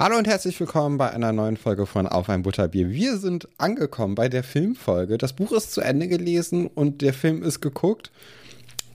Hallo 0.00 0.16
und 0.16 0.26
herzlich 0.26 0.58
willkommen 0.58 0.96
bei 0.96 1.10
einer 1.10 1.30
neuen 1.30 1.58
Folge 1.58 1.84
von 1.84 2.06
Auf 2.06 2.30
ein 2.30 2.40
Butterbier. 2.40 2.88
Wir 2.88 3.18
sind 3.18 3.46
angekommen 3.58 4.14
bei 4.14 4.30
der 4.30 4.42
Filmfolge. 4.42 5.18
Das 5.18 5.34
Buch 5.34 5.52
ist 5.52 5.74
zu 5.74 5.82
Ende 5.82 6.08
gelesen 6.08 6.68
und 6.68 7.02
der 7.02 7.12
Film 7.12 7.42
ist 7.42 7.60
geguckt. 7.60 8.10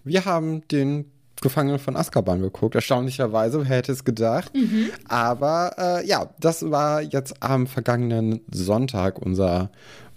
Wir 0.03 0.25
haben 0.25 0.67
den 0.70 1.06
Gefangenen 1.44 1.78
von 1.78 1.95
Azkaban 1.95 2.42
geguckt, 2.42 2.73
erstaunlicherweise, 2.73 3.59
wer 3.59 3.78
hätte 3.78 3.92
es 3.92 4.03
gedacht. 4.03 4.52
Mhm. 4.56 4.89
Aber 5.08 5.75
äh, 5.78 6.08
ja, 6.08 6.31
das 6.39 6.72
war 6.72 7.03
jetzt 7.03 7.36
am 7.44 7.67
vergangenen 7.67 8.42
Sonntag 8.52 9.19
unser, 9.19 9.69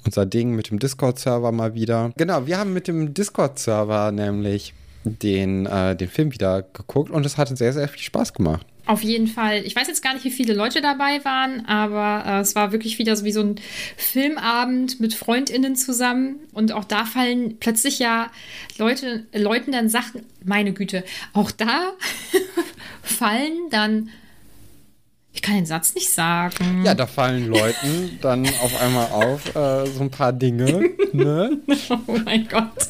unser 0.06 0.24
Ding 0.24 0.54
mit 0.54 0.70
dem 0.70 0.78
Discord-Server 0.78 1.52
mal 1.52 1.74
wieder. 1.74 2.12
Genau, 2.16 2.46
wir 2.46 2.56
haben 2.58 2.72
mit 2.72 2.88
dem 2.88 3.12
Discord-Server 3.12 4.10
nämlich 4.10 4.72
den, 5.04 5.66
äh, 5.66 5.94
den 5.96 6.08
Film 6.08 6.32
wieder 6.32 6.62
geguckt 6.62 7.10
und 7.10 7.26
es 7.26 7.36
hatte 7.36 7.56
sehr, 7.56 7.74
sehr 7.74 7.88
viel 7.88 8.00
Spaß 8.00 8.32
gemacht. 8.32 8.66
Auf 8.88 9.02
jeden 9.02 9.26
Fall. 9.26 9.66
Ich 9.66 9.76
weiß 9.76 9.86
jetzt 9.86 10.02
gar 10.02 10.14
nicht, 10.14 10.24
wie 10.24 10.30
viele 10.30 10.54
Leute 10.54 10.80
dabei 10.80 11.22
waren, 11.22 11.66
aber 11.66 12.24
äh, 12.26 12.40
es 12.40 12.54
war 12.54 12.72
wirklich 12.72 12.98
wieder 12.98 13.16
so 13.16 13.26
wie 13.26 13.32
so 13.32 13.42
ein 13.42 13.56
Filmabend 13.98 14.98
mit 14.98 15.12
FreundInnen 15.12 15.76
zusammen. 15.76 16.36
Und 16.54 16.72
auch 16.72 16.84
da 16.84 17.04
fallen 17.04 17.58
plötzlich 17.60 17.98
ja 17.98 18.30
Leute, 18.78 19.26
Leuten 19.34 19.72
dann 19.72 19.90
Sachen, 19.90 20.22
meine 20.42 20.72
Güte, 20.72 21.04
auch 21.34 21.50
da 21.50 21.92
fallen 23.02 23.68
dann. 23.68 24.08
Ich 25.34 25.42
kann 25.42 25.56
den 25.56 25.66
Satz 25.66 25.94
nicht 25.94 26.10
sagen. 26.10 26.82
Ja, 26.82 26.94
da 26.94 27.06
fallen 27.06 27.46
Leuten 27.46 28.18
dann 28.22 28.46
auf 28.62 28.80
einmal 28.80 29.08
auf 29.08 29.54
äh, 29.54 29.84
so 29.84 30.00
ein 30.00 30.10
paar 30.10 30.32
Dinge. 30.32 30.88
Ne? 31.12 31.58
oh 31.90 32.18
mein 32.24 32.48
Gott. 32.48 32.88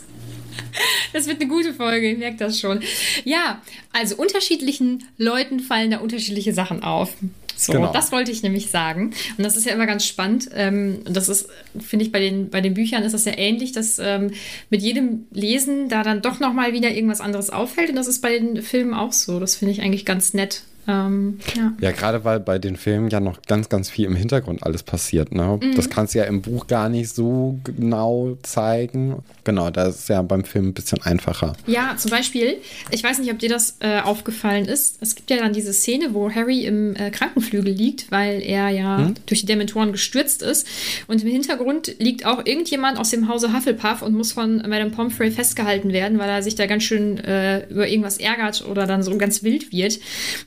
Das 1.12 1.26
wird 1.26 1.40
eine 1.40 1.48
gute 1.48 1.72
Folge, 1.72 2.10
ich 2.10 2.18
merke 2.18 2.36
das 2.36 2.60
schon. 2.60 2.80
Ja, 3.24 3.62
also 3.92 4.16
unterschiedlichen 4.16 5.04
Leuten 5.16 5.60
fallen 5.60 5.90
da 5.90 5.98
unterschiedliche 5.98 6.52
Sachen 6.52 6.82
auf. 6.82 7.14
So, 7.58 7.72
genau. 7.72 7.92
das 7.92 8.12
wollte 8.12 8.30
ich 8.30 8.44
nämlich 8.44 8.70
sagen. 8.70 9.12
Und 9.36 9.44
das 9.44 9.56
ist 9.56 9.66
ja 9.66 9.72
immer 9.72 9.86
ganz 9.86 10.06
spannend. 10.06 10.48
Ähm, 10.54 11.00
und 11.04 11.16
das 11.16 11.28
ist, 11.28 11.48
finde 11.80 12.04
ich, 12.04 12.12
bei 12.12 12.20
den, 12.20 12.50
bei 12.50 12.60
den 12.60 12.74
Büchern 12.74 13.02
ist 13.02 13.12
das 13.12 13.24
ja 13.24 13.36
ähnlich, 13.36 13.72
dass 13.72 13.98
ähm, 13.98 14.30
mit 14.70 14.80
jedem 14.80 15.26
Lesen 15.32 15.88
da 15.88 16.04
dann 16.04 16.22
doch 16.22 16.38
nochmal 16.38 16.72
wieder 16.72 16.92
irgendwas 16.92 17.20
anderes 17.20 17.50
auffällt. 17.50 17.90
Und 17.90 17.96
das 17.96 18.06
ist 18.06 18.20
bei 18.20 18.38
den 18.38 18.62
Filmen 18.62 18.94
auch 18.94 19.12
so. 19.12 19.40
Das 19.40 19.56
finde 19.56 19.72
ich 19.72 19.82
eigentlich 19.82 20.04
ganz 20.04 20.34
nett. 20.34 20.62
Ähm, 20.88 21.38
ja, 21.54 21.72
ja 21.80 21.90
gerade 21.92 22.24
weil 22.24 22.40
bei 22.40 22.58
den 22.58 22.76
Filmen 22.76 23.10
ja 23.10 23.20
noch 23.20 23.42
ganz, 23.42 23.68
ganz 23.68 23.90
viel 23.90 24.06
im 24.06 24.16
Hintergrund 24.16 24.62
alles 24.62 24.82
passiert. 24.82 25.32
Ne? 25.32 25.60
Mhm. 25.62 25.74
Das 25.76 25.90
kannst 25.90 26.14
du 26.14 26.18
ja 26.18 26.24
im 26.24 26.40
Buch 26.40 26.66
gar 26.66 26.88
nicht 26.88 27.14
so 27.14 27.58
genau 27.62 28.38
zeigen. 28.42 29.22
Genau, 29.44 29.70
da 29.70 29.88
ist 29.88 30.08
ja 30.08 30.22
beim 30.22 30.44
Film 30.44 30.68
ein 30.68 30.74
bisschen 30.74 31.02
einfacher. 31.02 31.54
Ja, 31.66 31.94
zum 31.98 32.10
Beispiel, 32.10 32.56
ich 32.90 33.04
weiß 33.04 33.18
nicht, 33.18 33.30
ob 33.30 33.38
dir 33.38 33.50
das 33.50 33.76
äh, 33.80 34.00
aufgefallen 34.00 34.64
ist. 34.64 34.98
Es 35.02 35.14
gibt 35.14 35.30
ja 35.30 35.36
dann 35.36 35.52
diese 35.52 35.74
Szene, 35.74 36.14
wo 36.14 36.30
Harry 36.30 36.64
im 36.64 36.96
äh, 36.96 37.10
Krankenflügel 37.10 37.72
liegt, 37.72 38.10
weil 38.10 38.42
er 38.42 38.70
ja 38.70 38.98
mhm. 38.98 39.14
durch 39.26 39.40
die 39.40 39.46
Dementoren 39.46 39.92
gestürzt 39.92 40.42
ist. 40.42 40.66
Und 41.06 41.22
im 41.22 41.28
Hintergrund 41.28 41.94
liegt 41.98 42.24
auch 42.24 42.46
irgendjemand 42.46 42.98
aus 42.98 43.10
dem 43.10 43.28
Hause 43.28 43.52
Hufflepuff 43.52 44.00
und 44.00 44.14
muss 44.14 44.32
von 44.32 44.56
Madame 44.56 44.90
Pomfrey 44.90 45.30
festgehalten 45.30 45.92
werden, 45.92 46.18
weil 46.18 46.30
er 46.30 46.42
sich 46.42 46.54
da 46.54 46.66
ganz 46.66 46.84
schön 46.84 47.18
äh, 47.18 47.66
über 47.68 47.88
irgendwas 47.88 48.18
ärgert 48.18 48.64
oder 48.66 48.86
dann 48.86 49.02
so 49.02 49.16
ganz 49.18 49.42
wild 49.42 49.70
wird. 49.72 49.98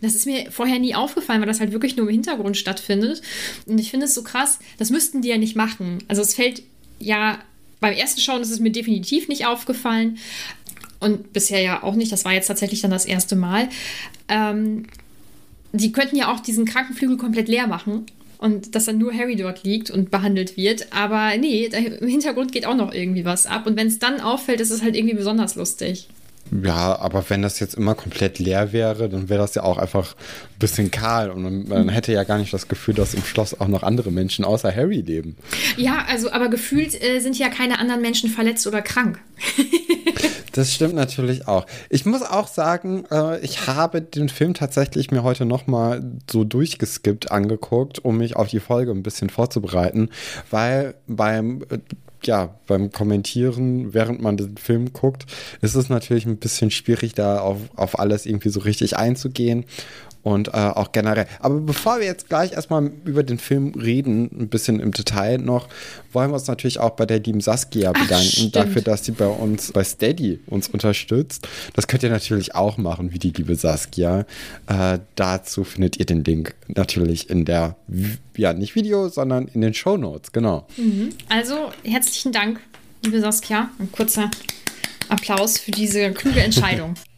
Das 0.01 0.15
ist 0.15 0.25
mir 0.25 0.30
mir 0.31 0.51
vorher 0.51 0.79
nie 0.79 0.95
aufgefallen, 0.95 1.41
weil 1.41 1.47
das 1.47 1.59
halt 1.59 1.71
wirklich 1.71 1.97
nur 1.97 2.07
im 2.07 2.11
Hintergrund 2.11 2.57
stattfindet. 2.57 3.21
Und 3.65 3.79
ich 3.79 3.91
finde 3.91 4.05
es 4.05 4.13
so 4.13 4.23
krass, 4.23 4.59
das 4.77 4.89
müssten 4.89 5.21
die 5.21 5.29
ja 5.29 5.37
nicht 5.37 5.55
machen. 5.55 5.99
Also 6.07 6.21
es 6.21 6.35
fällt 6.35 6.63
ja, 6.99 7.39
beim 7.79 7.93
ersten 7.93 8.21
Schauen 8.21 8.41
ist 8.41 8.51
es 8.51 8.59
mir 8.59 8.71
definitiv 8.71 9.27
nicht 9.27 9.45
aufgefallen. 9.45 10.17
Und 10.99 11.33
bisher 11.33 11.61
ja 11.61 11.83
auch 11.83 11.95
nicht. 11.95 12.11
Das 12.11 12.25
war 12.25 12.33
jetzt 12.33 12.47
tatsächlich 12.47 12.81
dann 12.81 12.91
das 12.91 13.05
erste 13.05 13.35
Mal. 13.35 13.69
Ähm, 14.27 14.85
die 15.73 15.91
könnten 15.91 16.15
ja 16.15 16.31
auch 16.31 16.39
diesen 16.39 16.65
Krankenflügel 16.65 17.17
komplett 17.17 17.47
leer 17.47 17.65
machen 17.65 18.05
und 18.37 18.75
dass 18.75 18.85
dann 18.85 18.97
nur 18.97 19.13
Harry 19.13 19.35
dort 19.35 19.63
liegt 19.63 19.89
und 19.89 20.11
behandelt 20.11 20.57
wird. 20.57 20.93
Aber 20.93 21.37
nee, 21.37 21.65
im 21.65 22.07
Hintergrund 22.07 22.51
geht 22.51 22.65
auch 22.65 22.75
noch 22.75 22.93
irgendwie 22.93 23.25
was 23.25 23.47
ab. 23.47 23.65
Und 23.65 23.77
wenn 23.77 23.87
es 23.87 23.99
dann 23.99 24.19
auffällt, 24.19 24.61
ist 24.61 24.69
es 24.69 24.83
halt 24.83 24.95
irgendwie 24.95 25.15
besonders 25.15 25.55
lustig. 25.55 26.07
Ja, 26.51 26.99
aber 26.99 27.29
wenn 27.29 27.41
das 27.41 27.59
jetzt 27.61 27.75
immer 27.75 27.95
komplett 27.95 28.37
leer 28.37 28.73
wäre, 28.73 29.07
dann 29.07 29.29
wäre 29.29 29.39
das 29.39 29.55
ja 29.55 29.63
auch 29.63 29.77
einfach 29.77 30.15
ein 30.15 30.59
bisschen 30.59 30.91
kahl 30.91 31.31
und 31.31 31.69
man, 31.69 31.87
hätte 31.89 32.11
ja 32.11 32.25
gar 32.25 32.37
nicht 32.37 32.53
das 32.53 32.67
Gefühl, 32.67 32.93
dass 32.93 33.13
im 33.13 33.23
Schloss 33.23 33.59
auch 33.59 33.69
noch 33.69 33.83
andere 33.83 34.11
Menschen 34.11 34.43
außer 34.43 34.75
Harry 34.75 34.99
leben. 34.99 35.37
Ja, 35.77 36.05
also 36.09 36.31
aber 36.31 36.49
gefühlt 36.49 37.01
äh, 37.01 37.19
sind 37.19 37.39
ja 37.39 37.47
keine 37.47 37.79
anderen 37.79 38.01
Menschen 38.01 38.29
verletzt 38.29 38.67
oder 38.67 38.81
krank. 38.81 39.19
das 40.51 40.73
stimmt 40.73 40.95
natürlich 40.95 41.47
auch. 41.47 41.65
Ich 41.89 42.05
muss 42.05 42.21
auch 42.21 42.47
sagen, 42.47 43.05
äh, 43.09 43.39
ich 43.39 43.67
habe 43.67 44.01
den 44.01 44.27
Film 44.27 44.53
tatsächlich 44.53 45.09
mir 45.09 45.23
heute 45.23 45.45
noch 45.45 45.67
mal 45.67 46.03
so 46.29 46.43
durchgeskippt 46.43 47.31
angeguckt, 47.31 48.03
um 48.03 48.17
mich 48.17 48.35
auf 48.35 48.49
die 48.49 48.59
Folge 48.59 48.91
ein 48.91 49.03
bisschen 49.03 49.29
vorzubereiten, 49.29 50.09
weil 50.49 50.95
beim 51.07 51.63
äh, 51.69 51.77
ja, 52.23 52.55
beim 52.67 52.91
Kommentieren, 52.91 53.93
während 53.93 54.21
man 54.21 54.37
den 54.37 54.57
Film 54.57 54.93
guckt, 54.93 55.25
ist 55.61 55.75
es 55.75 55.89
natürlich 55.89 56.25
ein 56.25 56.37
bisschen 56.37 56.71
schwierig, 56.71 57.13
da 57.13 57.39
auf, 57.39 57.57
auf 57.75 57.99
alles 57.99 58.25
irgendwie 58.25 58.49
so 58.49 58.59
richtig 58.59 58.97
einzugehen 58.97 59.65
und 60.23 60.49
äh, 60.49 60.51
auch 60.51 60.91
generell. 60.91 61.25
Aber 61.39 61.59
bevor 61.59 61.99
wir 61.99 62.05
jetzt 62.05 62.29
gleich 62.29 62.53
erstmal 62.53 62.91
über 63.05 63.23
den 63.23 63.39
Film 63.39 63.73
reden, 63.73 64.29
ein 64.39 64.49
bisschen 64.49 64.79
im 64.79 64.91
Detail 64.91 65.37
noch, 65.37 65.67
wollen 66.11 66.29
wir 66.29 66.35
uns 66.35 66.47
natürlich 66.47 66.79
auch 66.79 66.91
bei 66.91 67.05
der 67.05 67.19
lieben 67.19 67.41
Saskia 67.41 67.91
bedanken 67.91 68.47
Ach, 68.47 68.51
dafür, 68.51 68.81
dass 68.81 69.05
sie 69.05 69.11
bei 69.11 69.27
uns 69.27 69.71
bei 69.71 69.83
Steady 69.83 70.39
uns 70.47 70.67
unterstützt. 70.67 71.47
Das 71.73 71.87
könnt 71.87 72.03
ihr 72.03 72.09
natürlich 72.09 72.53
auch 72.55 72.77
machen, 72.77 73.13
wie 73.13 73.19
die 73.19 73.31
liebe 73.31 73.55
Saskia. 73.55 74.25
Äh, 74.67 74.99
dazu 75.15 75.63
findet 75.63 75.97
ihr 75.97 76.05
den 76.05 76.23
Link 76.23 76.55
natürlich 76.67 77.29
in 77.29 77.45
der, 77.45 77.75
ja, 78.37 78.53
nicht 78.53 78.75
Video, 78.75 79.09
sondern 79.09 79.47
in 79.47 79.61
den 79.61 79.73
Show 79.73 79.97
Notes, 79.97 80.31
genau. 80.31 80.67
Mhm. 80.77 81.09
Also 81.29 81.71
herzlichen 81.83 82.31
Dank, 82.31 82.59
liebe 83.03 83.19
Saskia. 83.19 83.69
Ein 83.79 83.91
kurzer 83.91 84.29
Applaus 85.09 85.57
für 85.57 85.71
diese 85.71 86.11
kluge 86.11 86.41
Entscheidung. 86.41 86.95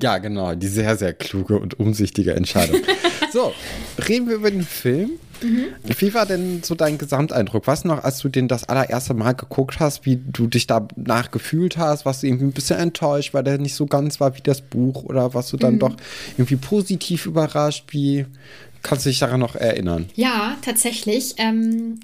Ja, 0.00 0.18
genau, 0.18 0.54
die 0.54 0.68
sehr, 0.68 0.96
sehr 0.96 1.12
kluge 1.12 1.58
und 1.58 1.78
umsichtige 1.78 2.34
Entscheidung. 2.34 2.80
so, 3.32 3.52
reden 4.08 4.28
wir 4.28 4.36
über 4.36 4.50
den 4.50 4.62
Film. 4.62 5.12
Mhm. 5.42 5.66
Wie 5.98 6.14
war 6.14 6.26
denn 6.26 6.62
so 6.62 6.74
dein 6.74 6.98
Gesamteindruck? 6.98 7.66
Was 7.66 7.84
noch, 7.84 8.04
als 8.04 8.18
du 8.18 8.28
den 8.28 8.48
das 8.48 8.68
allererste 8.68 9.14
Mal 9.14 9.32
geguckt 9.32 9.80
hast, 9.80 10.04
wie 10.04 10.16
du 10.16 10.46
dich 10.46 10.66
danach 10.66 11.30
gefühlt 11.30 11.76
hast? 11.76 12.04
Warst 12.04 12.22
du 12.22 12.26
irgendwie 12.26 12.46
ein 12.46 12.52
bisschen 12.52 12.78
enttäuscht, 12.78 13.32
weil 13.32 13.44
der 13.44 13.58
nicht 13.58 13.74
so 13.74 13.86
ganz 13.86 14.20
war 14.20 14.36
wie 14.36 14.42
das 14.42 14.60
Buch? 14.60 15.04
Oder 15.04 15.34
warst 15.34 15.52
du 15.52 15.56
dann 15.56 15.74
mhm. 15.74 15.78
doch 15.80 15.96
irgendwie 16.36 16.56
positiv 16.56 17.26
überrascht? 17.26 17.84
Wie 17.88 18.26
kannst 18.82 19.06
du 19.06 19.10
dich 19.10 19.18
daran 19.18 19.40
noch 19.40 19.56
erinnern? 19.56 20.08
Ja, 20.14 20.56
tatsächlich. 20.62 21.34
Ähm, 21.38 22.00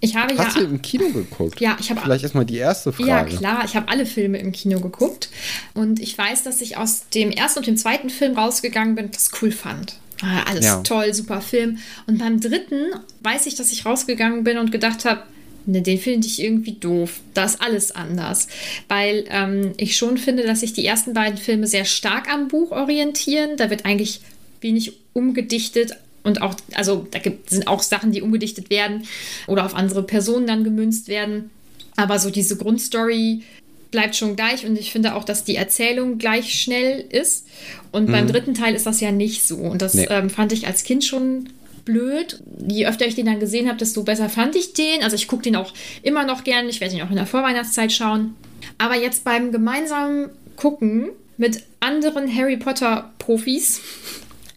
ich 0.00 0.16
habe 0.16 0.36
Hast 0.38 0.56
ja, 0.56 0.62
du 0.62 0.68
im 0.68 0.82
Kino 0.82 1.08
geguckt? 1.10 1.60
Ja, 1.60 1.76
ich 1.80 1.90
habe. 1.90 2.00
Vielleicht 2.00 2.22
erstmal 2.22 2.44
die 2.44 2.56
erste 2.56 2.92
Frage. 2.92 3.32
Ja, 3.32 3.38
klar. 3.38 3.64
Ich 3.64 3.74
habe 3.74 3.88
alle 3.88 4.06
Filme 4.06 4.38
im 4.38 4.52
Kino 4.52 4.80
geguckt. 4.80 5.28
Und 5.74 6.00
ich 6.00 6.16
weiß, 6.16 6.44
dass 6.44 6.60
ich 6.60 6.76
aus 6.76 7.08
dem 7.14 7.30
ersten 7.30 7.60
und 7.60 7.66
dem 7.66 7.76
zweiten 7.76 8.10
Film 8.10 8.36
rausgegangen 8.36 8.94
bin 8.94 9.06
und 9.06 9.14
das 9.14 9.30
cool 9.42 9.50
fand. 9.50 9.96
Ah, 10.22 10.42
alles 10.48 10.64
ja. 10.64 10.82
toll, 10.82 11.14
super 11.14 11.40
Film. 11.40 11.78
Und 12.06 12.18
beim 12.18 12.40
dritten 12.40 12.86
weiß 13.22 13.46
ich, 13.46 13.54
dass 13.54 13.72
ich 13.72 13.86
rausgegangen 13.86 14.44
bin 14.44 14.58
und 14.58 14.72
gedacht 14.72 15.04
habe, 15.04 15.22
Ne, 15.68 15.82
den 15.82 15.98
finde 15.98 16.26
ich 16.26 16.42
irgendwie 16.42 16.72
doof. 16.72 17.20
Da 17.34 17.44
ist 17.44 17.60
alles 17.60 17.92
anders. 17.92 18.48
Weil 18.88 19.26
ähm, 19.28 19.74
ich 19.76 19.98
schon 19.98 20.16
finde, 20.16 20.44
dass 20.44 20.60
sich 20.60 20.72
die 20.72 20.86
ersten 20.86 21.12
beiden 21.12 21.36
Filme 21.36 21.66
sehr 21.66 21.84
stark 21.84 22.32
am 22.32 22.48
Buch 22.48 22.70
orientieren. 22.70 23.58
Da 23.58 23.68
wird 23.68 23.84
eigentlich 23.84 24.22
wenig 24.62 24.94
umgedichtet. 25.12 25.92
Und 26.22 26.42
auch, 26.42 26.54
also 26.74 27.06
da 27.10 27.18
gibt, 27.18 27.50
sind 27.50 27.68
auch 27.68 27.82
Sachen, 27.82 28.12
die 28.12 28.22
umgedichtet 28.22 28.70
werden 28.70 29.04
oder 29.46 29.64
auf 29.64 29.74
andere 29.74 30.02
Personen 30.02 30.46
dann 30.46 30.64
gemünzt 30.64 31.08
werden. 31.08 31.50
Aber 31.96 32.18
so 32.18 32.30
diese 32.30 32.56
Grundstory 32.56 33.42
bleibt 33.90 34.16
schon 34.16 34.36
gleich 34.36 34.66
und 34.66 34.78
ich 34.78 34.92
finde 34.92 35.14
auch, 35.14 35.24
dass 35.24 35.44
die 35.44 35.56
Erzählung 35.56 36.18
gleich 36.18 36.60
schnell 36.60 37.00
ist. 37.00 37.46
Und 37.90 38.08
mhm. 38.08 38.12
beim 38.12 38.26
dritten 38.28 38.54
Teil 38.54 38.74
ist 38.74 38.86
das 38.86 39.00
ja 39.00 39.12
nicht 39.12 39.46
so. 39.46 39.56
Und 39.56 39.82
das 39.82 39.94
nee. 39.94 40.06
ähm, 40.10 40.30
fand 40.30 40.52
ich 40.52 40.66
als 40.66 40.84
Kind 40.84 41.04
schon 41.04 41.48
blöd. 41.84 42.42
Je 42.68 42.86
öfter 42.86 43.06
ich 43.06 43.14
den 43.14 43.26
dann 43.26 43.40
gesehen 43.40 43.66
habe, 43.66 43.78
desto 43.78 44.02
besser 44.02 44.28
fand 44.28 44.56
ich 44.56 44.74
den. 44.74 45.02
Also 45.02 45.16
ich 45.16 45.26
gucke 45.26 45.42
den 45.42 45.56
auch 45.56 45.72
immer 46.02 46.24
noch 46.24 46.44
gern. 46.44 46.68
Ich 46.68 46.80
werde 46.80 46.94
ihn 46.94 47.02
auch 47.02 47.10
in 47.10 47.16
der 47.16 47.26
Vorweihnachtszeit 47.26 47.92
schauen. 47.92 48.34
Aber 48.76 48.96
jetzt 48.96 49.24
beim 49.24 49.52
gemeinsamen 49.52 50.28
Gucken 50.56 51.10
mit 51.38 51.62
anderen 51.80 52.34
Harry 52.34 52.56
Potter 52.56 53.12
Profis 53.18 53.80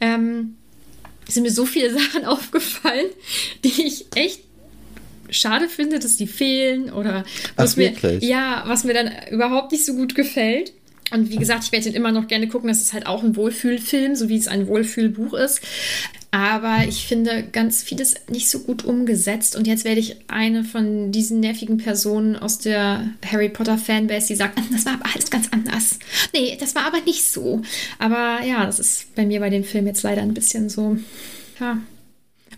ähm, 0.01 0.57
sind 1.33 1.43
mir 1.43 1.51
so 1.51 1.65
viele 1.65 1.91
Sachen 1.99 2.25
aufgefallen, 2.25 3.07
die 3.63 3.83
ich 3.83 4.05
echt 4.15 4.41
schade 5.29 5.69
finde, 5.69 5.99
dass 5.99 6.17
die 6.17 6.27
fehlen 6.27 6.91
oder 6.91 7.23
was 7.55 7.73
Ach, 7.73 7.77
mir, 7.77 7.93
ja, 8.19 8.63
was 8.67 8.83
mir 8.83 8.93
dann 8.93 9.09
überhaupt 9.31 9.71
nicht 9.71 9.85
so 9.85 9.93
gut 9.93 10.13
gefällt. 10.13 10.73
Und 11.11 11.29
wie 11.29 11.37
gesagt, 11.37 11.65
ich 11.65 11.71
werde 11.71 11.85
den 11.85 11.93
immer 11.93 12.11
noch 12.11 12.27
gerne 12.27 12.47
gucken. 12.47 12.69
Das 12.69 12.81
ist 12.81 12.93
halt 12.93 13.05
auch 13.05 13.23
ein 13.23 13.35
Wohlfühlfilm, 13.35 14.15
so 14.15 14.29
wie 14.29 14.37
es 14.37 14.47
ein 14.47 14.67
Wohlfühlbuch 14.67 15.33
ist. 15.33 15.61
Aber 16.31 16.85
ich 16.87 17.05
finde 17.07 17.43
ganz 17.43 17.83
vieles 17.83 18.15
nicht 18.29 18.49
so 18.49 18.59
gut 18.59 18.85
umgesetzt. 18.85 19.57
Und 19.57 19.67
jetzt 19.67 19.83
werde 19.83 19.99
ich 19.99 20.15
eine 20.27 20.63
von 20.63 21.11
diesen 21.11 21.41
nervigen 21.41 21.77
Personen 21.77 22.37
aus 22.37 22.57
der 22.57 23.09
Harry 23.29 23.49
Potter 23.49 23.77
Fanbase, 23.77 24.27
die 24.27 24.35
sagt, 24.35 24.57
das 24.71 24.85
war 24.85 24.93
aber 24.93 25.13
alles 25.13 25.29
ganz 25.29 25.49
anders. 25.51 25.99
Nee, 26.33 26.57
das 26.57 26.73
war 26.73 26.85
aber 26.85 27.01
nicht 27.01 27.25
so. 27.25 27.61
Aber 27.99 28.39
ja, 28.45 28.65
das 28.65 28.79
ist 28.79 29.13
bei 29.15 29.25
mir 29.25 29.41
bei 29.41 29.49
dem 29.49 29.65
Film 29.65 29.87
jetzt 29.87 30.03
leider 30.03 30.21
ein 30.21 30.33
bisschen 30.33 30.69
so. 30.69 30.97
Ja. 31.59 31.77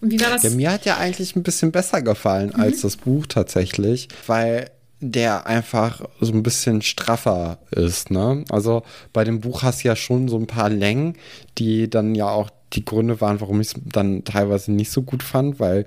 Und 0.01 0.11
wie 0.11 0.19
war 0.21 0.29
das? 0.29 0.43
Ja, 0.43 0.51
mir 0.51 0.71
hat 0.71 0.85
ja 0.85 0.97
eigentlich 0.97 1.35
ein 1.35 1.41
bisschen 1.41 1.71
besser 1.71 2.03
gefallen 2.03 2.51
mhm. 2.53 2.61
als 2.61 2.81
das 2.81 2.97
Buch 2.97 3.25
tatsächlich, 3.25 4.07
weil 4.27 4.69
der 5.11 5.47
einfach 5.47 6.01
so 6.19 6.33
ein 6.33 6.43
bisschen 6.43 6.81
straffer 6.81 7.57
ist. 7.71 8.11
Ne? 8.11 8.45
Also 8.49 8.83
bei 9.11 9.23
dem 9.23 9.41
Buch 9.41 9.63
hast 9.63 9.83
du 9.83 9.89
ja 9.89 9.95
schon 9.95 10.27
so 10.27 10.37
ein 10.37 10.47
paar 10.47 10.69
Längen, 10.69 11.17
die 11.57 11.89
dann 11.89 12.15
ja 12.15 12.29
auch 12.29 12.49
die 12.73 12.85
Gründe 12.85 13.21
waren, 13.21 13.39
warum 13.41 13.61
ich 13.61 13.67
es 13.67 13.75
dann 13.85 14.23
teilweise 14.23 14.71
nicht 14.71 14.91
so 14.91 15.03
gut 15.03 15.23
fand, 15.23 15.59
weil 15.59 15.85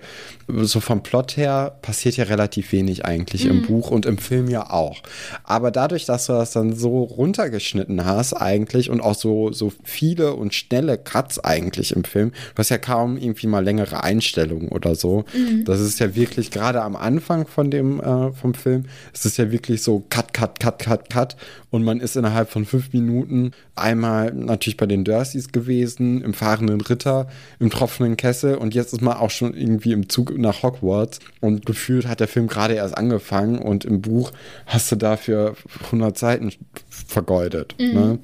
so 0.48 0.80
vom 0.80 1.02
Plot 1.02 1.36
her 1.36 1.76
passiert 1.82 2.16
ja 2.16 2.24
relativ 2.24 2.72
wenig 2.72 3.04
eigentlich 3.04 3.44
mhm. 3.44 3.50
im 3.50 3.62
Buch 3.66 3.90
und 3.90 4.06
im 4.06 4.18
Film 4.18 4.48
ja 4.48 4.70
auch. 4.70 5.02
Aber 5.44 5.70
dadurch, 5.70 6.04
dass 6.04 6.26
du 6.26 6.32
das 6.32 6.52
dann 6.52 6.74
so 6.74 7.02
runtergeschnitten 7.02 8.04
hast 8.04 8.34
eigentlich 8.34 8.90
und 8.90 9.00
auch 9.00 9.14
so, 9.14 9.52
so 9.52 9.72
viele 9.82 10.34
und 10.34 10.54
schnelle 10.54 10.98
Cuts 10.98 11.38
eigentlich 11.38 11.92
im 11.92 12.04
Film, 12.04 12.30
du 12.54 12.58
hast 12.58 12.70
ja 12.70 12.78
kaum 12.78 13.16
irgendwie 13.16 13.48
mal 13.48 13.64
längere 13.64 14.02
Einstellungen 14.02 14.68
oder 14.68 14.94
so. 14.94 15.24
Mhm. 15.34 15.64
Das 15.64 15.80
ist 15.80 15.98
ja 15.98 16.14
wirklich 16.14 16.50
gerade 16.50 16.82
am 16.82 16.96
Anfang 16.96 17.46
von 17.46 17.70
dem, 17.70 18.00
äh, 18.00 18.32
vom 18.32 18.54
Film, 18.54 18.84
ist 19.12 19.26
es 19.26 19.36
ja 19.36 19.50
wirklich 19.50 19.82
so 19.82 20.04
Cut, 20.08 20.32
Cut, 20.32 20.60
Cut, 20.60 20.78
Cut, 20.78 21.10
Cut 21.10 21.36
und 21.70 21.82
man 21.82 22.00
ist 22.00 22.16
innerhalb 22.16 22.50
von 22.50 22.64
fünf 22.64 22.92
Minuten 22.92 23.50
einmal 23.74 24.32
natürlich 24.32 24.76
bei 24.76 24.86
den 24.86 25.04
Dursleys 25.04 25.52
gewesen, 25.52 26.22
im 26.22 26.32
fahrenden 26.32 26.75
Ritter, 26.80 27.28
im 27.58 27.70
tropfenden 27.70 28.16
Kessel 28.16 28.56
und 28.56 28.74
jetzt 28.74 28.92
ist 28.92 29.02
man 29.02 29.16
auch 29.16 29.30
schon 29.30 29.54
irgendwie 29.54 29.92
im 29.92 30.08
Zug 30.08 30.36
nach 30.38 30.62
Hogwarts 30.62 31.20
und 31.40 31.66
gefühlt 31.66 32.06
hat 32.06 32.20
der 32.20 32.28
Film 32.28 32.46
gerade 32.46 32.74
erst 32.74 32.96
angefangen 32.96 33.58
und 33.58 33.84
im 33.84 34.00
Buch 34.00 34.32
hast 34.66 34.90
du 34.92 34.96
dafür 34.96 35.56
100 35.86 36.16
Seiten 36.16 36.52
vergeudet. 36.88 37.74
Mhm. 37.78 37.94
Ne? 37.94 38.18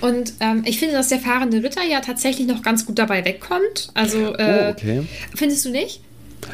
Und 0.00 0.34
ähm, 0.40 0.62
ich 0.66 0.78
finde, 0.78 0.94
dass 0.94 1.08
der 1.08 1.18
fahrende 1.18 1.62
Ritter 1.62 1.84
ja 1.84 2.00
tatsächlich 2.00 2.46
noch 2.46 2.62
ganz 2.62 2.86
gut 2.86 2.98
dabei 2.98 3.24
wegkommt. 3.24 3.88
Also, 3.94 4.34
äh, 4.34 4.66
oh, 4.66 4.70
okay. 4.70 5.06
findest 5.34 5.64
du 5.64 5.70
nicht? 5.70 6.00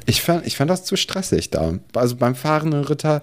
Ich 0.06 0.22
fand, 0.22 0.46
ich 0.46 0.56
fand 0.56 0.70
das 0.70 0.84
zu 0.84 0.96
stressig 0.96 1.50
da. 1.50 1.74
Also 1.94 2.16
beim 2.16 2.34
fahrenden 2.34 2.84
Ritter, 2.84 3.22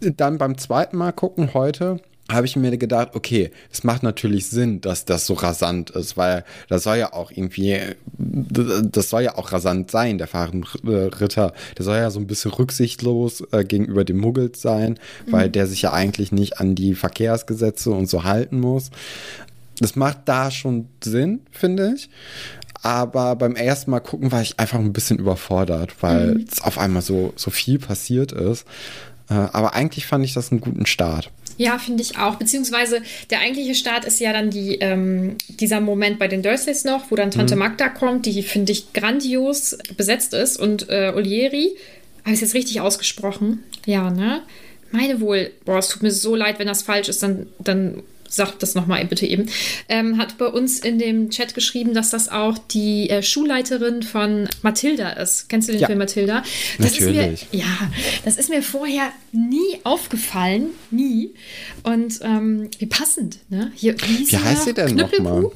dann 0.00 0.38
beim 0.38 0.58
zweiten 0.58 0.96
Mal 0.96 1.12
gucken 1.12 1.54
heute, 1.54 2.00
habe 2.30 2.46
ich 2.46 2.56
mir 2.56 2.76
gedacht, 2.76 3.10
okay, 3.14 3.50
es 3.72 3.84
macht 3.84 4.02
natürlich 4.02 4.46
Sinn, 4.48 4.80
dass 4.80 5.04
das 5.04 5.26
so 5.26 5.34
rasant 5.34 5.90
ist, 5.90 6.16
weil 6.16 6.44
das 6.68 6.82
soll 6.82 6.96
ja 6.96 7.12
auch 7.12 7.30
irgendwie, 7.30 7.78
das 8.18 9.10
soll 9.10 9.22
ja 9.22 9.36
auch 9.36 9.52
rasant 9.52 9.90
sein, 9.90 10.18
der 10.18 10.26
fahrende 10.26 10.66
Ritter. 10.84 11.52
Der 11.78 11.84
soll 11.84 11.98
ja 11.98 12.10
so 12.10 12.18
ein 12.18 12.26
bisschen 12.26 12.50
rücksichtslos 12.50 13.42
äh, 13.52 13.64
gegenüber 13.64 14.04
dem 14.04 14.18
Muggels 14.18 14.60
sein, 14.60 14.98
mhm. 15.26 15.32
weil 15.32 15.50
der 15.50 15.66
sich 15.66 15.82
ja 15.82 15.92
eigentlich 15.92 16.32
nicht 16.32 16.58
an 16.58 16.74
die 16.74 16.94
Verkehrsgesetze 16.94 17.90
und 17.90 18.08
so 18.08 18.24
halten 18.24 18.58
muss. 18.58 18.90
Das 19.78 19.94
macht 19.94 20.20
da 20.24 20.50
schon 20.50 20.88
Sinn, 21.04 21.40
finde 21.52 21.94
ich. 21.94 22.08
Aber 22.82 23.36
beim 23.36 23.56
ersten 23.56 23.90
Mal 23.90 24.00
gucken 24.00 24.32
war 24.32 24.42
ich 24.42 24.58
einfach 24.58 24.78
ein 24.78 24.92
bisschen 24.92 25.18
überfordert, 25.18 25.94
weil 26.02 26.34
mhm. 26.34 26.46
es 26.50 26.60
auf 26.62 26.78
einmal 26.78 27.02
so, 27.02 27.32
so 27.36 27.50
viel 27.50 27.78
passiert 27.78 28.32
ist. 28.32 28.66
Äh, 29.28 29.34
aber 29.34 29.74
eigentlich 29.74 30.06
fand 30.06 30.24
ich 30.24 30.34
das 30.34 30.50
einen 30.50 30.60
guten 30.60 30.86
Start. 30.86 31.30
Ja, 31.56 31.78
finde 31.78 32.02
ich 32.02 32.18
auch. 32.18 32.36
Beziehungsweise 32.36 33.02
der 33.30 33.40
eigentliche 33.40 33.74
Start 33.74 34.04
ist 34.04 34.20
ja 34.20 34.32
dann 34.32 34.50
die, 34.50 34.76
ähm, 34.76 35.36
dieser 35.48 35.80
Moment 35.80 36.18
bei 36.18 36.28
den 36.28 36.42
Dursleys 36.42 36.84
noch, 36.84 37.10
wo 37.10 37.16
dann 37.16 37.30
Tante 37.30 37.54
mhm. 37.54 37.60
Magda 37.60 37.88
kommt, 37.88 38.26
die, 38.26 38.42
finde 38.42 38.72
ich, 38.72 38.92
grandios 38.92 39.78
besetzt 39.96 40.34
ist. 40.34 40.58
Und 40.58 40.88
äh, 40.88 41.12
Olieri, 41.14 41.76
habe 42.24 42.34
ich 42.34 42.34
es 42.34 42.40
jetzt 42.40 42.54
richtig 42.54 42.80
ausgesprochen? 42.80 43.62
Ja, 43.86 44.10
ne? 44.10 44.42
Meine 44.90 45.20
wohl, 45.20 45.50
boah, 45.64 45.78
es 45.78 45.88
tut 45.88 46.02
mir 46.02 46.10
so 46.10 46.36
leid, 46.36 46.58
wenn 46.58 46.66
das 46.66 46.82
falsch 46.82 47.08
ist, 47.08 47.22
dann, 47.22 47.46
dann 47.58 48.02
sagt 48.28 48.62
das 48.62 48.74
nochmal 48.74 49.04
bitte 49.06 49.26
eben, 49.26 49.48
ähm, 49.88 50.18
hat 50.18 50.38
bei 50.38 50.46
uns 50.46 50.80
in 50.80 50.98
dem 50.98 51.30
Chat 51.30 51.54
geschrieben, 51.54 51.94
dass 51.94 52.10
das 52.10 52.28
auch 52.28 52.58
die 52.58 53.10
äh, 53.10 53.22
Schulleiterin 53.22 54.02
von 54.02 54.48
Mathilda 54.62 55.10
ist. 55.10 55.48
Kennst 55.48 55.68
du 55.68 55.72
den 55.72 55.80
ja. 55.80 55.86
Film 55.86 55.98
Mathilda? 55.98 56.42
Das 56.78 56.92
Natürlich. 56.92 57.42
Ist 57.42 57.52
mir, 57.52 57.60
ja, 57.60 57.90
das 58.24 58.36
ist 58.36 58.50
mir 58.50 58.62
vorher 58.62 59.12
nie 59.32 59.78
aufgefallen, 59.84 60.70
nie. 60.90 61.34
Und 61.82 62.20
ähm, 62.22 62.68
wie 62.78 62.86
passend, 62.86 63.38
ne? 63.48 63.72
Hier, 63.74 63.94
wie, 64.00 64.36
heißt 64.36 64.64
sie 64.64 64.74
denn 64.74 64.96
nochmal? 64.96 65.50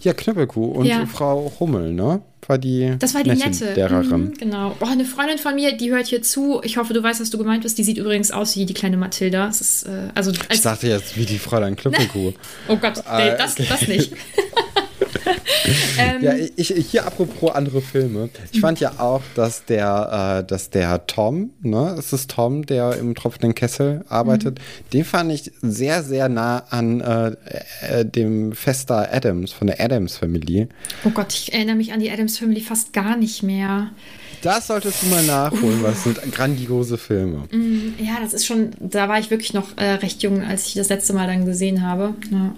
Ja, 0.00 0.12
Knüppelkuh 0.12 0.64
und 0.64 0.86
ja. 0.86 1.06
Frau 1.06 1.52
Hummel, 1.60 1.92
ne? 1.92 2.22
War 2.48 2.58
die 2.58 2.96
das 2.98 3.14
war 3.14 3.22
die 3.22 3.30
nette 3.30 3.74
Lehrerin. 3.74 4.24
Mhm, 4.24 4.34
genau. 4.34 4.76
Oh, 4.80 4.86
eine 4.86 5.04
Freundin 5.04 5.38
von 5.38 5.54
mir, 5.54 5.76
die 5.76 5.92
hört 5.92 6.08
hier 6.08 6.22
zu. 6.22 6.60
Ich 6.64 6.76
hoffe, 6.76 6.92
du 6.92 7.02
weißt, 7.02 7.20
was 7.20 7.30
du 7.30 7.38
gemeint 7.38 7.64
hast. 7.64 7.78
Die 7.78 7.84
sieht 7.84 7.98
übrigens 7.98 8.32
aus 8.32 8.56
wie 8.56 8.66
die 8.66 8.74
kleine 8.74 8.96
Mathilda. 8.96 9.46
Ist, 9.46 9.84
äh, 9.84 10.08
also, 10.14 10.32
ich 10.50 10.60
dachte 10.60 10.88
jetzt 10.88 11.16
wie 11.16 11.24
die 11.24 11.38
Fräulein 11.38 11.76
Knüppelkuh. 11.76 12.32
oh 12.68 12.76
Gott, 12.76 12.96
nee, 13.16 13.36
das, 13.36 13.54
das 13.54 13.86
nicht. 13.86 14.12
ähm, 15.98 16.22
ja, 16.22 16.32
ich, 16.56 16.68
hier 16.90 17.06
apropos 17.06 17.52
andere 17.52 17.80
Filme. 17.80 18.28
Ich 18.52 18.60
fand 18.60 18.80
ja 18.80 18.94
auch, 18.98 19.22
dass 19.34 19.64
der, 19.64 20.42
äh, 20.42 20.46
dass 20.46 20.70
der 20.70 21.06
Tom, 21.06 21.50
ne, 21.60 21.96
es 21.98 22.12
ist 22.12 22.30
Tom, 22.30 22.66
der 22.66 22.96
im 22.96 23.14
tropfenden 23.14 23.54
Kessel 23.54 24.04
arbeitet, 24.08 24.58
mhm. 24.58 24.90
den 24.92 25.04
fand 25.04 25.32
ich 25.32 25.52
sehr, 25.62 26.02
sehr 26.02 26.28
nah 26.28 26.64
an 26.70 27.00
äh, 27.00 27.36
äh, 27.80 28.04
dem 28.04 28.52
Fester 28.52 29.08
Adams 29.12 29.52
von 29.52 29.66
der 29.66 29.80
Adams 29.80 30.16
Family. 30.16 30.68
Oh 31.04 31.10
Gott, 31.10 31.32
ich 31.32 31.52
erinnere 31.52 31.76
mich 31.76 31.92
an 31.92 32.00
die 32.00 32.10
Adams 32.10 32.38
Family 32.38 32.60
fast 32.60 32.92
gar 32.92 33.16
nicht 33.16 33.42
mehr. 33.42 33.90
Das 34.42 34.66
solltest 34.66 35.02
du 35.02 35.06
mal 35.06 35.22
nachholen, 35.22 35.80
uh. 35.80 35.84
weil 35.84 35.92
es 35.92 36.02
sind 36.02 36.20
grandiose 36.32 36.98
Filme. 36.98 37.44
Mm, 37.52 37.94
ja, 37.98 38.18
das 38.20 38.34
ist 38.34 38.44
schon, 38.44 38.70
da 38.80 39.08
war 39.08 39.20
ich 39.20 39.30
wirklich 39.30 39.54
noch 39.54 39.76
äh, 39.76 39.92
recht 39.92 40.22
jung, 40.22 40.42
als 40.42 40.66
ich 40.66 40.74
das 40.74 40.88
letzte 40.88 41.12
Mal 41.12 41.28
dann 41.28 41.46
gesehen 41.46 41.86
habe. 41.86 42.14
Ja. 42.30 42.52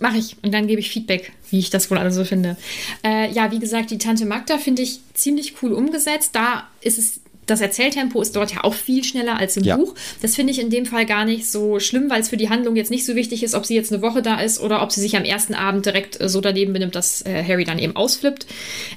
Mache 0.00 0.18
ich 0.18 0.36
und 0.42 0.52
dann 0.52 0.66
gebe 0.66 0.80
ich 0.80 0.90
Feedback, 0.90 1.32
wie 1.50 1.58
ich 1.58 1.70
das 1.70 1.90
wohl 1.90 1.98
also 1.98 2.24
finde. 2.24 2.56
Äh, 3.04 3.32
ja, 3.32 3.50
wie 3.50 3.58
gesagt, 3.58 3.90
die 3.90 3.98
Tante 3.98 4.26
Magda 4.26 4.58
finde 4.58 4.82
ich 4.82 5.00
ziemlich 5.14 5.54
cool 5.62 5.72
umgesetzt. 5.72 6.30
Da 6.34 6.68
ist 6.80 6.98
es 6.98 7.20
das 7.48 7.60
Erzähltempo 7.60 8.20
ist 8.20 8.36
dort 8.36 8.52
ja 8.54 8.62
auch 8.64 8.74
viel 8.74 9.02
schneller 9.02 9.38
als 9.38 9.56
im 9.56 9.64
ja. 9.64 9.76
Buch. 9.76 9.94
Das 10.20 10.36
finde 10.36 10.52
ich 10.52 10.60
in 10.60 10.70
dem 10.70 10.86
Fall 10.86 11.06
gar 11.06 11.24
nicht 11.24 11.50
so 11.50 11.80
schlimm, 11.80 12.10
weil 12.10 12.20
es 12.20 12.28
für 12.28 12.36
die 12.36 12.50
Handlung 12.50 12.76
jetzt 12.76 12.90
nicht 12.90 13.06
so 13.06 13.14
wichtig 13.14 13.42
ist, 13.42 13.54
ob 13.54 13.64
sie 13.64 13.74
jetzt 13.74 13.92
eine 13.92 14.02
Woche 14.02 14.22
da 14.22 14.40
ist 14.40 14.60
oder 14.60 14.82
ob 14.82 14.92
sie 14.92 15.00
sich 15.00 15.16
am 15.16 15.24
ersten 15.24 15.54
Abend 15.54 15.86
direkt 15.86 16.20
äh, 16.20 16.28
so 16.28 16.40
daneben 16.40 16.72
benimmt, 16.72 16.94
dass 16.94 17.22
äh, 17.22 17.42
Harry 17.42 17.64
dann 17.64 17.78
eben 17.78 17.96
ausflippt. 17.96 18.46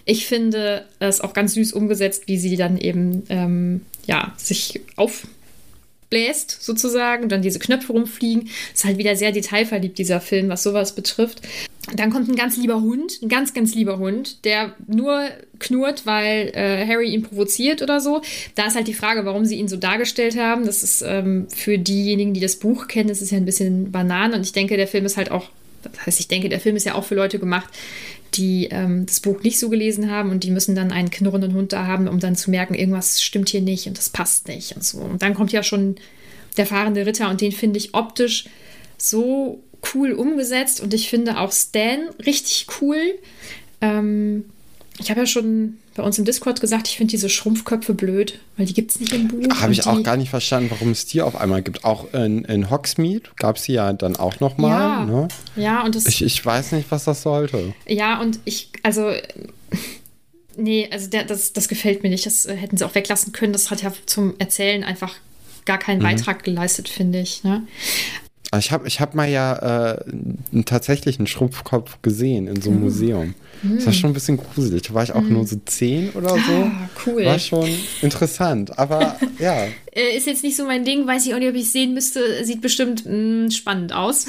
Ich 0.06 0.26
finde 0.26 0.86
es 1.00 1.22
auch 1.22 1.34
ganz 1.34 1.54
süß 1.54 1.74
umgesetzt, 1.74 2.24
wie 2.28 2.38
sie 2.38 2.58
dann 2.58 2.78
eben 2.78 3.24
ähm, 3.30 3.82
ja, 4.06 4.34
sich 4.38 4.82
auf 4.98 5.28
bläst, 6.12 6.62
sozusagen, 6.62 7.30
dann 7.30 7.42
diese 7.42 7.58
Knöpfe 7.58 7.94
rumfliegen. 7.94 8.50
Ist 8.74 8.86
halt 8.86 9.00
wieder 9.00 9.16
sehr 9.16 9.32
detailverliebt, 9.32 9.98
dieser 9.98 10.22
Film, 10.22 10.50
was 10.50 10.62
sowas 10.62 10.94
betrifft. 10.94 11.42
Dann 11.96 12.12
kommt 12.12 12.30
ein 12.30 12.36
ganz 12.36 12.58
lieber 12.58 12.82
Hund, 12.82 13.20
ein 13.24 13.30
ganz, 13.30 13.56
ganz 13.56 13.74
lieber 13.74 13.98
Hund, 13.98 14.46
der 14.46 14.76
nur 14.86 15.28
knurrt, 15.58 16.06
weil 16.06 16.52
äh, 16.54 16.86
Harry 16.86 17.12
ihn 17.12 17.24
provoziert 17.24 17.82
oder 17.82 18.00
so. 18.00 18.22
Da 18.54 18.68
ist 18.68 18.76
halt 18.76 18.88
die 18.88 18.94
Frage, 18.94 19.26
warum 19.26 19.46
sie 19.46 19.56
ihn 19.56 19.68
so 19.68 19.78
dargestellt 19.78 20.38
haben. 20.38 20.66
Das 20.66 20.84
ist 20.84 21.02
ähm, 21.02 21.48
für 21.50 21.80
diejenigen, 21.80 22.36
die 22.36 22.40
das 22.40 22.58
Buch 22.58 22.88
kennen, 22.88 23.10
das 23.10 23.22
ist 23.22 23.32
ja 23.32 23.38
ein 23.38 23.46
bisschen 23.46 23.92
Banane. 23.92 24.36
Und 24.36 24.42
ich 24.42 24.52
denke, 24.52 24.78
der 24.78 24.88
Film 24.88 25.06
ist 25.06 25.18
halt 25.18 25.32
auch, 25.32 25.50
das 25.82 26.06
heißt, 26.06 26.20
ich 26.20 26.28
denke, 26.28 26.50
der 26.50 26.60
Film 26.60 26.76
ist 26.76 26.86
ja 26.86 26.94
auch 26.94 27.06
für 27.06 27.16
Leute 27.16 27.40
gemacht, 27.40 27.70
die 28.34 28.68
ähm, 28.72 29.06
das 29.06 29.20
Buch 29.20 29.42
nicht 29.44 29.60
so 29.60 29.70
gelesen 29.70 30.10
haben 30.10 30.32
und 30.32 30.44
die 30.44 30.52
müssen 30.52 30.76
dann 30.76 30.92
einen 30.92 31.10
knurrenden 31.10 31.54
Hund 31.54 31.74
da 31.74 31.86
haben, 31.86 32.08
um 32.08 32.20
dann 32.20 32.36
zu 32.36 32.50
merken, 32.50 32.74
irgendwas 32.74 33.22
stimmt 33.22 33.50
hier 33.50 33.62
nicht 33.62 33.88
und 33.88 33.98
das 33.98 34.10
passt 34.10 34.48
nicht 34.48 34.76
und 34.76 34.84
so. 34.84 35.00
Und 35.00 35.22
dann 35.22 35.34
kommt 35.34 35.52
ja 35.52 35.64
schon 35.64 35.96
der 36.58 36.66
fahrende 36.66 37.06
Ritter 37.06 37.30
und 37.30 37.42
den 37.42 37.52
finde 37.52 37.78
ich 37.78 37.94
optisch 37.94 38.46
so 38.98 39.64
cool 39.94 40.14
umgesetzt 40.14 40.82
und 40.82 40.94
ich 40.94 41.10
finde 41.10 41.40
auch 41.40 41.52
Stan 41.52 42.10
richtig 42.26 42.68
cool. 42.82 43.00
Ähm, 43.82 44.46
ich 45.00 45.10
habe 45.10 45.22
ja 45.22 45.26
schon 45.26 45.78
bei 45.96 46.04
uns 46.04 46.18
im 46.18 46.26
Discord 46.26 46.62
gesagt, 46.62 46.88
ich 46.88 46.98
finde 46.98 47.12
diese 47.12 47.30
Schrumpfköpfe 47.30 47.94
blöd, 47.94 48.40
weil 48.56 48.66
die 48.66 48.74
gibt 48.74 48.92
es 48.92 49.00
nicht 49.00 49.14
im 49.14 49.28
Buch. 49.28 49.62
Habe 49.62 49.74
ich 49.74 49.86
auch 49.86 50.02
gar 50.04 50.16
nicht 50.16 50.30
verstanden, 50.30 50.72
warum 50.72 50.92
es 50.92 51.06
die 51.06 51.22
auf 51.22 51.36
einmal 51.36 51.62
gibt. 51.62 51.84
Auch 51.84 52.14
in, 52.14 52.46
in 52.46 52.70
Hogsmeade 52.70 53.24
gab 53.36 53.58
es 53.58 53.64
sie 53.64 53.74
ja 53.74 53.92
dann 53.92 54.16
auch 54.16 54.40
nochmal. 54.40 54.72
Ja, 54.72 55.06
ne? 55.06 55.28
ja 55.56 55.84
und 55.84 55.96
das, 55.96 56.06
ich, 56.06 56.24
ich 56.24 56.46
weiß 56.46 56.72
nicht, 56.72 56.90
was 56.92 57.04
das 57.04 57.22
sollte. 57.24 57.74
Ja, 57.88 58.22
und 58.22 58.40
ich, 58.46 58.70
also, 58.84 59.12
nee, 60.56 60.88
also 60.92 61.10
der, 61.10 61.26
das, 61.26 61.52
das 61.52 61.68
gefällt 61.68 62.04
mir 62.04 62.10
nicht. 62.10 62.26
Das 62.26 62.46
äh, 62.46 62.56
hätten 62.56 62.78
sie 62.78 62.86
auch 62.86 62.96
weglassen 62.96 63.34
können. 63.34 63.52
Das 63.52 63.70
hat 63.70 63.82
ja 63.82 63.92
zum 64.06 64.36
Erzählen 64.40 64.86
einfach 64.86 65.14
gar 65.66 65.78
keinen 65.78 66.00
mhm. 66.00 66.04
Beitrag 66.04 66.44
geleistet, 66.44 66.88
finde 66.88 67.20
ich. 67.20 67.44
Ne? 67.44 67.68
Ich 68.58 68.72
habe 68.72 68.86
ich 68.86 69.00
hab 69.00 69.16
mal 69.16 69.30
ja 69.30 69.94
äh, 69.94 70.04
einen 70.52 71.28
Schrumpfkopf 71.28 72.02
gesehen 72.02 72.48
in 72.48 72.62
so 72.62 72.70
einem 72.70 72.80
mhm. 72.80 72.86
Museum. 72.86 73.36
Das 73.64 73.86
war 73.86 73.94
schon 73.94 74.10
ein 74.10 74.14
bisschen 74.14 74.38
gruselig. 74.38 74.82
Da 74.84 74.94
war 74.94 75.04
ich 75.04 75.14
auch 75.14 75.22
mhm. 75.22 75.34
nur 75.34 75.48
so 75.48 75.56
zehn 75.66 76.10
oder 76.12 76.30
so. 76.30 76.52
Ah, 76.52 76.90
cool. 77.06 77.26
War 77.26 77.40
schon 77.40 77.70
interessant. 78.02 78.78
Aber 78.78 79.18
ja. 79.40 79.68
Äh, 79.92 80.18
ist 80.18 80.28
jetzt 80.28 80.44
nicht 80.44 80.58
so 80.58 80.66
mein 80.66 80.84
Ding. 80.84 81.08
Weiß 81.08 81.26
ich 81.26 81.34
auch 81.34 81.40
nicht, 81.40 81.50
ob 81.50 81.56
ich 81.56 81.64
es 81.64 81.72
sehen 81.72 81.94
müsste. 81.94 82.44
Sieht 82.44 82.62
bestimmt 82.62 83.06
mh, 83.06 83.46
mm, 83.46 83.52
spannend 83.52 83.94
aus. 83.94 84.26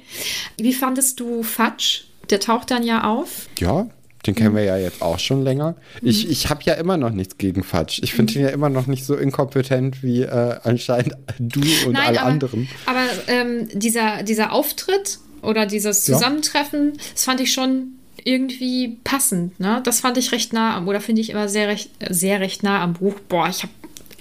Wie 0.58 0.72
fandest 0.72 1.18
du 1.20 1.42
Fatsch? 1.42 2.04
Der 2.30 2.40
taucht 2.40 2.70
dann 2.70 2.82
ja 2.82 3.04
auf. 3.04 3.48
Ja, 3.58 3.88
den 4.26 4.34
kennen 4.34 4.54
wir 4.54 4.64
ja 4.64 4.76
jetzt 4.76 5.02
auch 5.02 5.18
schon 5.18 5.42
länger. 5.42 5.76
Ich, 6.02 6.24
mhm. 6.24 6.32
ich 6.32 6.50
habe 6.50 6.60
ja 6.64 6.74
immer 6.74 6.96
noch 6.96 7.10
nichts 7.10 7.38
gegen 7.38 7.62
Fatsch. 7.62 8.00
Ich 8.02 8.14
finde 8.14 8.34
ihn 8.34 8.42
ja 8.42 8.48
immer 8.48 8.68
noch 8.68 8.86
nicht 8.86 9.04
so 9.04 9.14
inkompetent 9.14 10.02
wie 10.02 10.22
äh, 10.22 10.56
anscheinend 10.62 11.16
du 11.38 11.60
und 11.86 11.92
Nein, 11.92 12.08
alle 12.08 12.20
aber, 12.20 12.30
anderen. 12.30 12.68
Aber 12.86 13.04
ähm, 13.28 13.68
dieser, 13.72 14.22
dieser 14.22 14.52
Auftritt 14.52 15.18
oder 15.42 15.66
dieses 15.66 16.04
Zusammentreffen, 16.04 16.92
ja. 16.94 17.02
das 17.12 17.24
fand 17.24 17.40
ich 17.40 17.52
schon 17.52 17.92
irgendwie 18.24 18.98
passend. 19.04 19.58
Ne? 19.60 19.80
Das 19.84 20.00
fand 20.00 20.18
ich 20.18 20.32
recht 20.32 20.52
nah 20.52 20.76
am, 20.76 20.88
oder 20.88 21.00
finde 21.00 21.20
ich 21.20 21.30
immer 21.30 21.48
sehr 21.48 21.68
recht, 21.68 21.90
sehr 22.08 22.40
recht 22.40 22.62
nah 22.62 22.82
am 22.82 22.94
Buch. 22.94 23.14
Boah, 23.28 23.48
ich 23.48 23.62
habe 23.62 23.72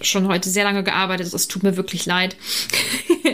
schon 0.01 0.27
heute 0.27 0.49
sehr 0.49 0.63
lange 0.63 0.83
gearbeitet. 0.83 1.33
Es 1.33 1.47
tut 1.47 1.63
mir 1.63 1.77
wirklich 1.77 2.05
leid. 2.05 2.35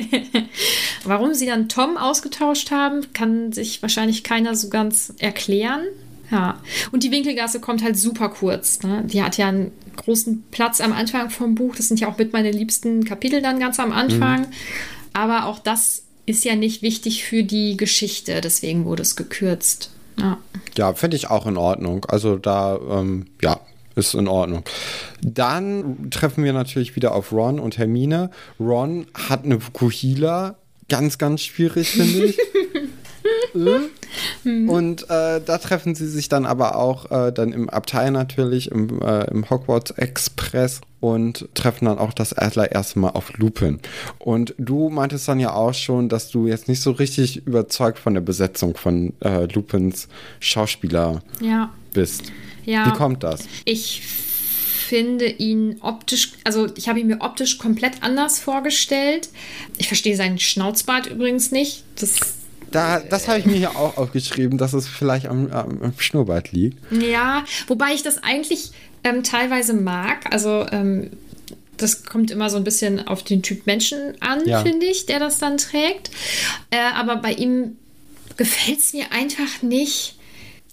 Warum 1.04 1.34
sie 1.34 1.46
dann 1.46 1.70
Tom 1.70 1.98
ausgetauscht 1.98 2.72
haben, 2.72 3.12
kann 3.14 3.52
sich 3.52 3.82
wahrscheinlich 3.82 4.24
keiner 4.24 4.56
so 4.56 4.70
ganz 4.70 5.14
erklären. 5.20 5.84
Ja, 6.32 6.60
und 6.92 7.04
die 7.04 7.12
Winkelgasse 7.12 7.60
kommt 7.60 7.84
halt 7.84 7.98
super 7.98 8.30
kurz. 8.30 8.82
Ne? 8.84 9.04
Die 9.06 9.22
hat 9.22 9.38
ja 9.38 9.50
einen 9.50 9.72
großen 9.98 10.44
Platz 10.52 10.80
am 10.80 10.94
Anfang 10.94 11.30
vom 11.30 11.56
Buch. 11.56 11.76
Das 11.76 11.90
sind 11.90 12.00
ja 12.00 12.08
auch 12.08 12.18
mit 12.18 12.32
meine 12.32 12.52
liebsten 12.52 13.04
Kapitel 13.04 13.42
dann 13.42 13.60
ganz 13.60 13.80
am 13.80 13.92
Anfang. 13.92 14.42
Mhm. 14.42 14.48
Aber 15.14 15.46
auch 15.46 15.60
das 15.60 16.04
ist 16.26 16.46
ja 16.46 16.56
nicht 16.56 16.82
wichtig 16.82 17.26
für 17.26 17.44
die 17.44 17.76
Geschichte. 17.76 18.40
Deswegen 18.40 18.86
wurde 18.86 19.02
es 19.02 19.18
gekürzt. 19.18 19.92
Ja, 20.18 20.38
ja 20.78 20.94
finde 20.94 21.18
ich 21.18 21.30
auch 21.30 21.46
in 21.46 21.58
Ordnung. 21.58 22.06
Also 22.06 22.38
da, 22.38 22.80
ähm, 22.90 23.26
ja, 23.42 23.60
ist 23.96 24.14
in 24.14 24.30
Ordnung. 24.30 24.64
Dann 25.22 26.10
treffen 26.12 26.46
wir 26.46 26.54
natürlich 26.54 26.96
wieder 26.96 27.14
auf 27.14 27.34
Ron 27.34 27.60
und 27.60 27.78
Hermine. 27.78 28.32
Ron 28.58 29.06
hat 29.14 29.44
eine 29.44 29.62
Vukuhila. 29.62 30.56
Ganz, 30.88 31.18
ganz 31.18 31.42
schwierig, 31.42 31.90
finde 31.90 32.26
ich. 32.26 32.38
Mhm. 34.44 34.70
Und 34.70 35.04
äh, 35.10 35.42
da 35.46 35.58
treffen 35.58 35.96
sie 35.96 36.08
sich 36.08 36.30
dann 36.30 36.46
aber 36.46 36.76
auch 36.76 37.12
äh, 37.12 37.32
dann 37.32 37.54
im 37.54 37.70
Abteil 37.70 38.12
natürlich, 38.12 38.72
im, 38.72 39.02
äh, 39.02 39.30
im 39.32 39.50
Hogwarts 39.50 39.92
Express 39.92 40.82
und 41.00 41.50
treffen 41.56 41.86
dann 41.86 41.98
auch 41.98 42.14
das 42.14 42.34
allererste 42.34 43.00
Mal 43.00 43.10
auf 43.10 43.34
Lupin. 43.38 43.80
Und 44.20 44.54
du 44.58 44.90
meintest 44.90 45.28
dann 45.28 45.40
ja 45.40 45.54
auch 45.54 45.74
schon, 45.74 46.10
dass 46.10 46.30
du 46.30 46.48
jetzt 46.48 46.68
nicht 46.68 46.82
so 46.82 46.92
richtig 46.92 47.48
überzeugt 47.48 48.00
von 48.00 48.14
der 48.14 48.22
Besetzung 48.22 48.76
von 48.78 49.14
äh, 49.22 49.46
Lupins 49.46 50.08
Schauspieler 50.40 51.22
ja. 51.42 51.72
bist. 51.94 52.32
Ja. 52.66 52.86
Wie 52.86 52.92
kommt 52.92 53.24
das? 53.24 53.46
Ich 53.66 54.04
finde 54.92 55.26
ihn 55.26 55.78
optisch, 55.82 56.34
also 56.44 56.68
ich 56.76 56.90
habe 56.90 57.00
ihn 57.00 57.08
mir 57.08 57.22
optisch 57.22 57.58
komplett 57.58 58.04
anders 58.04 58.40
vorgestellt. 58.40 59.30
Ich 59.78 59.88
verstehe 59.88 60.16
seinen 60.16 60.38
Schnauzbart 60.38 61.08
übrigens 61.08 61.52
nicht. 61.52 61.84
Das 61.96 62.41
da, 62.72 63.00
das 63.00 63.28
habe 63.28 63.40
ich 63.40 63.46
mir 63.46 63.56
hier 63.56 63.76
auch 63.76 63.98
aufgeschrieben, 63.98 64.58
dass 64.58 64.74
es 64.74 64.88
vielleicht 64.88 65.28
am, 65.28 65.52
am 65.52 65.94
Schnurrbart 65.98 66.52
liegt. 66.52 66.78
Ja, 66.92 67.44
wobei 67.68 67.94
ich 67.94 68.04
das 68.04 68.24
eigentlich 68.24 68.72
ähm, 69.04 69.24
teilweise 69.24 69.74
mag. 69.74 70.32
Also 70.32 70.66
ähm, 70.72 71.12
das 71.78 72.04
kommt 72.04 72.32
immer 72.32 72.50
so 72.50 72.58
ein 72.58 72.64
bisschen 72.64 73.08
auf 73.08 73.24
den 73.24 73.42
Typ 73.42 73.66
Menschen 73.66 74.16
an, 74.22 74.48
ja. 74.48 74.62
finde 74.62 74.86
ich, 74.86 75.06
der 75.06 75.20
das 75.20 75.40
dann 75.40 75.58
trägt. 75.58 76.12
Äh, 76.70 76.78
aber 76.96 77.18
bei 77.18 77.34
ihm 77.34 77.78
gefällt 78.38 78.80
es 78.80 78.94
mir 78.94 79.12
einfach 79.12 79.62
nicht. 79.62 80.16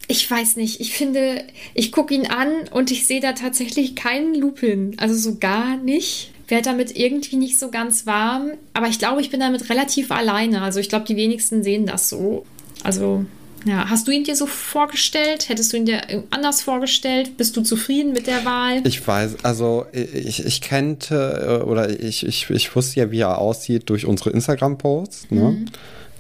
Ich 0.07 0.31
weiß 0.31 0.57
nicht. 0.57 0.81
Ich 0.81 0.95
finde, 0.95 1.45
ich 1.75 1.93
gucke 1.93 2.15
ihn 2.15 2.27
an 2.27 2.69
und 2.71 2.91
ich 2.91 3.07
sehe 3.07 3.21
da 3.21 3.33
tatsächlich 3.33 3.95
keinen 3.95 4.35
Lupin. 4.35 4.95
Also 4.99 5.15
so 5.15 5.39
gar 5.39 5.77
nicht 5.77 6.33
werde 6.49 6.65
damit 6.65 6.97
irgendwie 6.97 7.37
nicht 7.37 7.59
so 7.59 7.71
ganz 7.71 8.07
warm. 8.07 8.53
Aber 8.75 8.89
ich 8.89 8.99
glaube, 8.99 9.21
ich 9.21 9.31
bin 9.31 9.41
damit 9.41 9.69
relativ 9.71 10.11
alleine. 10.11 10.63
Also 10.63 10.81
ich 10.81 10.89
glaube, 10.89 11.05
die 11.07 11.17
wenigsten 11.17 11.63
sehen 11.63 11.87
das 11.87 12.09
so. 12.09 12.45
Also 12.83 13.25
ja, 13.65 13.91
hast 13.91 14.07
du 14.07 14.13
ihn 14.13 14.25
dir 14.25 14.37
so 14.37 14.47
vorgestellt? 14.47 15.49
Hättest 15.49 15.73
du 15.73 15.77
ihn 15.77 15.85
dir 15.85 16.25
anders 16.31 16.63
vorgestellt? 16.63 17.37
Bist 17.37 17.57
du 17.57 17.63
zufrieden 17.63 18.13
mit 18.13 18.27
der 18.27 18.45
Wahl? 18.45 18.87
Ich 18.87 19.07
weiß, 19.07 19.45
also 19.45 19.87
ich, 19.93 20.45
ich 20.45 20.61
kannte 20.61 21.61
äh, 21.63 21.65
oder 21.65 22.01
ich, 22.01 22.25
ich, 22.25 22.49
ich 22.51 22.75
wusste 22.75 23.01
ja, 23.01 23.11
wie 23.11 23.21
er 23.21 23.39
aussieht 23.39 23.91
durch 23.91 24.07
unsere 24.07 24.31
Instagram-Posts. 24.31 25.31
Ne? 25.31 25.41
Mhm. 25.41 25.67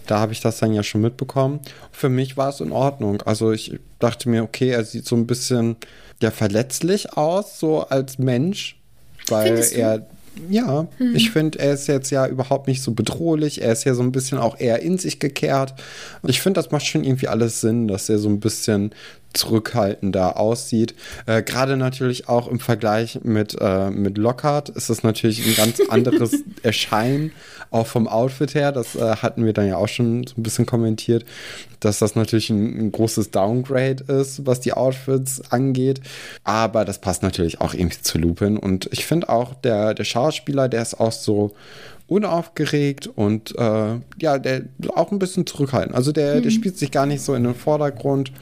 Da 0.06 0.18
habe 0.18 0.32
ich 0.32 0.40
das 0.40 0.58
dann 0.58 0.72
ja 0.72 0.82
schon 0.82 1.00
mitbekommen. 1.00 1.60
Für 1.92 2.08
mich 2.08 2.36
war 2.36 2.48
es 2.48 2.60
in 2.60 2.72
Ordnung. 2.72 3.22
Also 3.22 3.52
ich 3.52 3.78
dachte 3.98 4.28
mir, 4.28 4.42
okay, 4.42 4.70
er 4.70 4.84
sieht 4.84 5.06
so 5.06 5.14
ein 5.14 5.26
bisschen 5.26 5.76
ja 6.20 6.30
verletzlich 6.30 7.16
aus, 7.16 7.60
so 7.60 7.82
als 7.82 8.18
Mensch, 8.18 8.76
weil 9.28 9.58
er 9.72 10.06
ja, 10.48 10.86
hm. 10.98 11.14
ich 11.14 11.30
finde, 11.30 11.58
er 11.58 11.74
ist 11.74 11.86
jetzt 11.88 12.10
ja 12.10 12.26
überhaupt 12.26 12.68
nicht 12.68 12.82
so 12.82 12.92
bedrohlich. 12.92 13.62
Er 13.62 13.72
ist 13.72 13.84
ja 13.84 13.94
so 13.94 14.02
ein 14.02 14.12
bisschen 14.12 14.38
auch 14.38 14.58
eher 14.58 14.80
in 14.80 14.98
sich 14.98 15.18
gekehrt. 15.18 15.74
Und 16.22 16.30
ich 16.30 16.40
finde, 16.40 16.60
das 16.60 16.70
macht 16.70 16.86
schon 16.86 17.04
irgendwie 17.04 17.28
alles 17.28 17.60
Sinn, 17.60 17.88
dass 17.88 18.08
er 18.08 18.18
so 18.18 18.28
ein 18.28 18.40
bisschen 18.40 18.92
zurückhaltender 19.32 20.38
aussieht. 20.38 20.94
Äh, 21.26 21.42
Gerade 21.42 21.76
natürlich 21.76 22.28
auch 22.28 22.48
im 22.48 22.60
Vergleich 22.60 23.20
mit, 23.22 23.56
äh, 23.60 23.90
mit 23.90 24.18
Lockhart 24.18 24.70
ist 24.70 24.90
das 24.90 25.02
natürlich 25.02 25.46
ein 25.46 25.54
ganz 25.54 25.80
anderes 25.88 26.42
Erscheinen, 26.62 27.32
auch 27.70 27.86
vom 27.86 28.08
Outfit 28.08 28.54
her. 28.54 28.72
Das 28.72 28.94
äh, 28.94 29.16
hatten 29.16 29.44
wir 29.44 29.52
dann 29.52 29.66
ja 29.66 29.76
auch 29.76 29.88
schon 29.88 30.26
so 30.26 30.34
ein 30.36 30.42
bisschen 30.42 30.66
kommentiert, 30.66 31.24
dass 31.80 31.98
das 31.98 32.14
natürlich 32.14 32.50
ein, 32.50 32.78
ein, 32.78 32.92
großes 32.92 33.30
Downgrade 33.30 34.04
ist, 34.12 34.46
was 34.46 34.60
die 34.60 34.72
Outfits 34.72 35.42
angeht. 35.50 36.00
Aber 36.44 36.84
das 36.84 37.00
passt 37.00 37.22
natürlich 37.22 37.60
auch 37.60 37.74
irgendwie 37.74 38.02
zu 38.02 38.18
Lupin. 38.18 38.56
Und 38.56 38.88
ich 38.92 39.06
finde 39.06 39.28
auch, 39.28 39.54
der, 39.54 39.94
der 39.94 40.04
Schauspieler, 40.04 40.68
der 40.68 40.82
ist 40.82 40.98
auch 40.98 41.12
so 41.12 41.54
unaufgeregt 42.06 43.06
und 43.06 43.54
äh, 43.58 43.96
ja, 44.18 44.38
der 44.38 44.62
auch 44.94 45.12
ein 45.12 45.18
bisschen 45.18 45.46
zurückhaltend. 45.46 45.94
Also 45.94 46.10
der, 46.10 46.36
mhm. 46.36 46.42
der 46.42 46.50
spielt 46.50 46.78
sich 46.78 46.90
gar 46.90 47.04
nicht 47.04 47.22
so 47.22 47.34
in 47.34 47.44
den 47.44 47.54
Vordergrund 47.54 48.32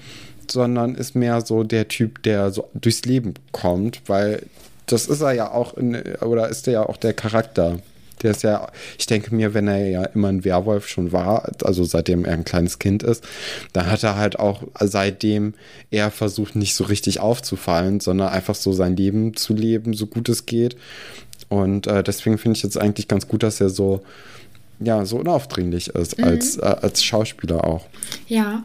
sondern 0.50 0.94
ist 0.94 1.14
mehr 1.14 1.40
so 1.40 1.62
der 1.62 1.88
Typ, 1.88 2.22
der 2.22 2.50
so 2.50 2.68
durchs 2.74 3.04
Leben 3.04 3.34
kommt, 3.52 4.02
weil 4.06 4.42
das 4.86 5.06
ist 5.06 5.20
er 5.20 5.32
ja 5.32 5.50
auch, 5.50 5.74
in, 5.74 5.96
oder 6.20 6.48
ist 6.48 6.66
er 6.68 6.72
ja 6.72 6.88
auch 6.88 6.96
der 6.96 7.12
Charakter. 7.12 7.78
Der 8.26 8.32
ist 8.32 8.42
ja, 8.42 8.70
ich 8.98 9.06
denke 9.06 9.34
mir, 9.34 9.54
wenn 9.54 9.68
er 9.68 9.88
ja 9.88 10.04
immer 10.04 10.28
ein 10.28 10.44
Werwolf 10.44 10.88
schon 10.88 11.12
war, 11.12 11.48
also 11.62 11.84
seitdem 11.84 12.24
er 12.24 12.32
ein 12.32 12.44
kleines 12.44 12.80
Kind 12.80 13.02
ist, 13.04 13.24
dann 13.72 13.90
hat 13.90 14.02
er 14.02 14.16
halt 14.16 14.38
auch 14.38 14.64
seitdem 14.80 15.54
er 15.92 16.10
versucht, 16.10 16.56
nicht 16.56 16.74
so 16.74 16.84
richtig 16.84 17.20
aufzufallen, 17.20 18.00
sondern 18.00 18.28
einfach 18.28 18.56
so 18.56 18.72
sein 18.72 18.96
Leben 18.96 19.36
zu 19.36 19.54
leben, 19.54 19.94
so 19.94 20.06
gut 20.06 20.28
es 20.28 20.46
geht. 20.46 20.76
Und 21.48 21.86
äh, 21.86 22.02
deswegen 22.02 22.38
finde 22.38 22.56
ich 22.56 22.64
jetzt 22.64 22.76
eigentlich 22.76 23.06
ganz 23.06 23.28
gut, 23.28 23.44
dass 23.44 23.60
er 23.60 23.70
so 23.70 24.02
ja, 24.80 25.04
so 25.06 25.18
unaufdringlich 25.18 25.88
ist 25.88 26.18
mhm. 26.18 26.24
als, 26.24 26.56
äh, 26.56 26.62
als 26.62 27.02
Schauspieler 27.02 27.64
auch. 27.64 27.86
Ja, 28.26 28.64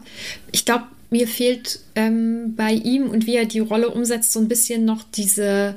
ich 0.50 0.64
glaube, 0.64 0.84
mir 1.10 1.28
fehlt 1.28 1.80
ähm, 1.94 2.54
bei 2.56 2.72
ihm 2.72 3.08
und 3.08 3.26
wie 3.26 3.36
er 3.36 3.44
die 3.44 3.60
Rolle 3.60 3.90
umsetzt, 3.90 4.32
so 4.32 4.40
ein 4.40 4.48
bisschen 4.48 4.84
noch 4.84 5.04
diese, 5.14 5.76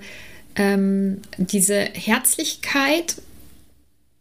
ähm, 0.56 1.20
diese 1.38 1.76
Herzlichkeit 1.76 3.16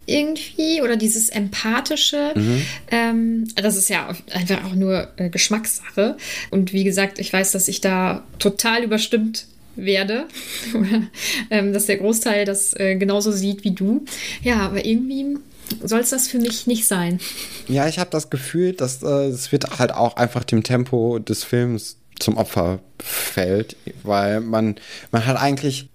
irgendwie 0.07 0.83
oder 0.83 0.97
dieses 0.97 1.29
Empathische. 1.29 2.33
Mhm. 2.35 2.63
Ähm, 2.91 3.49
das 3.57 3.77
ist 3.77 3.89
ja 3.89 4.15
einfach 4.33 4.65
auch 4.65 4.75
nur 4.75 5.09
äh, 5.17 5.31
Geschmackssache. 5.31 6.17
Und 6.51 6.73
wie 6.73 6.85
gesagt, 6.85 7.19
ich 7.19 7.33
weiß, 7.33 7.53
dass 7.53 7.69
ich 7.69 7.81
da 7.81 8.23
total 8.39 8.83
überstimmt 8.83 9.47
werde. 9.77 10.27
oder 10.75 11.03
ähm, 11.51 11.73
dass 11.73 11.87
der 11.87 11.97
Großteil 11.97 12.45
das 12.45 12.75
äh, 12.75 12.97
genauso 12.97 13.33
sieht 13.33 13.65
wie 13.65 13.73
du. 13.73 14.05
Ja, 14.43 14.61
aber 14.61 14.85
irgendwie 14.85 15.39
soll 15.83 16.01
es 16.01 16.11
das 16.11 16.29
für 16.29 16.39
mich 16.39 16.67
nicht 16.67 16.87
sein. 16.87 17.21
Ja, 17.69 17.89
ich 17.89 17.99
habe 17.99 18.11
das 18.11 18.31
Gefühl, 18.31 18.73
dass 18.75 19.03
äh, 19.03 19.27
es 19.29 19.53
wird 19.53 19.79
halt 19.79 19.93
auch 19.93 20.17
einfach 20.17 20.45
dem 20.45 20.63
Tempo 20.63 21.19
des 21.19 21.45
Films 21.45 21.97
zum 22.19 22.37
Opfer 22.37 22.81
fällt, 23.03 23.77
weil 24.03 24.41
man, 24.41 24.77
man 25.11 25.27
hat 25.27 25.37
eigentlich, 25.37 25.91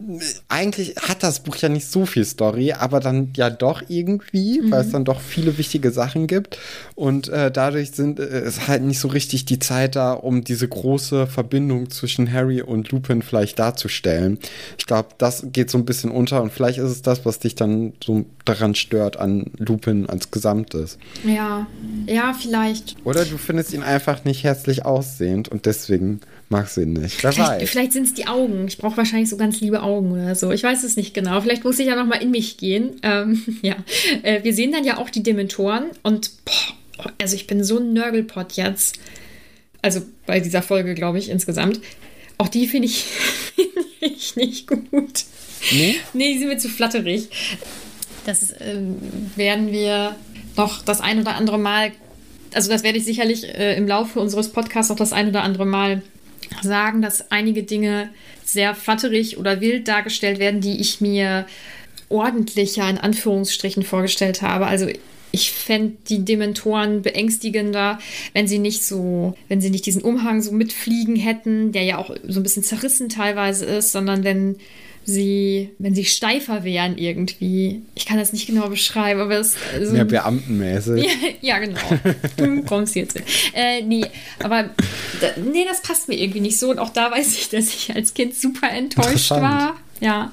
eigentlich 0.48 0.96
hat 0.98 1.24
das 1.24 1.42
Buch 1.42 1.56
ja 1.58 1.70
nicht 1.70 1.88
so 1.88 2.06
viel 2.06 2.26
Story, 2.26 2.74
aber 2.74 3.00
dann 3.00 3.32
ja 3.36 3.50
doch 3.50 3.84
irgendwie, 3.88 4.62
mhm. 4.62 4.72
weil 4.72 4.82
es 4.82 4.92
dann 4.92 5.06
doch 5.06 5.22
viele 5.22 5.58
wichtige 5.58 5.92
Sachen 5.92 6.28
gibt 6.28 6.58
und 7.00 7.30
äh, 7.30 7.50
dadurch 7.50 7.92
sind 7.92 8.20
äh, 8.20 8.46
ist 8.46 8.68
halt 8.68 8.84
nicht 8.84 9.00
so 9.00 9.08
richtig 9.08 9.46
die 9.46 9.58
Zeit 9.58 9.96
da, 9.96 10.12
um 10.12 10.44
diese 10.44 10.68
große 10.68 11.28
Verbindung 11.28 11.90
zwischen 11.90 12.30
Harry 12.30 12.62
und 12.62 12.92
Lupin 12.92 13.22
vielleicht 13.22 13.58
darzustellen. 13.58 14.38
Ich 14.78 14.86
glaube, 14.86 15.08
das 15.18 15.48
geht 15.54 15.70
so 15.70 15.78
ein 15.78 15.86
bisschen 15.86 16.12
unter 16.12 16.44
und 16.44 16.52
vielleicht 16.52 16.78
ist 16.78 16.90
es 16.90 17.02
das, 17.02 17.26
was 17.26 17.40
dich 17.40 17.56
dann 17.56 17.94
so 18.04 18.26
daran 18.44 18.76
stört 18.76 19.16
an 19.16 19.46
Lupin 19.60 20.10
als 20.10 20.30
Gesamtes. 20.30 20.98
Ja, 21.24 21.68
ja, 22.06 22.34
vielleicht. 22.34 22.98
Oder 23.06 23.24
du 23.24 23.38
findest 23.38 23.72
ihn 23.72 23.84
einfach 23.84 24.26
nicht 24.26 24.44
herzlich 24.44 24.84
aussehend 24.84 25.48
und 25.48 25.68
deswegen 25.68 26.20
magst 26.50 26.78
du 26.78 26.82
ihn 26.82 26.94
nicht. 26.94 27.24
Wer 27.24 27.32
vielleicht, 27.32 27.62
weiß. 27.62 27.70
Vielleicht 27.70 27.94
sind 27.94 28.04
es 28.06 28.14
die 28.14 28.28
Augen. 28.28 28.68
Ich 28.68 28.78
brauche 28.78 28.98
wahrscheinlich 28.98 29.30
so 29.30 29.38
ganz 29.38 29.62
liebe 29.62 29.82
Augen 29.82 30.12
oder 30.12 30.36
so. 30.36 30.52
Ich 30.52 30.64
weiß 30.64 30.84
es 30.84 30.98
nicht 30.98 31.14
genau. 31.14 31.40
Vielleicht 31.42 31.64
muss 31.64 31.80
ich 31.80 31.88
ja 31.88 31.96
noch 31.96 32.06
mal 32.06 32.22
in 32.22 32.32
mich 32.32 32.58
gehen. 32.58 33.00
Ähm, 33.04 33.44
ja, 33.62 33.76
äh, 34.24 34.44
wir 34.44 34.54
sehen 34.54 34.72
dann 34.72 34.84
ja 34.84 34.98
auch 34.98 35.10
die 35.10 35.24
Dementoren 35.24 35.86
und 36.04 36.32
boah, 36.46 37.14
also 37.22 37.36
ich 37.36 37.48
bin 37.48 37.64
so 37.64 37.80
ein 37.80 37.94
Nörgelpott 37.94 38.54
jetzt. 38.54 39.00
Also 39.82 40.02
bei 40.26 40.40
dieser 40.40 40.62
Folge, 40.62 40.94
glaube 40.94 41.20
ich, 41.20 41.30
insgesamt. 41.30 41.80
Auch 42.38 42.50
die 42.50 42.68
finde 42.68 42.88
ich, 42.88 43.04
find 44.00 44.16
ich 44.18 44.36
nicht 44.36 44.68
gut. 44.68 45.26
Nee? 45.72 45.96
Nee, 46.14 46.34
die 46.34 46.40
sind 46.40 46.48
mir 46.48 46.58
zu 46.58 46.70
flatterig. 46.70 47.30
Das 48.26 48.52
äh, 48.52 48.78
werden 49.36 49.72
wir 49.72 50.16
noch 50.56 50.82
das 50.84 51.02
ein 51.02 51.20
oder 51.20 51.36
andere 51.36 51.58
Mal, 51.58 51.92
also 52.54 52.70
das 52.70 52.84
werde 52.84 52.98
ich 52.98 53.06
sicherlich 53.06 53.44
äh, 53.44 53.76
im 53.76 53.88
Laufe 53.88 54.20
unseres 54.20 54.50
Podcasts 54.50 54.90
noch 54.90 54.98
das 54.98 55.14
ein 55.14 55.30
oder 55.30 55.44
andere 55.44 55.66
Mal 55.66 56.02
sagen, 56.62 57.02
dass 57.02 57.32
einige 57.32 57.64
Dinge 57.64 58.10
sehr 58.44 58.76
flatterig 58.76 59.38
oder 59.38 59.62
wild 59.62 59.88
dargestellt 59.88 60.40
werden, 60.40 60.62
die 60.62 60.80
ich 60.80 61.02
mir 61.02 61.46
ordentlicher 62.10 62.90
in 62.90 62.98
Anführungsstrichen 62.98 63.84
vorgestellt 63.84 64.42
habe. 64.42 64.66
Also 64.66 64.88
ich 65.32 65.52
fände 65.52 65.98
die 66.10 66.26
Dementoren 66.26 67.02
beängstigender, 67.04 68.00
wenn 68.34 68.48
sie 68.48 68.58
nicht 68.58 68.84
so, 68.84 69.36
wenn 69.48 69.62
sie 69.62 69.70
nicht 69.70 69.86
diesen 69.86 70.02
Umhang 70.02 70.42
so 70.42 70.52
mitfliegen 70.52 71.16
hätten, 71.16 71.72
der 71.72 71.84
ja 71.84 71.98
auch 71.98 72.16
so 72.28 72.40
ein 72.40 72.44
bisschen 72.44 72.64
zerrissen 72.64 73.10
teilweise 73.10 73.66
ist, 73.66 73.92
sondern 73.92 74.24
wenn 74.24 74.58
sie, 75.06 75.70
wenn 75.80 75.96
sie 75.96 76.06
steifer 76.06 76.64
wären 76.64 76.98
irgendwie. 76.98 77.82
Ich 77.96 78.06
kann 78.06 78.18
das 78.18 78.34
nicht 78.34 78.48
genau 78.48 78.70
beschreiben, 78.70 79.20
aber 79.20 79.40
es 79.40 79.56
so 79.82 79.96
Ja, 79.96 80.04
beamtenmäßig. 80.04 81.04
Ja, 81.04 81.12
ja, 81.42 81.60
genau. 81.60 81.80
Du 82.38 82.64
kommst 82.64 82.96
jetzt. 82.96 83.18
Äh, 83.54 83.82
nee, 83.82 84.06
aber 84.44 84.70
nee, 85.52 85.66
das 85.68 85.82
passt 85.82 86.08
mir 86.08 86.16
irgendwie 86.16 86.42
nicht 86.42 86.60
so. 86.60 86.70
Und 86.70 86.80
auch 86.80 86.90
da 86.90 87.12
weiß 87.12 87.34
ich, 87.34 87.50
dass 87.50 87.68
ich 87.70 87.96
als 87.96 88.14
Kind 88.14 88.36
super 88.36 88.70
enttäuscht 88.70 89.32
war. 89.32 89.76
Ja. 90.00 90.32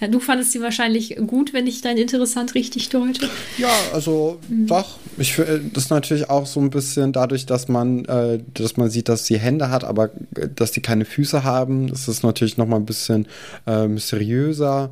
ja. 0.00 0.08
Du 0.08 0.20
fandest 0.20 0.52
sie 0.52 0.60
wahrscheinlich 0.60 1.16
gut, 1.26 1.52
wenn 1.52 1.66
ich 1.66 1.80
dein 1.80 1.96
Interessant 1.96 2.54
richtig 2.54 2.88
deute. 2.88 3.28
Ja, 3.58 3.72
also 3.92 4.38
mhm. 4.48 4.66
doch. 4.66 4.98
Ich, 5.18 5.38
äh, 5.38 5.60
das 5.72 5.84
ist 5.84 5.90
natürlich 5.90 6.30
auch 6.30 6.46
so 6.46 6.60
ein 6.60 6.70
bisschen 6.70 7.12
dadurch, 7.12 7.46
dass 7.46 7.68
man, 7.68 8.04
äh, 8.06 8.40
dass 8.54 8.76
man 8.76 8.90
sieht, 8.90 9.08
dass 9.08 9.26
sie 9.26 9.38
Hände 9.38 9.70
hat, 9.70 9.84
aber 9.84 10.10
äh, 10.36 10.48
dass 10.54 10.72
sie 10.72 10.80
keine 10.80 11.04
Füße 11.04 11.44
haben. 11.44 11.88
Das 11.88 12.08
ist 12.08 12.22
natürlich 12.22 12.56
noch 12.56 12.66
mal 12.66 12.76
ein 12.76 12.86
bisschen 12.86 13.26
äh, 13.66 13.86
mysteriöser. 13.86 14.90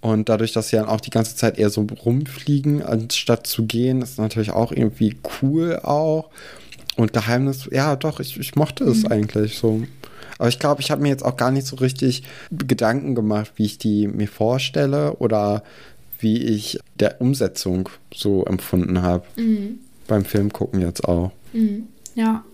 Und 0.00 0.28
dadurch, 0.28 0.52
dass 0.52 0.68
sie 0.68 0.76
dann 0.76 0.86
auch 0.86 1.00
die 1.00 1.10
ganze 1.10 1.34
Zeit 1.34 1.58
eher 1.58 1.70
so 1.70 1.86
rumfliegen, 2.04 2.82
anstatt 2.82 3.46
zu 3.46 3.64
gehen, 3.64 4.02
ist 4.02 4.18
natürlich 4.18 4.50
auch 4.50 4.70
irgendwie 4.70 5.16
cool 5.42 5.80
auch. 5.82 6.30
Und 6.96 7.12
Geheimnis, 7.12 7.68
ja, 7.72 7.96
doch, 7.96 8.20
ich, 8.20 8.38
ich 8.38 8.54
mochte 8.54 8.84
es 8.84 9.02
mhm. 9.02 9.12
eigentlich 9.12 9.58
so. 9.58 9.82
Aber 10.38 10.48
ich 10.48 10.58
glaube, 10.58 10.80
ich 10.80 10.90
habe 10.90 11.02
mir 11.02 11.08
jetzt 11.08 11.24
auch 11.24 11.36
gar 11.36 11.50
nicht 11.50 11.66
so 11.66 11.76
richtig 11.76 12.22
Gedanken 12.50 13.14
gemacht, 13.14 13.52
wie 13.56 13.64
ich 13.64 13.78
die 13.78 14.08
mir 14.08 14.28
vorstelle 14.28 15.14
oder 15.14 15.62
wie 16.18 16.42
ich 16.42 16.78
der 16.94 17.20
Umsetzung 17.20 17.88
so 18.12 18.44
empfunden 18.44 19.02
habe. 19.02 19.24
Mhm. 19.36 19.80
Beim 20.06 20.24
Film 20.24 20.52
gucken 20.52 20.80
jetzt 20.80 21.04
auch. 21.04 21.32
Mhm. 21.52 21.88
Ja. 22.14 22.44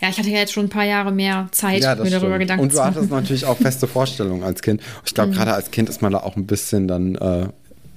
Ja, 0.00 0.08
ich 0.08 0.18
hatte 0.18 0.30
ja 0.30 0.38
jetzt 0.38 0.52
schon 0.52 0.66
ein 0.66 0.70
paar 0.70 0.84
Jahre 0.84 1.12
mehr 1.12 1.48
Zeit, 1.52 1.82
ja, 1.82 1.94
mir 1.96 2.10
darüber 2.10 2.16
stimmt. 2.28 2.38
Gedanken 2.40 2.62
Und 2.62 2.72
du 2.72 2.82
hattest 2.82 3.10
natürlich 3.10 3.44
auch 3.44 3.58
feste 3.58 3.86
Vorstellungen 3.86 4.42
als 4.42 4.62
Kind. 4.62 4.80
Ich 5.04 5.12
glaube, 5.12 5.32
mhm. 5.32 5.36
gerade 5.36 5.52
als 5.52 5.70
Kind 5.70 5.90
ist 5.90 6.00
man 6.00 6.12
da 6.12 6.20
auch 6.20 6.36
ein 6.36 6.46
bisschen 6.46 6.88
dann 6.88 7.14
äh, 7.14 7.48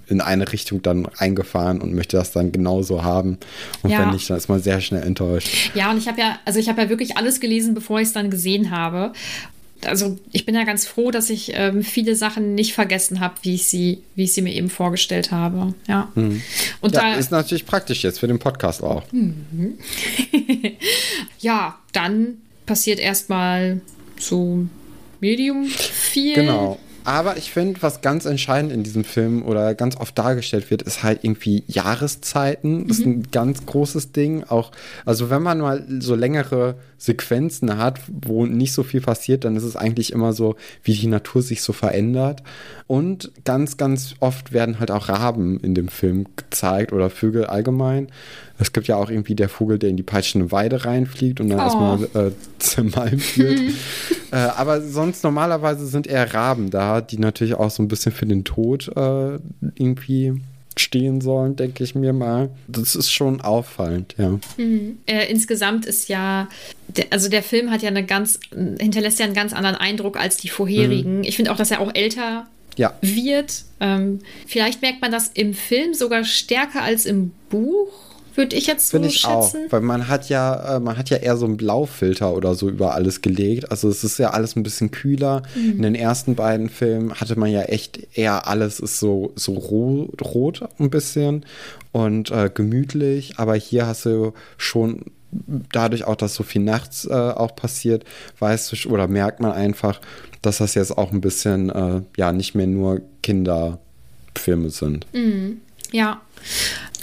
in 0.09 0.21
eine 0.21 0.51
Richtung 0.51 0.81
dann 0.81 1.07
eingefahren 1.17 1.81
und 1.81 1.93
möchte 1.93 2.17
das 2.17 2.31
dann 2.31 2.51
genauso 2.51 3.03
haben. 3.03 3.37
Und 3.83 3.91
ja. 3.91 3.99
wenn 3.99 4.11
nicht, 4.11 4.29
dann 4.29 4.37
ist 4.37 4.49
man 4.49 4.61
sehr 4.61 4.81
schnell 4.81 5.03
enttäuscht. 5.03 5.71
Ja, 5.75 5.91
und 5.91 5.97
ich 5.97 6.07
habe 6.07 6.19
ja, 6.19 6.39
also 6.45 6.59
ich 6.59 6.69
habe 6.69 6.81
ja 6.81 6.89
wirklich 6.89 7.17
alles 7.17 7.39
gelesen, 7.39 7.73
bevor 7.73 7.99
ich 7.99 8.07
es 8.07 8.13
dann 8.13 8.29
gesehen 8.29 8.71
habe. 8.71 9.13
Also 9.85 10.19
ich 10.31 10.45
bin 10.45 10.55
ja 10.55 10.65
ganz 10.65 10.85
froh, 10.85 11.09
dass 11.09 11.29
ich 11.29 11.51
ähm, 11.53 11.83
viele 11.83 12.15
Sachen 12.15 12.53
nicht 12.53 12.73
vergessen 12.73 13.21
habe, 13.21 13.35
wie 13.43 13.55
ich 13.55 13.67
sie, 13.67 14.01
wie 14.15 14.23
ich 14.23 14.33
sie 14.33 14.41
mir 14.41 14.53
eben 14.53 14.69
vorgestellt 14.69 15.31
habe. 15.31 15.73
Ja. 15.87 16.11
Mhm. 16.15 16.41
Und 16.81 16.95
ja, 16.95 17.01
da 17.01 17.13
ist 17.15 17.31
natürlich 17.31 17.65
praktisch 17.65 18.03
jetzt 18.03 18.19
für 18.19 18.27
den 18.27 18.39
Podcast 18.39 18.83
auch. 18.83 19.03
Mhm. 19.13 19.77
ja, 21.39 21.77
dann 21.93 22.39
passiert 22.65 22.99
erstmal 22.99 23.79
so 24.19 24.65
Medium 25.21 25.65
viel. 25.65 26.35
Genau. 26.35 26.77
Aber 27.09 27.37
ich 27.37 27.51
finde, 27.51 27.81
was 27.81 28.01
ganz 28.01 28.25
entscheidend 28.25 28.71
in 28.71 28.83
diesem 28.83 29.03
Film 29.03 29.41
oder 29.41 29.73
ganz 29.73 29.97
oft 29.97 30.15
dargestellt 30.15 30.69
wird, 30.69 30.83
ist 30.83 31.01
halt 31.01 31.23
irgendwie 31.23 31.63
Jahreszeiten. 31.65 32.87
Das 32.87 32.99
mhm. 32.99 33.01
ist 33.01 33.07
ein 33.07 33.31
ganz 33.31 33.65
großes 33.65 34.11
Ding. 34.11 34.43
Auch, 34.43 34.71
also 35.05 35.31
wenn 35.31 35.41
man 35.41 35.59
mal 35.59 35.83
so 36.01 36.13
längere 36.13 36.75
Sequenzen 36.99 37.79
hat, 37.79 37.99
wo 38.09 38.45
nicht 38.45 38.73
so 38.73 38.83
viel 38.83 39.01
passiert, 39.01 39.43
dann 39.43 39.55
ist 39.55 39.63
es 39.63 39.75
eigentlich 39.75 40.13
immer 40.13 40.33
so, 40.33 40.55
wie 40.83 40.93
die 40.93 41.07
Natur 41.07 41.41
sich 41.41 41.63
so 41.63 41.73
verändert. 41.73 42.43
Und 42.85 43.31
ganz, 43.43 43.77
ganz 43.77 44.13
oft 44.19 44.53
werden 44.53 44.79
halt 44.79 44.91
auch 44.91 45.09
Raben 45.09 45.59
in 45.61 45.73
dem 45.73 45.87
Film 45.87 46.27
gezeigt 46.35 46.93
oder 46.93 47.09
Vögel 47.09 47.45
allgemein. 47.47 48.09
Es 48.59 48.73
gibt 48.73 48.87
ja 48.87 48.97
auch 48.97 49.09
irgendwie 49.09 49.35
der 49.35 49.49
Vogel, 49.49 49.79
der 49.79 49.89
in 49.89 49.97
die 49.97 50.03
peitschende 50.03 50.51
Weide 50.51 50.83
reinfliegt 50.85 51.39
und 51.39 51.49
dann 51.49 51.59
oh. 51.59 51.63
erstmal 51.63 52.27
äh, 52.27 52.31
zermalmt 52.59 53.37
wird. 53.37 53.59
äh, 54.31 54.35
aber 54.35 54.81
sonst 54.81 55.23
normalerweise 55.23 55.87
sind 55.87 56.07
eher 56.07 56.33
Raben 56.33 56.69
da, 56.69 56.99
die 57.01 57.17
natürlich 57.17 57.55
auch 57.55 57.71
so 57.71 57.81
ein 57.81 57.87
bisschen 57.87 58.11
für 58.11 58.25
den 58.25 58.43
Tod 58.43 58.89
äh, 58.95 59.39
irgendwie 59.75 60.41
stehen 60.77 61.21
sollen, 61.21 61.55
denke 61.55 61.83
ich 61.83 61.95
mir 61.95 62.13
mal. 62.13 62.49
Das 62.67 62.95
ist 62.95 63.11
schon 63.11 63.41
auffallend, 63.41 64.15
ja. 64.17 64.39
Mhm. 64.57 64.99
Äh, 65.05 65.29
insgesamt 65.29 65.85
ist 65.85 66.09
ja, 66.09 66.47
der, 66.87 67.07
also 67.11 67.29
der 67.29 67.43
Film 67.43 67.71
hat 67.71 67.81
ja 67.81 67.89
eine 67.89 68.05
ganz, 68.05 68.39
hinterlässt 68.51 69.19
ja 69.19 69.25
einen 69.25 69.33
ganz 69.33 69.53
anderen 69.53 69.75
Eindruck 69.75 70.17
als 70.17 70.37
die 70.37 70.49
vorherigen. 70.49 71.17
Mhm. 71.17 71.23
Ich 71.23 71.35
finde 71.35 71.51
auch, 71.51 71.57
dass 71.57 71.71
er 71.71 71.81
auch 71.81 71.93
älter 71.93 72.47
ja. 72.77 72.93
wird. 73.01 73.63
Ähm, 73.79 74.19
vielleicht 74.47 74.81
merkt 74.81 75.01
man 75.01 75.11
das 75.11 75.29
im 75.33 75.53
Film 75.53 75.93
sogar 75.93 76.23
stärker 76.23 76.81
als 76.81 77.05
im 77.05 77.31
Buch 77.49 78.08
würde 78.35 78.55
ich 78.55 78.67
jetzt 78.67 78.89
so 78.89 78.97
ich 78.99 79.19
schätzen. 79.19 79.27
auch, 79.67 79.71
weil 79.71 79.81
man 79.81 80.07
hat 80.07 80.29
ja, 80.29 80.77
äh, 80.77 80.79
man 80.79 80.97
hat 80.97 81.09
ja 81.09 81.17
eher 81.17 81.37
so 81.37 81.45
einen 81.45 81.57
Blaufilter 81.57 82.33
oder 82.33 82.55
so 82.55 82.69
über 82.69 82.93
alles 82.93 83.21
gelegt. 83.21 83.71
Also 83.71 83.89
es 83.89 84.03
ist 84.03 84.17
ja 84.19 84.31
alles 84.31 84.55
ein 84.55 84.63
bisschen 84.63 84.91
kühler. 84.91 85.43
Mhm. 85.55 85.71
In 85.71 85.81
den 85.81 85.95
ersten 85.95 86.35
beiden 86.35 86.69
Filmen 86.69 87.13
hatte 87.13 87.37
man 87.37 87.51
ja 87.51 87.63
echt 87.63 88.17
eher 88.17 88.47
alles 88.47 88.79
ist 88.79 88.99
so, 88.99 89.33
so 89.35 89.53
rot, 89.53 90.21
rot 90.21 90.67
ein 90.79 90.89
bisschen 90.89 91.45
und 91.91 92.31
äh, 92.31 92.49
gemütlich. 92.53 93.33
Aber 93.37 93.55
hier 93.55 93.87
hast 93.87 94.05
du 94.05 94.33
schon 94.57 95.05
dadurch 95.71 96.05
auch, 96.05 96.15
dass 96.15 96.35
so 96.35 96.43
viel 96.43 96.61
nachts 96.61 97.05
äh, 97.05 97.13
auch 97.13 97.55
passiert, 97.55 98.03
weißt 98.39 98.71
du, 98.71 98.89
oder 98.89 99.07
merkt 99.07 99.39
man 99.39 99.51
einfach, 99.51 100.01
dass 100.41 100.57
das 100.57 100.73
jetzt 100.73 100.97
auch 100.97 101.11
ein 101.11 101.21
bisschen, 101.21 101.69
äh, 101.69 102.01
ja, 102.17 102.31
nicht 102.31 102.55
mehr 102.55 102.67
nur 102.67 103.01
Kinderfilme 103.21 104.69
sind. 104.69 105.05
Mhm. 105.13 105.61
Ja. 105.91 106.21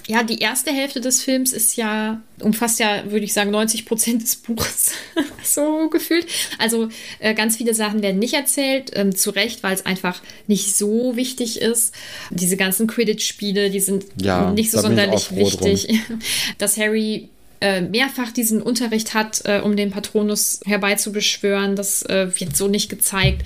Ja, 0.09 0.23
die 0.23 0.39
erste 0.39 0.71
Hälfte 0.71 1.01
des 1.01 1.23
Films 1.23 1.53
ist 1.53 1.77
ja, 1.77 2.21
umfasst 2.41 2.79
ja, 2.79 3.11
würde 3.11 3.25
ich 3.25 3.33
sagen, 3.33 3.51
90 3.51 3.87
Prozent 3.87 4.23
des 4.23 4.37
Buches, 4.37 4.93
so 5.43 5.89
gefühlt. 5.89 6.27
Also 6.59 6.89
äh, 7.19 7.35
ganz 7.35 7.57
viele 7.57 7.75
Sachen 7.75 8.03
werden 8.03 8.21
nicht 8.21 8.35
erzählt, 8.35 8.93
ähm, 8.95 9.17
zu 9.17 9.31
Recht, 9.31 9.65
weil 9.65 9.75
es 9.75 9.85
einfach 9.85 10.23
nicht 10.47 10.77
so 10.77 11.17
wichtig 11.17 11.61
ist. 11.61 11.93
Diese 12.31 12.57
ganzen 12.57 12.87
Quidditch-Spiele, 12.87 13.71
die 13.71 13.81
sind 13.81 14.05
ja, 14.21 14.53
nicht 14.53 14.71
so 14.71 14.81
sonderlich 14.81 15.35
wichtig. 15.35 15.89
Dass 16.59 16.77
Harry 16.77 17.29
äh, 17.61 17.81
mehrfach 17.81 18.31
diesen 18.31 18.63
Unterricht 18.63 19.13
hat, 19.13 19.43
äh, 19.45 19.61
um 19.61 19.77
den 19.77 19.91
Patronus 19.91 20.61
herbeizubeschwören, 20.65 21.75
das 21.75 22.03
äh, 22.05 22.29
wird 22.39 22.57
so 22.57 22.69
nicht 22.69 22.89
gezeigt 22.89 23.43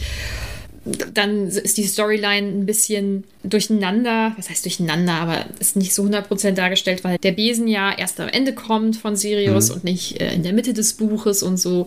dann 0.84 1.48
ist 1.48 1.76
die 1.76 1.84
Storyline 1.84 2.48
ein 2.48 2.66
bisschen 2.66 3.24
durcheinander. 3.42 4.32
Was 4.36 4.48
heißt 4.48 4.64
durcheinander, 4.64 5.12
aber 5.12 5.44
ist 5.58 5.76
nicht 5.76 5.94
so 5.94 6.04
100% 6.04 6.52
dargestellt, 6.52 7.04
weil 7.04 7.18
der 7.18 7.32
Besen 7.32 7.68
ja 7.68 7.92
erst 7.96 8.18
am 8.18 8.28
Ende 8.28 8.54
kommt 8.54 8.96
von 8.96 9.14
Sirius 9.14 9.68
mhm. 9.68 9.74
und 9.74 9.84
nicht 9.84 10.20
äh, 10.20 10.32
in 10.32 10.42
der 10.42 10.52
Mitte 10.52 10.72
des 10.72 10.94
Buches 10.94 11.42
und 11.42 11.58
so. 11.58 11.86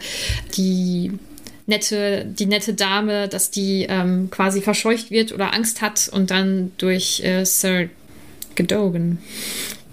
Die 0.56 1.12
nette, 1.66 2.26
die 2.26 2.46
nette 2.46 2.74
Dame, 2.76 3.28
dass 3.28 3.50
die 3.50 3.88
ähm, 3.90 4.30
quasi 4.30 4.62
verscheucht 4.62 5.10
wird 5.10 5.32
oder 5.32 5.54
Angst 5.54 5.82
hat 5.82 6.10
und 6.12 6.30
dann 6.30 6.72
durch 6.78 7.22
äh, 7.24 7.46
Sir 7.46 7.90
Gedogan 8.56 9.18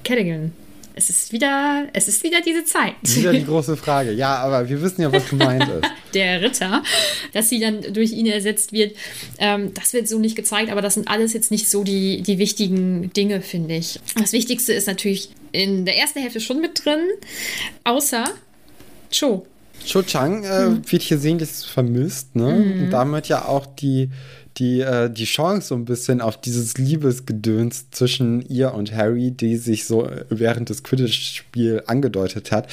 Callaghan. 0.04 0.52
Es 1.00 1.08
ist 1.08 1.32
wieder, 1.32 1.88
es 1.94 2.08
ist 2.08 2.22
wieder 2.24 2.42
diese 2.42 2.62
Zeit. 2.66 2.92
Wieder 3.04 3.32
die 3.32 3.46
große 3.46 3.74
Frage. 3.78 4.12
Ja, 4.12 4.36
aber 4.36 4.68
wir 4.68 4.82
wissen 4.82 5.00
ja, 5.00 5.10
was 5.10 5.30
gemeint 5.30 5.62
ist. 5.62 5.90
Der 6.14 6.42
Ritter, 6.42 6.82
dass 7.32 7.48
sie 7.48 7.58
dann 7.58 7.80
durch 7.94 8.12
ihn 8.12 8.26
ersetzt 8.26 8.74
wird, 8.74 8.94
ähm, 9.38 9.72
das 9.72 9.94
wird 9.94 10.08
so 10.08 10.18
nicht 10.18 10.36
gezeigt, 10.36 10.70
aber 10.70 10.82
das 10.82 10.94
sind 10.94 11.08
alles 11.08 11.32
jetzt 11.32 11.50
nicht 11.50 11.70
so 11.70 11.84
die, 11.84 12.20
die 12.20 12.36
wichtigen 12.36 13.10
Dinge, 13.14 13.40
finde 13.40 13.76
ich. 13.76 13.98
Das 14.14 14.34
Wichtigste 14.34 14.74
ist 14.74 14.88
natürlich 14.88 15.30
in 15.52 15.86
der 15.86 15.96
ersten 15.96 16.20
Hälfte 16.20 16.40
schon 16.40 16.60
mit 16.60 16.84
drin, 16.84 17.00
außer 17.84 18.24
Cho. 19.10 19.46
Cho 19.86 20.02
Chang 20.02 20.44
äh, 20.44 20.68
mhm. 20.68 20.82
wird 20.92 21.00
hier 21.00 21.16
sehnlichst 21.16 21.66
vermisst, 21.66 22.36
ne? 22.36 22.52
Mhm. 22.52 22.82
Und 22.82 22.90
damit 22.90 23.28
ja 23.28 23.46
auch 23.46 23.64
die 23.64 24.10
die, 24.58 24.80
äh, 24.80 25.10
die 25.10 25.24
Chance 25.24 25.68
so 25.68 25.74
ein 25.74 25.84
bisschen 25.84 26.20
auf 26.20 26.40
dieses 26.40 26.76
Liebesgedöns 26.76 27.90
zwischen 27.90 28.42
ihr 28.42 28.74
und 28.74 28.94
Harry, 28.94 29.30
die 29.30 29.56
sich 29.56 29.86
so 29.86 30.08
während 30.28 30.68
des 30.68 30.82
Quidditch-Spiels 30.82 31.88
angedeutet 31.88 32.52
hat. 32.52 32.68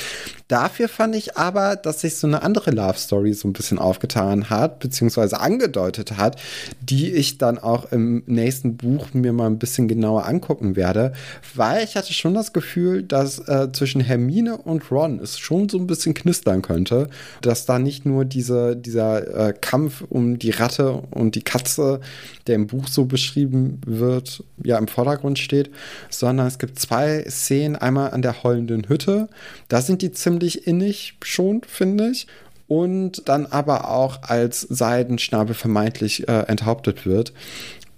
Dafür 0.47 0.87
fand 0.87 1.15
ich 1.15 1.37
aber, 1.37 1.75
dass 1.75 2.01
sich 2.01 2.15
so 2.15 2.27
eine 2.27 2.41
andere 2.41 2.71
Love 2.71 2.97
Story 2.97 3.33
so 3.33 3.47
ein 3.47 3.53
bisschen 3.53 3.79
aufgetan 3.79 4.49
hat, 4.49 4.79
beziehungsweise 4.79 5.39
angedeutet 5.39 6.17
hat, 6.17 6.39
die 6.81 7.11
ich 7.11 7.37
dann 7.37 7.57
auch 7.57 7.91
im 7.91 8.23
nächsten 8.25 8.77
Buch 8.77 9.13
mir 9.13 9.33
mal 9.33 9.47
ein 9.47 9.59
bisschen 9.59 9.87
genauer 9.87 10.25
angucken 10.25 10.75
werde, 10.75 11.13
weil 11.55 11.83
ich 11.83 11.95
hatte 11.95 12.13
schon 12.13 12.33
das 12.33 12.53
Gefühl, 12.53 13.03
dass 13.03 13.39
äh, 13.47 13.71
zwischen 13.71 14.01
Hermine 14.01 14.57
und 14.57 14.89
Ron 14.91 15.19
es 15.19 15.37
schon 15.37 15.69
so 15.69 15.77
ein 15.77 15.87
bisschen 15.87 16.13
knistern 16.13 16.61
könnte, 16.61 17.09
dass 17.41 17.65
da 17.65 17.77
nicht 17.77 18.05
nur 18.05 18.25
diese, 18.25 18.75
dieser 18.75 19.49
äh, 19.49 19.53
Kampf 19.53 20.03
um 20.09 20.39
die 20.39 20.51
Ratte 20.51 21.03
und 21.11 21.35
die 21.35 21.41
Katze 21.41 21.66
Katze, 21.67 21.99
der 22.47 22.55
im 22.55 22.67
Buch 22.67 22.87
so 22.87 23.05
beschrieben 23.05 23.81
wird, 23.85 24.43
ja 24.63 24.77
im 24.77 24.87
Vordergrund 24.87 25.37
steht, 25.37 25.69
sondern 26.09 26.47
es 26.47 26.59
gibt 26.59 26.79
zwei 26.79 27.25
Szenen, 27.29 27.75
einmal 27.75 28.11
an 28.11 28.21
der 28.21 28.43
heulenden 28.43 28.87
Hütte, 28.87 29.27
da 29.67 29.81
sind 29.81 30.01
die 30.01 30.11
ziemlich 30.11 30.65
innig 30.65 31.17
schon, 31.21 31.61
finde 31.67 32.09
ich. 32.11 32.27
Und 32.69 33.29
dann 33.29 33.45
aber 33.45 33.89
auch, 33.89 34.23
als 34.23 34.59
Seidenschnabel 34.59 35.55
vermeintlich 35.55 36.27
äh, 36.27 36.33
enthauptet 36.47 37.05
wird. 37.05 37.31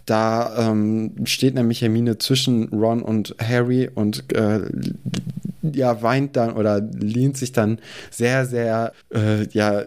Da 0.09 0.71
ähm, 0.71 1.11
steht 1.25 1.53
nämlich 1.53 1.83
Hermine 1.83 2.17
zwischen 2.17 2.69
Ron 2.69 3.03
und 3.03 3.35
Harry 3.39 3.91
und 3.93 4.33
äh, 4.33 4.61
ja, 5.61 6.01
weint 6.01 6.35
dann 6.35 6.53
oder 6.53 6.81
lehnt 6.81 7.37
sich 7.37 7.51
dann 7.51 7.77
sehr, 8.09 8.47
sehr 8.47 8.93
äh, 9.13 9.47
ja, 9.49 9.83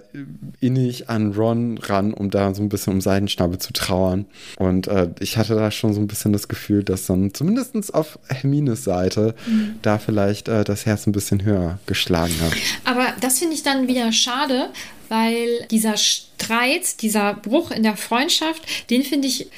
innig 0.61 1.09
an 1.09 1.33
Ron 1.33 1.77
ran, 1.79 2.15
um 2.15 2.31
da 2.31 2.55
so 2.55 2.63
ein 2.63 2.69
bisschen 2.69 2.93
um 2.93 3.01
Seidenschnabel 3.01 3.59
zu 3.59 3.73
trauern. 3.73 4.27
Und 4.59 4.87
äh, 4.87 5.09
ich 5.19 5.39
hatte 5.39 5.57
da 5.57 5.73
schon 5.73 5.93
so 5.93 6.01
ein 6.01 6.07
bisschen 6.07 6.33
das 6.33 6.47
Gefühl, 6.47 6.85
dass 6.85 7.07
dann 7.07 7.35
zumindest 7.35 7.93
auf 7.93 8.21
Hermines 8.29 8.85
Seite 8.85 9.35
mhm. 9.47 9.77
da 9.83 9.99
vielleicht 9.99 10.47
äh, 10.47 10.63
das 10.63 10.87
Herz 10.87 11.09
ein 11.09 11.13
bisschen 11.13 11.43
höher 11.43 11.81
geschlagen 11.87 12.35
hat. 12.43 12.53
Aber 12.85 13.07
das 13.21 13.41
finde 13.41 13.55
ich 13.55 13.65
dann 13.65 13.89
wieder 13.89 14.13
schade, 14.13 14.69
weil 15.09 15.67
dieser 15.71 15.97
Streit, 15.97 17.03
dieser 17.03 17.35
Bruch 17.35 17.73
in 17.73 17.83
der 17.83 17.97
Freundschaft, 17.97 18.63
den 18.89 19.03
finde 19.03 19.27
ich 19.27 19.49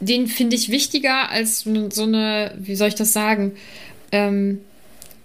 den 0.00 0.26
finde 0.26 0.56
ich 0.56 0.70
wichtiger 0.70 1.30
als 1.30 1.60
so 1.60 2.02
eine, 2.02 2.54
wie 2.58 2.76
soll 2.76 2.88
ich 2.88 2.94
das 2.94 3.12
sagen, 3.12 3.52
ähm, 4.12 4.60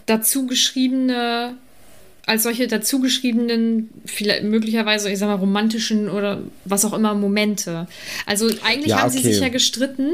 dazu 0.05 0.47
geschriebene 0.47 1.57
als 2.31 2.43
solche 2.43 2.65
dazugeschriebenen, 2.65 3.89
vielleicht 4.05 4.43
möglicherweise, 4.43 5.11
ich 5.11 5.19
sag 5.19 5.27
mal, 5.27 5.35
romantischen 5.35 6.09
oder 6.09 6.39
was 6.63 6.85
auch 6.85 6.93
immer 6.93 7.13
Momente. 7.13 7.87
Also 8.25 8.47
eigentlich 8.63 8.91
ja, 8.91 8.99
haben 8.99 9.09
okay. 9.09 9.17
sie 9.17 9.33
sich 9.33 9.41
ja 9.41 9.49
gestritten. 9.49 10.11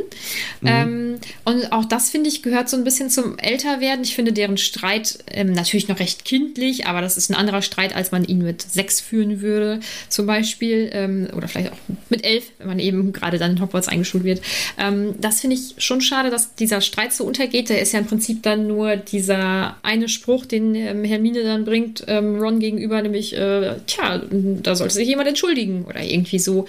Mhm. 0.61 0.67
Ähm, 0.67 1.15
und 1.45 1.71
auch 1.71 1.85
das, 1.85 2.09
finde 2.09 2.29
ich, 2.29 2.41
gehört 2.41 2.69
so 2.69 2.77
ein 2.77 2.83
bisschen 2.83 3.11
zum 3.11 3.37
Älterwerden. 3.37 4.03
Ich 4.03 4.15
finde 4.15 4.33
deren 4.33 4.57
Streit 4.57 5.19
ähm, 5.27 5.51
natürlich 5.51 5.89
noch 5.89 5.99
recht 5.99 6.25
kindlich, 6.25 6.87
aber 6.87 7.01
das 7.01 7.17
ist 7.17 7.29
ein 7.29 7.35
anderer 7.35 7.61
Streit, 7.61 7.95
als 7.95 8.11
man 8.11 8.25
ihn 8.25 8.39
mit 8.39 8.63
sechs 8.63 8.99
führen 8.99 9.41
würde, 9.41 9.79
zum 10.09 10.25
Beispiel. 10.25 10.89
Ähm, 10.93 11.27
oder 11.35 11.47
vielleicht 11.47 11.71
auch 11.71 11.77
mit 12.09 12.25
elf, 12.25 12.45
wenn 12.57 12.67
man 12.67 12.79
eben 12.79 13.13
gerade 13.13 13.37
dann 13.37 13.51
in 13.51 13.61
Hogwarts 13.61 13.89
eingeschult 13.89 14.23
wird. 14.23 14.41
Ähm, 14.79 15.13
das 15.21 15.41
finde 15.41 15.55
ich 15.55 15.75
schon 15.77 16.01
schade, 16.01 16.31
dass 16.31 16.55
dieser 16.55 16.81
Streit 16.81 17.13
so 17.13 17.25
untergeht. 17.25 17.69
Der 17.69 17.79
ist 17.79 17.91
ja 17.91 17.99
im 17.99 18.07
Prinzip 18.07 18.41
dann 18.41 18.65
nur 18.65 18.95
dieser 18.95 19.77
eine 19.83 20.09
Spruch, 20.09 20.47
den 20.47 20.73
ähm, 20.73 21.03
Hermine 21.03 21.43
dann 21.43 21.63
bringt 21.63 22.06
ähm, 22.07 22.41
Ron 22.41 22.59
gegenüber, 22.59 23.01
nämlich, 23.01 23.35
äh, 23.35 23.75
tja, 23.85 24.21
da 24.31 24.75
sollte 24.75 24.93
sich 24.93 25.07
jemand 25.07 25.27
entschuldigen 25.27 25.85
oder 25.85 26.01
irgendwie 26.01 26.39
so. 26.39 26.65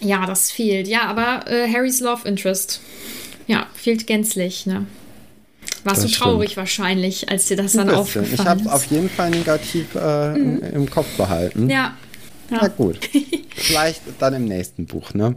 Ja, 0.00 0.26
das 0.26 0.50
fehlt. 0.50 0.88
Ja, 0.88 1.02
aber 1.02 1.50
äh, 1.50 1.72
Harrys 1.72 2.00
Love 2.00 2.26
Interest, 2.28 2.80
ja, 3.46 3.66
fehlt 3.74 4.06
gänzlich, 4.06 4.66
ne? 4.66 4.86
Warst 5.84 6.04
das 6.04 6.10
du 6.10 6.16
traurig 6.16 6.50
stimmt. 6.50 6.56
wahrscheinlich, 6.58 7.28
als 7.30 7.46
dir 7.46 7.56
das 7.56 7.72
dann 7.72 7.90
aufgefallen 7.90 8.32
ist? 8.32 8.40
Ich 8.40 8.46
habe 8.46 8.72
auf 8.72 8.84
jeden 8.86 9.08
Fall 9.08 9.30
negativ 9.30 9.94
äh, 9.94 10.34
mhm. 10.34 10.62
im 10.74 10.90
Kopf 10.90 11.08
behalten. 11.16 11.68
Ja. 11.68 11.96
Ja. 12.50 12.58
Na 12.62 12.68
gut. 12.68 12.98
Vielleicht 13.54 14.02
dann 14.18 14.34
im 14.34 14.44
nächsten 14.46 14.86
Buch, 14.86 15.12
ne? 15.14 15.34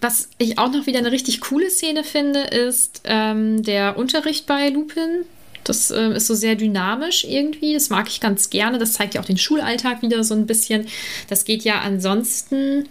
Was 0.00 0.28
ich 0.38 0.58
auch 0.58 0.70
noch 0.70 0.86
wieder 0.86 0.98
eine 0.98 1.10
richtig 1.10 1.40
coole 1.40 1.70
Szene 1.70 2.04
finde, 2.04 2.40
ist 2.40 3.02
ähm, 3.04 3.62
der 3.62 3.96
Unterricht 3.96 4.46
bei 4.46 4.68
Lupin. 4.68 5.24
Das 5.64 5.90
äh, 5.90 6.14
ist 6.14 6.26
so 6.26 6.34
sehr 6.34 6.54
dynamisch 6.54 7.24
irgendwie. 7.24 7.74
Das 7.74 7.90
mag 7.90 8.08
ich 8.08 8.20
ganz 8.20 8.50
gerne. 8.50 8.78
Das 8.78 8.94
zeigt 8.94 9.14
ja 9.14 9.20
auch 9.20 9.24
den 9.24 9.38
Schulalltag 9.38 10.02
wieder 10.02 10.22
so 10.24 10.34
ein 10.34 10.46
bisschen. 10.46 10.86
Das 11.28 11.44
geht 11.44 11.64
ja 11.64 11.80
ansonsten 11.80 12.88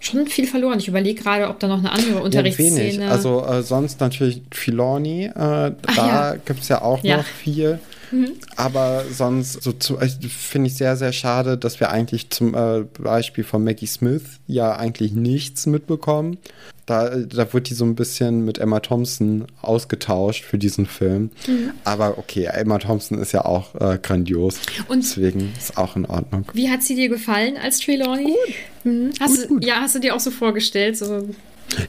schon 0.00 0.26
viel 0.26 0.46
verloren. 0.46 0.78
Ich 0.78 0.88
überlege 0.88 1.22
gerade, 1.22 1.48
ob 1.48 1.60
da 1.60 1.68
noch 1.68 1.78
eine 1.78 1.92
andere 1.92 2.22
Unterrichtsszene... 2.22 2.84
Ja, 2.84 2.92
wenig. 2.92 3.08
Also 3.08 3.44
äh, 3.44 3.62
sonst 3.62 4.00
natürlich 4.00 4.42
Filoni. 4.50 5.26
Äh, 5.26 5.32
da 5.34 5.74
ja. 5.94 6.34
gibt 6.34 6.60
es 6.60 6.68
ja 6.68 6.82
auch 6.82 7.02
ja. 7.04 7.18
noch 7.18 7.24
viel. 7.24 7.78
Mhm. 8.10 8.32
Aber 8.56 9.04
sonst 9.10 9.62
so 9.62 9.72
finde 9.80 10.68
ich 10.68 10.76
sehr, 10.76 10.96
sehr 10.96 11.12
schade, 11.12 11.56
dass 11.56 11.80
wir 11.80 11.90
eigentlich 11.90 12.30
zum 12.30 12.54
äh, 12.54 12.84
Beispiel 12.98 13.44
von 13.44 13.64
Maggie 13.64 13.86
Smith 13.86 14.22
ja 14.46 14.76
eigentlich 14.76 15.12
nichts 15.12 15.66
mitbekommen. 15.66 16.38
Da, 16.86 17.16
da 17.16 17.52
wird 17.52 17.70
die 17.70 17.74
so 17.74 17.84
ein 17.84 17.94
bisschen 17.94 18.44
mit 18.44 18.58
Emma 18.58 18.80
Thompson 18.80 19.46
ausgetauscht 19.60 20.44
für 20.44 20.58
diesen 20.58 20.86
Film. 20.86 21.30
Mhm. 21.46 21.70
Aber 21.84 22.18
okay, 22.18 22.48
Emma 22.52 22.78
Thompson 22.78 23.18
ist 23.18 23.32
ja 23.32 23.44
auch 23.44 23.74
äh, 23.76 23.98
grandios. 24.02 24.60
Und 24.88 25.04
Deswegen 25.04 25.52
ist 25.56 25.78
auch 25.78 25.94
in 25.94 26.06
Ordnung. 26.06 26.46
Wie 26.54 26.70
hat 26.70 26.82
sie 26.82 26.96
dir 26.96 27.08
gefallen 27.08 27.56
als 27.56 27.78
Trelawney? 27.78 28.34
Gut. 28.34 28.54
Mhm. 28.84 29.10
Hast 29.20 29.36
gut, 29.36 29.44
du, 29.44 29.48
gut. 29.48 29.64
Ja, 29.64 29.80
hast 29.80 29.94
du 29.94 30.00
dir 30.00 30.14
auch 30.14 30.20
so 30.20 30.32
vorgestellt? 30.32 30.96
So 30.96 31.28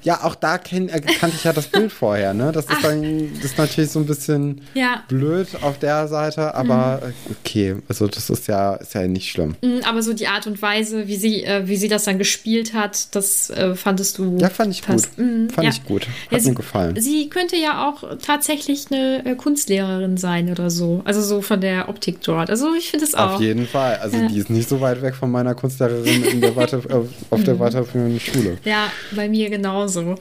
ja, 0.03 0.23
auch 0.23 0.35
da 0.35 0.57
kenn, 0.57 0.89
äh, 0.89 1.01
kannte 1.01 1.35
ich 1.37 1.43
ja 1.43 1.53
das 1.53 1.67
Bild 1.67 1.91
vorher, 1.91 2.33
ne? 2.33 2.51
Das 2.51 2.65
ist, 2.65 2.83
dann, 2.83 3.33
das 3.35 3.45
ist 3.45 3.57
natürlich 3.57 3.91
so 3.91 3.99
ein 3.99 4.05
bisschen 4.05 4.61
ja. 4.73 5.03
blöd 5.07 5.47
auf 5.61 5.79
der 5.79 6.07
Seite, 6.07 6.55
aber 6.55 7.01
mhm. 7.05 7.35
okay, 7.39 7.75
also 7.87 8.07
das 8.07 8.29
ist 8.29 8.47
ja, 8.47 8.75
ist 8.75 8.93
ja 8.93 9.07
nicht 9.07 9.29
schlimm. 9.29 9.55
Mhm, 9.61 9.81
aber 9.85 10.01
so 10.01 10.13
die 10.13 10.27
Art 10.27 10.47
und 10.47 10.61
Weise, 10.61 11.07
wie 11.07 11.15
sie, 11.15 11.43
äh, 11.43 11.67
wie 11.67 11.75
sie 11.77 11.87
das 11.87 12.05
dann 12.05 12.17
gespielt 12.17 12.73
hat, 12.73 13.13
das 13.15 13.49
äh, 13.49 13.75
fandest 13.75 14.17
du. 14.17 14.37
Ja, 14.39 14.49
fand 14.49 14.73
ich 14.73 14.81
passt. 14.81 15.15
gut. 15.15 15.25
Mhm, 15.25 15.49
fand 15.49 15.65
ja. 15.65 15.71
ich 15.71 15.85
gut. 15.85 16.07
Hat 16.31 16.41
ja, 16.41 16.49
mir 16.49 16.55
gefallen. 16.55 16.99
Sie 16.99 17.29
könnte 17.29 17.55
ja 17.55 17.89
auch 17.89 18.17
tatsächlich 18.21 18.87
eine 18.91 19.25
äh, 19.25 19.35
Kunstlehrerin 19.35 20.17
sein 20.17 20.49
oder 20.49 20.69
so. 20.69 21.01
Also 21.05 21.21
so 21.21 21.41
von 21.41 21.61
der 21.61 21.89
Optik 21.89 22.21
dort. 22.21 22.49
Also 22.49 22.73
ich 22.77 22.89
finde 22.91 23.05
es 23.05 23.15
auch. 23.15 23.35
Auf 23.35 23.41
jeden 23.41 23.67
Fall. 23.67 23.97
Also 23.97 24.17
die 24.27 24.37
ist 24.37 24.49
nicht 24.49 24.69
so 24.69 24.81
weit 24.81 25.01
weg 25.01 25.15
von 25.15 25.31
meiner 25.31 25.55
Kunstlehrerin 25.55 26.23
in 26.23 26.41
der 26.41 26.55
Weiter, 26.55 26.81
auf 27.29 27.43
der 27.43 27.53
mhm. 27.55 27.59
weiterführenden 27.59 28.19
Schule. 28.19 28.57
Ja, 28.63 28.91
bei 29.11 29.27
mir 29.29 29.49
genau 29.49 29.72
genauso. 29.73 30.15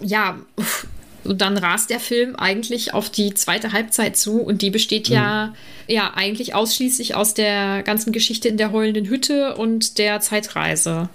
Ja, 0.00 0.38
und 1.24 1.40
dann 1.40 1.58
rast 1.58 1.90
der 1.90 2.00
Film 2.00 2.36
eigentlich 2.36 2.94
auf 2.94 3.10
die 3.10 3.34
zweite 3.34 3.72
Halbzeit 3.72 4.16
zu 4.16 4.40
und 4.40 4.62
die 4.62 4.70
besteht 4.70 5.08
ja, 5.08 5.48
mhm. 5.48 5.94
ja 5.94 6.12
eigentlich 6.14 6.54
ausschließlich 6.54 7.14
aus 7.14 7.34
der 7.34 7.82
ganzen 7.82 8.12
Geschichte 8.12 8.48
in 8.48 8.56
der 8.56 8.72
heulenden 8.72 9.06
Hütte 9.06 9.56
und 9.56 9.98
der 9.98 10.20
Zeitreise. 10.20 11.08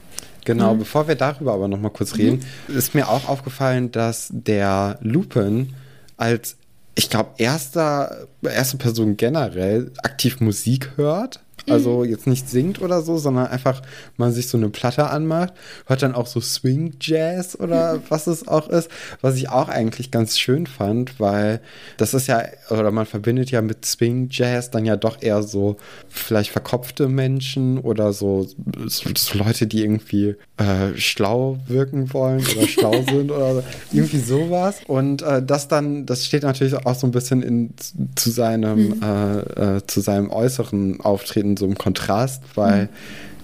Genau, 0.45 0.75
mhm. 0.75 0.79
bevor 0.79 1.07
wir 1.07 1.15
darüber 1.15 1.53
aber 1.53 1.67
noch 1.67 1.79
mal 1.79 1.89
kurz 1.89 2.17
reden, 2.17 2.45
mhm. 2.67 2.77
ist 2.77 2.93
mir 2.93 3.09
auch 3.09 3.27
aufgefallen, 3.27 3.91
dass 3.91 4.29
der 4.31 4.99
Lupin 5.01 5.73
als, 6.17 6.57
ich 6.93 7.09
glaube, 7.09 7.31
erster, 7.37 8.27
erste 8.43 8.77
Person 8.77 9.17
generell 9.17 9.91
aktiv 10.03 10.39
Musik 10.39 10.91
hört. 10.97 11.39
Also 11.69 11.99
mhm. 11.99 12.09
jetzt 12.09 12.27
nicht 12.27 12.49
singt 12.49 12.81
oder 12.81 13.01
so, 13.01 13.17
sondern 13.17 13.47
einfach 13.47 13.81
mal 14.17 14.31
sich 14.31 14.47
so 14.47 14.57
eine 14.57 14.69
Platte 14.69 15.09
anmacht. 15.09 15.53
Hört 15.87 16.01
dann 16.01 16.15
auch 16.15 16.27
so 16.27 16.39
Swing 16.41 16.95
Jazz 16.99 17.57
oder 17.59 18.01
was 18.09 18.27
es 18.27 18.47
auch 18.47 18.69
ist. 18.69 18.89
Was 19.21 19.35
ich 19.35 19.49
auch 19.49 19.69
eigentlich 19.69 20.11
ganz 20.11 20.37
schön 20.37 20.67
fand, 20.67 21.19
weil 21.19 21.61
das 21.97 22.13
ist 22.13 22.27
ja, 22.27 22.43
oder 22.69 22.91
man 22.91 23.05
verbindet 23.05 23.51
ja 23.51 23.61
mit 23.61 23.85
Swing 23.85 24.27
Jazz 24.31 24.71
dann 24.71 24.85
ja 24.85 24.95
doch 24.95 25.21
eher 25.21 25.43
so 25.43 25.77
vielleicht 26.07 26.51
verkopfte 26.51 27.07
Menschen 27.07 27.79
oder 27.79 28.13
so, 28.13 28.47
so, 28.85 29.09
so 29.15 29.37
Leute, 29.37 29.67
die 29.67 29.81
irgendwie 29.81 30.35
äh, 30.57 30.95
schlau 30.95 31.57
wirken 31.67 32.13
wollen 32.13 32.45
oder 32.55 32.67
schlau 32.67 33.03
sind 33.09 33.31
oder 33.31 33.63
irgendwie 33.91 34.19
sowas. 34.19 34.77
Und 34.87 35.21
äh, 35.21 35.43
das 35.43 35.67
dann, 35.67 36.05
das 36.05 36.25
steht 36.25 36.43
natürlich 36.43 36.75
auch 36.85 36.95
so 36.95 37.07
ein 37.07 37.11
bisschen 37.11 37.41
in, 37.41 37.73
zu 38.15 38.29
seinem, 38.29 38.87
mhm. 38.87 39.01
äh, 39.03 39.75
äh 39.77 39.81
zu 39.87 40.01
seinem 40.01 40.29
äußeren 40.29 41.01
Auftreten 41.01 41.54
so 41.57 41.65
im 41.65 41.77
Kontrast, 41.77 42.43
weil 42.55 42.83
mhm. 42.83 42.89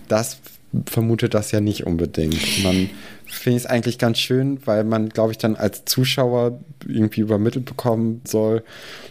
das 0.07 0.37
vermutet 0.85 1.33
das 1.33 1.51
ja 1.51 1.59
nicht 1.59 1.85
unbedingt. 1.85 2.63
Man 2.63 2.89
finde 3.31 3.57
ich 3.57 3.63
es 3.63 3.69
eigentlich 3.69 3.97
ganz 3.97 4.19
schön, 4.19 4.59
weil 4.65 4.83
man, 4.83 5.09
glaube 5.09 5.31
ich, 5.31 5.37
dann 5.37 5.55
als 5.55 5.85
Zuschauer 5.85 6.59
irgendwie 6.87 7.21
übermittelt 7.21 7.65
bekommen 7.65 8.21
soll, 8.25 8.63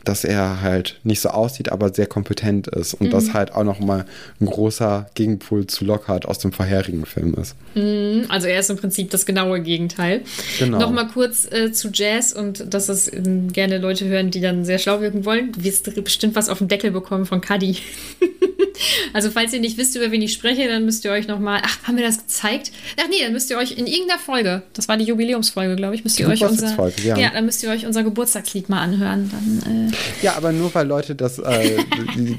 dass 0.05 0.25
er 0.25 0.61
halt 0.61 1.01
nicht 1.05 1.21
so 1.21 1.31
aussieht, 1.31 1.73
aber 1.73 1.93
sehr 1.93 2.07
kompetent 2.07 2.69
ist 2.69 2.95
und 2.95 3.09
mhm. 3.09 3.11
das 3.11 3.33
halt 3.33 3.53
auch 3.53 3.65
nochmal 3.65 4.07
ein 4.41 4.47
großer 4.47 5.07
Gegenpol 5.15 5.67
zu 5.67 5.85
Lockhart 5.85 6.27
aus 6.27 6.39
dem 6.39 6.53
vorherigen 6.53 7.07
Film 7.07 7.35
ist. 7.35 7.57
Mhm, 7.75 8.27
also 8.29 8.47
er 8.47 8.61
ist 8.61 8.71
im 8.71 8.77
Prinzip 8.77 9.11
das 9.11 9.27
genaue 9.27 9.61
Gegenteil. 9.61 10.23
Genau. 10.59 10.79
Nochmal 10.79 11.09
kurz 11.09 11.51
äh, 11.51 11.73
zu 11.73 11.89
Jazz 11.93 12.33
und 12.33 12.73
dass 12.73 12.87
das 12.87 13.09
äh, 13.09 13.23
gerne 13.53 13.79
Leute 13.79 14.07
hören, 14.07 14.31
die 14.31 14.41
dann 14.41 14.65
sehr 14.65 14.79
schlau 14.79 15.01
wirken 15.01 15.25
wollen. 15.25 15.53
Du 15.53 15.65
wirst 15.65 15.93
bestimmt 16.05 16.35
was 16.37 16.49
auf 16.49 16.59
den 16.59 16.69
Deckel 16.69 16.91
bekommen 16.91 17.27
von 17.27 17.41
Cuddy. 17.41 17.77
also 19.13 19.31
falls 19.31 19.53
ihr 19.53 19.61
nicht 19.61 19.79
wisst, 19.79 19.97
über 19.97 20.11
wen 20.11 20.23
ich 20.23 20.33
spreche, 20.33 20.69
dann 20.69 20.85
müsst 20.85 21.05
ihr 21.05 21.11
euch 21.11 21.27
nochmal, 21.27 21.61
ach, 21.65 21.83
haben 21.85 21.97
wir 21.97 22.05
das 22.05 22.19
gezeigt? 22.19 22.73
Ach 23.01 23.09
nee, 23.09 23.23
dann 23.23 23.33
müsst 23.33 23.51
ihr 23.51 23.59
euch 23.59 23.77
in 23.77 23.87
irgendeiner 24.11 24.19
Folge, 24.19 24.63
das 24.73 24.89
war 24.89 24.97
die 24.97 25.05
Jubiläumsfolge, 25.05 25.77
glaube 25.77 25.95
ich, 25.95 26.05
müsst 26.05 26.19
ihr 26.19 26.29
euch 26.29 26.45
unser, 26.45 26.89
ja. 27.05 27.17
ja. 27.17 27.31
dann 27.31 27.47
müsst 27.47 27.63
ihr 27.63 27.71
euch 27.71 27.87
unser 27.87 28.03
Geburtstagslied 28.03 28.69
mal 28.69 28.81
anhören. 28.81 29.31
Dann, 29.31 29.91
äh 29.91 30.25
ja, 30.25 30.37
aber 30.37 30.53
nur 30.53 30.75
weil 30.75 30.87
Leute 30.87 31.15
das, 31.15 31.39
äh, 31.39 31.79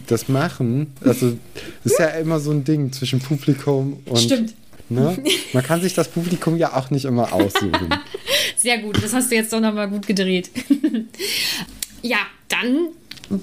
das 0.07 0.27
machen, 0.27 0.93
also 1.01 1.37
das 1.83 1.93
ist 1.93 1.99
ja 1.99 2.07
immer 2.07 2.39
so 2.39 2.51
ein 2.51 2.63
Ding 2.63 2.91
zwischen 2.91 3.19
Publikum 3.19 4.01
und 4.05 4.19
Stimmt. 4.19 4.53
Ne? 4.89 5.17
Man 5.53 5.63
kann 5.63 5.81
sich 5.81 5.93
das 5.93 6.09
Publikum 6.09 6.57
ja 6.57 6.75
auch 6.75 6.89
nicht 6.89 7.05
immer 7.05 7.31
aussuchen. 7.31 7.89
Sehr 8.57 8.79
gut, 8.79 9.01
das 9.01 9.13
hast 9.13 9.31
du 9.31 9.35
jetzt 9.35 9.53
doch 9.53 9.61
nochmal 9.61 9.89
gut 9.89 10.05
gedreht. 10.05 10.51
ja, 12.01 12.17
dann 12.49 12.89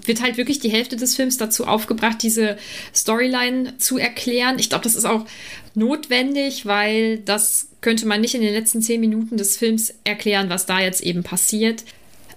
wird 0.04 0.22
halt 0.22 0.36
wirklich 0.36 0.58
die 0.58 0.70
Hälfte 0.70 0.96
des 0.96 1.16
Films 1.16 1.36
dazu 1.36 1.66
aufgebracht, 1.66 2.22
diese 2.22 2.56
Storyline 2.94 3.78
zu 3.78 3.98
erklären. 3.98 4.58
Ich 4.58 4.68
glaube, 4.68 4.84
das 4.84 4.94
ist 4.94 5.04
auch 5.04 5.26
notwendig, 5.74 6.66
weil 6.66 7.18
das 7.18 7.68
könnte 7.80 8.06
man 8.06 8.20
nicht 8.20 8.34
in 8.34 8.42
den 8.42 8.52
letzten 8.52 8.82
zehn 8.82 9.00
Minuten 9.00 9.36
des 9.36 9.56
Films 9.56 9.94
erklären, 10.04 10.50
was 10.50 10.66
da 10.66 10.80
jetzt 10.80 11.02
eben 11.02 11.22
passiert. 11.22 11.84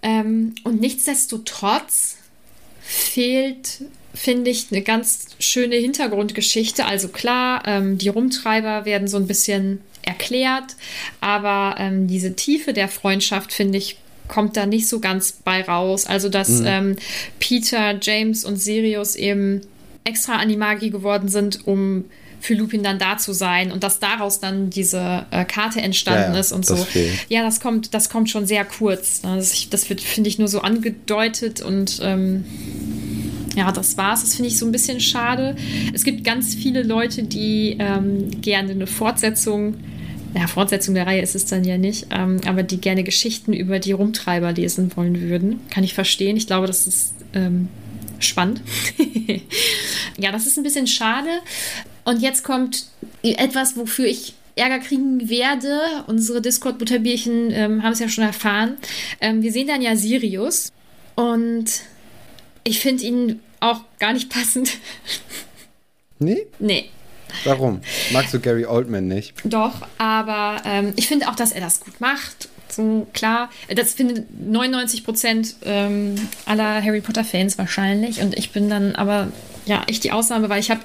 Ähm, 0.03 0.55
und 0.63 0.81
nichtsdestotrotz 0.81 2.17
fehlt, 2.81 3.83
finde 4.13 4.51
ich, 4.51 4.67
eine 4.71 4.81
ganz 4.81 5.27
schöne 5.39 5.75
Hintergrundgeschichte. 5.75 6.85
Also 6.85 7.07
klar, 7.07 7.63
ähm, 7.65 7.97
die 7.97 8.09
Rumtreiber 8.09 8.85
werden 8.85 9.07
so 9.07 9.17
ein 9.17 9.27
bisschen 9.27 9.81
erklärt, 10.03 10.75
aber 11.21 11.75
ähm, 11.79 12.07
diese 12.07 12.35
Tiefe 12.35 12.73
der 12.73 12.87
Freundschaft, 12.87 13.53
finde 13.53 13.77
ich, 13.77 13.97
kommt 14.31 14.55
da 14.55 14.65
nicht 14.65 14.87
so 14.87 14.99
ganz 14.99 15.33
bei 15.33 15.61
raus. 15.61 16.05
Also, 16.07 16.29
dass 16.29 16.61
mhm. 16.61 16.65
ähm, 16.65 16.95
Peter, 17.39 17.99
James 18.01 18.45
und 18.45 18.55
Sirius 18.55 19.15
eben 19.15 19.61
extra 20.05 20.37
an 20.37 20.49
die 20.49 20.57
Magie 20.57 20.89
geworden 20.89 21.27
sind, 21.27 21.67
um 21.67 22.05
für 22.39 22.55
Lupin 22.55 22.81
dann 22.81 22.97
da 22.97 23.17
zu 23.17 23.33
sein 23.33 23.71
und 23.71 23.83
dass 23.83 23.99
daraus 23.99 24.39
dann 24.39 24.71
diese 24.71 25.27
äh, 25.29 25.45
Karte 25.45 25.79
entstanden 25.79 26.33
ja, 26.33 26.39
ist 26.39 26.53
und 26.53 26.65
so. 26.65 26.75
Fehlt. 26.75 27.11
Ja, 27.29 27.43
das 27.43 27.59
kommt, 27.59 27.93
das 27.93 28.09
kommt 28.09 28.31
schon 28.31 28.47
sehr 28.47 28.65
kurz. 28.65 29.21
Ne? 29.21 29.35
Das, 29.35 29.69
das 29.69 29.89
wird, 29.89 30.01
finde 30.01 30.27
ich, 30.29 30.39
nur 30.39 30.47
so 30.47 30.61
angedeutet 30.61 31.61
und 31.61 31.99
ähm, 32.01 32.45
ja, 33.55 33.71
das 33.71 33.97
war's. 33.97 34.21
Das 34.21 34.33
finde 34.33 34.49
ich 34.49 34.57
so 34.57 34.65
ein 34.65 34.71
bisschen 34.71 34.99
schade. 35.01 35.55
Es 35.93 36.03
gibt 36.03 36.23
ganz 36.23 36.55
viele 36.55 36.81
Leute, 36.81 37.23
die 37.23 37.75
ähm, 37.77 38.41
gerne 38.41 38.71
eine 38.71 38.87
Fortsetzung 38.87 39.75
ja, 40.33 40.47
Fortsetzung 40.47 40.95
der 40.95 41.07
Reihe 41.07 41.21
ist 41.21 41.35
es 41.35 41.45
dann 41.45 41.63
ja 41.63 41.77
nicht, 41.77 42.07
ähm, 42.11 42.39
aber 42.45 42.63
die 42.63 42.79
gerne 42.79 43.03
Geschichten 43.03 43.53
über 43.53 43.79
die 43.79 43.91
Rumtreiber 43.91 44.51
lesen 44.51 44.91
wollen 44.95 45.21
würden. 45.21 45.59
Kann 45.69 45.83
ich 45.83 45.93
verstehen. 45.93 46.37
Ich 46.37 46.47
glaube, 46.47 46.67
das 46.67 46.87
ist 46.87 47.13
ähm, 47.33 47.67
spannend. 48.19 48.61
ja, 50.17 50.31
das 50.31 50.47
ist 50.47 50.57
ein 50.57 50.63
bisschen 50.63 50.87
schade. 50.87 51.29
Und 52.05 52.21
jetzt 52.21 52.43
kommt 52.43 52.87
etwas, 53.23 53.75
wofür 53.77 54.05
ich 54.05 54.33
Ärger 54.55 54.79
kriegen 54.79 55.29
werde. 55.29 55.81
Unsere 56.07 56.41
Discord-Butterbierchen 56.41 57.51
ähm, 57.51 57.83
haben 57.83 57.93
es 57.93 57.99
ja 57.99 58.09
schon 58.09 58.23
erfahren. 58.23 58.77
Ähm, 59.19 59.41
wir 59.41 59.51
sehen 59.51 59.67
dann 59.67 59.81
ja 59.81 59.95
Sirius 59.95 60.71
und 61.15 61.65
ich 62.63 62.79
finde 62.79 63.03
ihn 63.03 63.39
auch 63.59 63.81
gar 63.99 64.13
nicht 64.13 64.29
passend. 64.29 64.77
Nee? 66.19 66.45
Nee. 66.59 66.89
Warum? 67.43 67.81
Magst 68.11 68.33
du 68.33 68.39
Gary 68.39 68.65
Oldman 68.65 69.07
nicht? 69.07 69.33
Doch, 69.43 69.87
aber 69.97 70.61
ähm, 70.65 70.93
ich 70.95 71.07
finde 71.07 71.29
auch, 71.29 71.35
dass 71.35 71.51
er 71.51 71.61
das 71.61 71.79
gut 71.79 71.99
macht. 71.99 72.49
So 72.69 73.07
klar, 73.13 73.49
das 73.75 73.93
finden 73.93 74.25
99 74.51 75.03
Prozent 75.03 75.55
ähm, 75.63 76.15
aller 76.45 76.81
Harry 76.81 77.01
Potter 77.01 77.25
Fans 77.25 77.57
wahrscheinlich. 77.57 78.21
Und 78.21 78.37
ich 78.37 78.51
bin 78.51 78.69
dann 78.69 78.95
aber 78.95 79.27
ja 79.65 79.83
echt 79.87 80.03
die 80.03 80.11
Ausnahme, 80.11 80.49
weil 80.49 80.59
ich 80.59 80.71
habe 80.71 80.81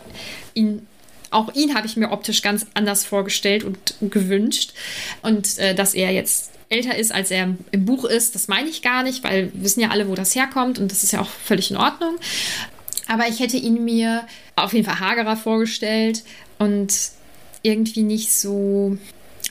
ihn 0.54 0.86
auch 1.30 1.52
ihn 1.54 1.74
habe 1.74 1.86
ich 1.86 1.96
mir 1.96 2.12
optisch 2.12 2.40
ganz 2.40 2.66
anders 2.74 3.04
vorgestellt 3.04 3.64
und 3.64 3.78
gewünscht. 4.00 4.72
Und 5.22 5.58
äh, 5.58 5.74
dass 5.74 5.94
er 5.94 6.12
jetzt 6.12 6.52
älter 6.68 6.96
ist, 6.96 7.12
als 7.12 7.30
er 7.30 7.54
im 7.70 7.84
Buch 7.84 8.04
ist, 8.04 8.34
das 8.34 8.48
meine 8.48 8.68
ich 8.68 8.82
gar 8.82 9.02
nicht, 9.02 9.22
weil 9.22 9.52
wir 9.52 9.62
wissen 9.62 9.80
ja 9.80 9.90
alle, 9.90 10.08
wo 10.08 10.14
das 10.14 10.34
herkommt 10.34 10.78
und 10.78 10.90
das 10.90 11.04
ist 11.04 11.12
ja 11.12 11.20
auch 11.20 11.28
völlig 11.28 11.70
in 11.70 11.76
Ordnung. 11.76 12.16
Aber 13.08 13.28
ich 13.28 13.40
hätte 13.40 13.56
ihn 13.56 13.84
mir 13.84 14.24
auf 14.56 14.72
jeden 14.72 14.84
Fall 14.84 15.00
hagerer 15.00 15.36
vorgestellt 15.36 16.24
und 16.58 16.92
irgendwie 17.62 18.02
nicht 18.02 18.32
so, 18.32 18.96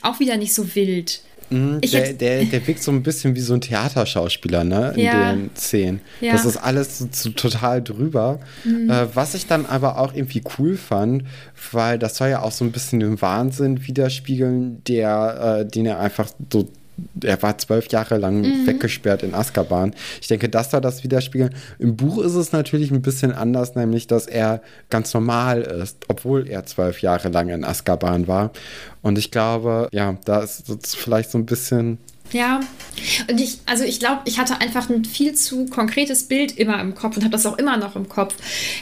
auch 0.01 0.19
wieder 0.19 0.37
nicht 0.37 0.53
so 0.53 0.75
wild. 0.75 1.21
Mhm, 1.49 1.81
der, 1.81 2.13
der, 2.13 2.45
der 2.45 2.67
wirkt 2.67 2.81
so 2.81 2.91
ein 2.91 3.03
bisschen 3.03 3.35
wie 3.35 3.41
so 3.41 3.53
ein 3.53 3.61
Theaterschauspieler, 3.61 4.63
ne? 4.63 4.93
In 4.95 5.03
ja. 5.03 5.31
den 5.31 5.51
Szenen. 5.55 6.01
Ja. 6.19 6.33
Das 6.33 6.43
ist 6.45 6.57
alles 6.57 6.97
so, 6.97 7.07
so 7.11 7.29
total 7.29 7.83
drüber. 7.83 8.39
Mhm. 8.63 8.89
Äh, 8.89 9.15
was 9.15 9.35
ich 9.35 9.45
dann 9.45 9.65
aber 9.65 9.99
auch 9.99 10.13
irgendwie 10.13 10.41
cool 10.57 10.75
fand, 10.75 11.23
weil 11.71 11.99
das 11.99 12.17
soll 12.17 12.29
ja 12.29 12.41
auch 12.41 12.51
so 12.51 12.65
ein 12.65 12.71
bisschen 12.71 12.99
den 12.99 13.21
Wahnsinn 13.21 13.85
widerspiegeln, 13.85 14.83
der, 14.85 15.59
äh, 15.59 15.69
den 15.69 15.85
er 15.85 15.99
einfach 15.99 16.29
so 16.51 16.67
er 17.23 17.41
war 17.41 17.57
zwölf 17.57 17.87
Jahre 17.87 18.17
lang 18.17 18.41
mhm. 18.41 18.67
weggesperrt 18.67 19.23
in 19.23 19.33
Azkaban. 19.33 19.93
Ich 20.21 20.27
denke, 20.27 20.49
das 20.49 20.71
soll 20.71 20.81
das 20.81 21.03
widerspiegeln. 21.03 21.53
Im 21.79 21.95
Buch 21.95 22.19
ist 22.19 22.35
es 22.35 22.51
natürlich 22.51 22.91
ein 22.91 23.01
bisschen 23.01 23.31
anders, 23.31 23.75
nämlich, 23.75 24.07
dass 24.07 24.27
er 24.27 24.61
ganz 24.89 25.13
normal 25.13 25.61
ist, 25.61 25.97
obwohl 26.07 26.47
er 26.47 26.65
zwölf 26.65 27.01
Jahre 27.01 27.29
lang 27.29 27.49
in 27.49 27.63
Azkaban 27.63 28.27
war. 28.27 28.51
Und 29.01 29.17
ich 29.17 29.31
glaube, 29.31 29.89
ja, 29.91 30.17
da 30.25 30.41
ist 30.41 30.65
vielleicht 30.95 31.31
so 31.31 31.37
ein 31.37 31.45
bisschen 31.45 31.97
ja, 32.31 32.59
und 33.29 33.39
ich, 33.39 33.59
also 33.67 33.83
ich 33.83 33.99
glaube, 33.99 34.21
ich 34.25 34.39
hatte 34.39 34.59
einfach 34.59 34.89
ein 34.89 35.05
viel 35.05 35.35
zu 35.35 35.67
konkretes 35.67 36.23
Bild 36.23 36.57
immer 36.57 36.81
im 36.81 36.95
Kopf 36.95 37.17
und 37.17 37.23
habe 37.23 37.31
das 37.31 37.45
auch 37.45 37.57
immer 37.57 37.77
noch 37.77 37.95
im 37.95 38.09
Kopf. 38.09 38.35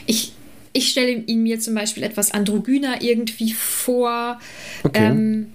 Ich, 0.06 0.32
ich 0.72 0.88
stelle 0.88 1.12
ihn 1.12 1.42
mir 1.42 1.60
zum 1.60 1.74
Beispiel 1.74 2.02
etwas 2.02 2.30
androgyner 2.30 3.02
irgendwie 3.02 3.52
vor. 3.52 4.40
Okay. 4.82 5.04
Ähm, 5.04 5.52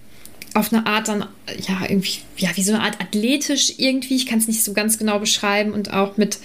auf 0.54 0.74
eine 0.74 0.86
Art 0.86 1.08
dann, 1.08 1.26
ja, 1.68 1.82
irgendwie, 1.88 2.20
ja, 2.38 2.50
wie 2.56 2.64
so 2.64 2.74
eine 2.74 2.84
Art 2.84 3.00
athletisch 3.00 3.74
irgendwie. 3.78 4.16
Ich 4.16 4.26
kann 4.26 4.40
es 4.40 4.48
nicht 4.48 4.64
so 4.64 4.74
ganz 4.74 4.98
genau 4.98 5.20
beschreiben 5.20 5.74
und 5.74 5.94
auch 5.94 6.18
mit, 6.18 6.40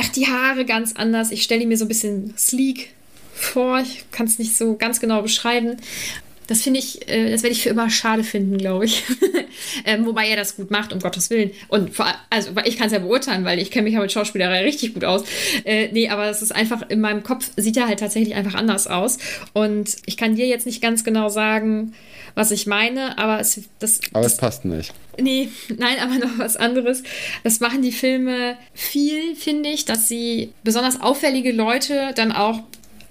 ach, 0.00 0.08
die 0.10 0.26
Haare 0.26 0.64
ganz 0.64 0.94
anders. 0.94 1.30
Ich 1.30 1.42
stelle 1.42 1.66
mir 1.66 1.76
so 1.76 1.84
ein 1.84 1.88
bisschen 1.88 2.34
sleek 2.36 2.90
vor. 3.34 3.80
Ich 3.80 4.04
kann 4.10 4.26
es 4.26 4.38
nicht 4.38 4.56
so 4.56 4.76
ganz 4.76 5.00
genau 5.00 5.22
beschreiben. 5.22 5.76
Das 6.46 6.62
finde 6.62 6.78
ich, 6.78 7.08
äh, 7.08 7.30
das 7.30 7.42
werde 7.42 7.54
ich 7.54 7.62
für 7.62 7.70
immer 7.70 7.90
schade 7.90 8.24
finden, 8.24 8.58
glaube 8.58 8.84
ich. 8.84 9.02
ähm, 9.84 10.06
wobei 10.06 10.28
er 10.28 10.36
das 10.36 10.56
gut 10.56 10.70
macht, 10.70 10.92
um 10.92 11.00
Gottes 11.00 11.30
Willen. 11.30 11.50
Und 11.68 11.94
vor, 11.94 12.06
also 12.30 12.50
ich 12.64 12.76
kann 12.78 12.86
es 12.86 12.92
ja 12.92 12.98
beurteilen, 12.98 13.44
weil 13.44 13.58
ich 13.58 13.70
kenne 13.70 13.84
mich 13.84 13.94
ja 13.94 14.00
mit 14.00 14.12
Schauspielerei 14.12 14.62
richtig 14.62 14.94
gut 14.94 15.04
aus. 15.04 15.24
Äh, 15.64 15.88
nee, 15.92 16.08
aber 16.08 16.28
es 16.28 16.42
ist 16.42 16.54
einfach, 16.54 16.88
in 16.88 17.00
meinem 17.00 17.22
Kopf 17.22 17.50
sieht 17.56 17.76
er 17.76 17.88
halt 17.88 18.00
tatsächlich 18.00 18.34
einfach 18.34 18.54
anders 18.54 18.86
aus. 18.86 19.18
Und 19.52 19.96
ich 20.06 20.16
kann 20.16 20.36
dir 20.36 20.46
jetzt 20.46 20.66
nicht 20.66 20.80
ganz 20.80 21.04
genau 21.04 21.28
sagen, 21.28 21.92
was 22.34 22.50
ich 22.50 22.66
meine, 22.66 23.18
aber 23.18 23.40
es, 23.40 23.60
das, 23.78 24.00
aber 24.12 24.22
das, 24.22 24.34
es 24.34 24.38
passt 24.38 24.64
nicht. 24.64 24.92
Nee, 25.18 25.48
nein, 25.76 25.96
aber 26.00 26.14
noch 26.26 26.38
was 26.38 26.56
anderes. 26.56 27.02
Das 27.42 27.60
machen 27.60 27.82
die 27.82 27.92
Filme 27.92 28.56
viel, 28.74 29.34
finde 29.34 29.70
ich, 29.70 29.84
dass 29.84 30.06
sie 30.06 30.52
besonders 30.62 31.00
auffällige 31.00 31.52
Leute 31.52 32.12
dann 32.14 32.32
auch 32.32 32.60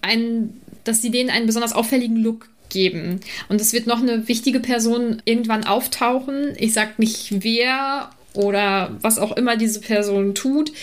einen, 0.01 0.61
dass 0.83 1.01
sie 1.01 1.09
denen 1.09 1.31
einen 1.31 1.47
besonders 1.47 1.73
auffälligen 1.73 2.17
Look 2.17 2.49
geben. 2.75 3.21
Und 3.47 3.61
es 3.61 3.71
wird 3.71 3.87
noch 3.87 4.01
eine 4.01 4.27
wichtige 4.27 4.59
Person 4.59 5.21
irgendwann 5.23 5.63
auftauchen. 5.63 6.53
Ich 6.57 6.73
sag 6.73 6.99
nicht 6.99 7.43
wer 7.43 8.09
oder 8.33 8.95
was 9.01 9.17
auch 9.17 9.31
immer 9.31 9.55
diese 9.55 9.79
Person 9.79 10.35
tut. 10.35 10.73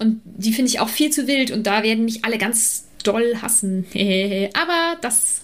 Und 0.00 0.22
die 0.24 0.52
finde 0.52 0.70
ich 0.70 0.80
auch 0.80 0.88
viel 0.88 1.10
zu 1.10 1.28
wild 1.28 1.50
und 1.50 1.66
da 1.66 1.82
werden 1.82 2.06
mich 2.06 2.24
alle 2.24 2.38
ganz 2.38 2.86
doll 3.04 3.36
hassen. 3.42 3.86
Aber 4.54 4.96
das 5.02 5.42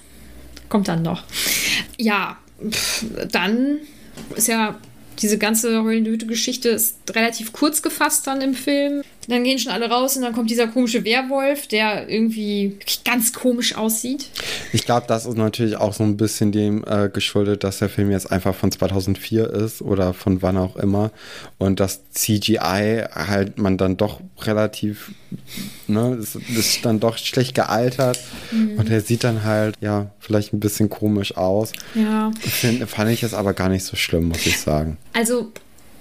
kommt 0.70 0.88
dann 0.88 1.02
noch. 1.02 1.24
Ja, 1.98 2.38
dann 3.30 3.78
ist 4.34 4.48
ja 4.48 4.78
diese 5.20 5.38
ganze 5.38 5.82
Heulenhüte-Geschichte 5.82 6.68
ist 6.70 6.96
relativ 7.14 7.52
kurz 7.52 7.82
gefasst 7.82 8.26
dann 8.26 8.40
im 8.40 8.54
Film. 8.54 9.02
Dann 9.28 9.44
gehen 9.44 9.58
schon 9.58 9.72
alle 9.72 9.90
raus 9.90 10.16
und 10.16 10.22
dann 10.22 10.32
kommt 10.32 10.50
dieser 10.50 10.68
komische 10.68 11.04
Werwolf, 11.04 11.66
der 11.66 12.08
irgendwie 12.08 12.78
ganz 13.04 13.32
komisch 13.32 13.76
aussieht. 13.76 14.30
Ich 14.72 14.86
glaube, 14.86 15.06
das 15.06 15.26
ist 15.26 15.36
natürlich 15.36 15.76
auch 15.76 15.92
so 15.92 16.04
ein 16.04 16.16
bisschen 16.16 16.50
dem 16.50 16.82
äh, 16.86 17.10
geschuldet, 17.10 17.62
dass 17.62 17.78
der 17.78 17.90
Film 17.90 18.10
jetzt 18.10 18.32
einfach 18.32 18.54
von 18.54 18.72
2004 18.72 19.50
ist 19.50 19.82
oder 19.82 20.14
von 20.14 20.40
wann 20.40 20.56
auch 20.56 20.76
immer 20.76 21.10
und 21.58 21.80
das 21.80 22.10
CGI 22.12 23.04
halt 23.14 23.58
man 23.58 23.76
dann 23.76 23.96
doch 23.96 24.20
relativ 24.40 25.12
ne, 25.86 26.18
ist, 26.20 26.36
ist 26.36 26.84
dann 26.84 27.00
doch 27.00 27.18
schlecht 27.18 27.54
gealtert. 27.54 28.18
Mhm. 28.50 28.78
Und 28.78 28.90
er 28.90 29.00
sieht 29.00 29.24
dann 29.24 29.44
halt, 29.44 29.76
ja, 29.80 30.10
vielleicht 30.20 30.52
ein 30.52 30.60
bisschen 30.60 30.88
komisch 30.88 31.36
aus. 31.36 31.72
Ja. 31.94 32.30
Find, 32.40 32.88
fand 32.88 33.10
ich 33.10 33.22
es 33.22 33.34
aber 33.34 33.54
gar 33.54 33.68
nicht 33.68 33.84
so 33.84 33.96
schlimm, 33.96 34.28
muss 34.28 34.46
ich 34.46 34.58
sagen. 34.58 34.96
Also, 35.12 35.52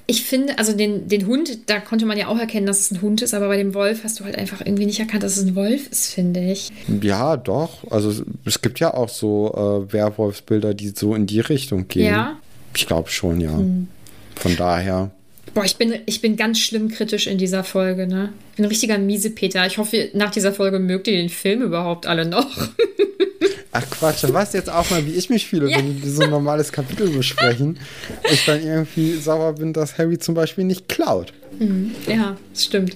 ich 0.10 0.24
finde, 0.24 0.58
also 0.58 0.72
den, 0.72 1.10
den 1.10 1.28
Hund, 1.28 1.70
da 1.70 1.80
konnte 1.80 2.06
man 2.06 2.18
ja 2.18 2.28
auch 2.28 2.40
erkennen, 2.40 2.66
dass 2.66 2.80
es 2.80 2.92
ein 2.92 3.02
Hund 3.02 3.22
ist, 3.22 3.34
aber 3.34 3.50
bei 3.50 3.58
dem 3.58 3.74
Wolf 3.74 4.06
hast 4.06 4.20
du 4.20 4.24
halt 4.24 4.38
einfach 4.38 4.62
irgendwie 4.62 4.86
nicht 4.86 5.02
erkannt, 5.02 5.24
dass 5.24 5.36
es 5.36 5.46
ein 5.46 5.56
Wolf 5.56 5.88
ist, 5.92 6.13
finde 6.13 6.40
ich. 6.40 6.72
Ja, 7.02 7.36
doch. 7.36 7.92
Also 7.92 8.24
es 8.46 8.62
gibt 8.62 8.80
ja 8.80 8.94
auch 8.94 9.10
so 9.10 9.86
äh, 9.90 9.92
Werwolfsbilder, 9.92 10.74
die 10.74 10.94
so 10.96 11.13
in 11.13 11.28
die 11.28 11.42
Richtung 11.42 11.90
gehen. 11.90 12.13
Ja. 12.13 12.38
Ich 12.74 12.88
glaube 12.88 13.10
schon, 13.10 13.42
ja. 13.42 13.58
Hm. 13.58 13.90
Von 14.36 14.56
daher. 14.56 15.12
Boah, 15.58 15.65
ich 15.65 15.78
bin, 15.78 15.91
ich 16.06 16.22
bin 16.22 16.36
ganz 16.36 16.60
schlimm 16.60 16.88
kritisch 16.88 17.26
in 17.26 17.39
dieser 17.39 17.63
Folge, 17.63 18.06
ne? 18.06 18.32
Ich 18.52 18.58
bin 18.58 18.65
ein 18.65 18.67
richtiger 18.67 19.00
Miesepeter. 19.00 19.65
Ich 19.65 19.80
hoffe, 19.80 20.12
nach 20.13 20.30
dieser 20.30 20.54
Folge 20.54 20.78
mögt 20.78 21.08
ihr 21.08 21.17
den 21.17 21.30
Film 21.30 21.63
überhaupt 21.63 22.06
alle 22.06 22.28
noch. 22.28 22.70
Ach 23.72 23.89
Quatsch, 23.89 24.24
dann 24.24 24.36
weißt 24.36 24.54
du 24.54 24.60
jetzt 24.60 24.70
auch 24.70 24.88
mal, 24.91 25.04
wie 25.08 25.13
ich 25.13 25.32
mich 25.32 25.48
fühle, 25.48 25.72
ja. 25.72 25.80
wenn 25.80 26.04
wir 26.04 26.12
so 26.12 26.22
ein 26.22 26.30
normales 26.30 26.72
Kapitel 26.72 27.10
besprechen. 27.10 27.80
Ich 28.32 28.46
dann 28.46 28.62
irgendwie 28.63 29.15
sauer 29.15 29.54
bin, 29.54 29.74
dass 29.74 29.98
Harry 29.98 30.20
zum 30.20 30.36
Beispiel 30.36 30.63
nicht 30.63 30.88
klaut. 30.89 31.34
Mhm. 31.58 31.96
Ja, 32.08 32.38
das 32.54 32.65
stimmt. 32.65 32.96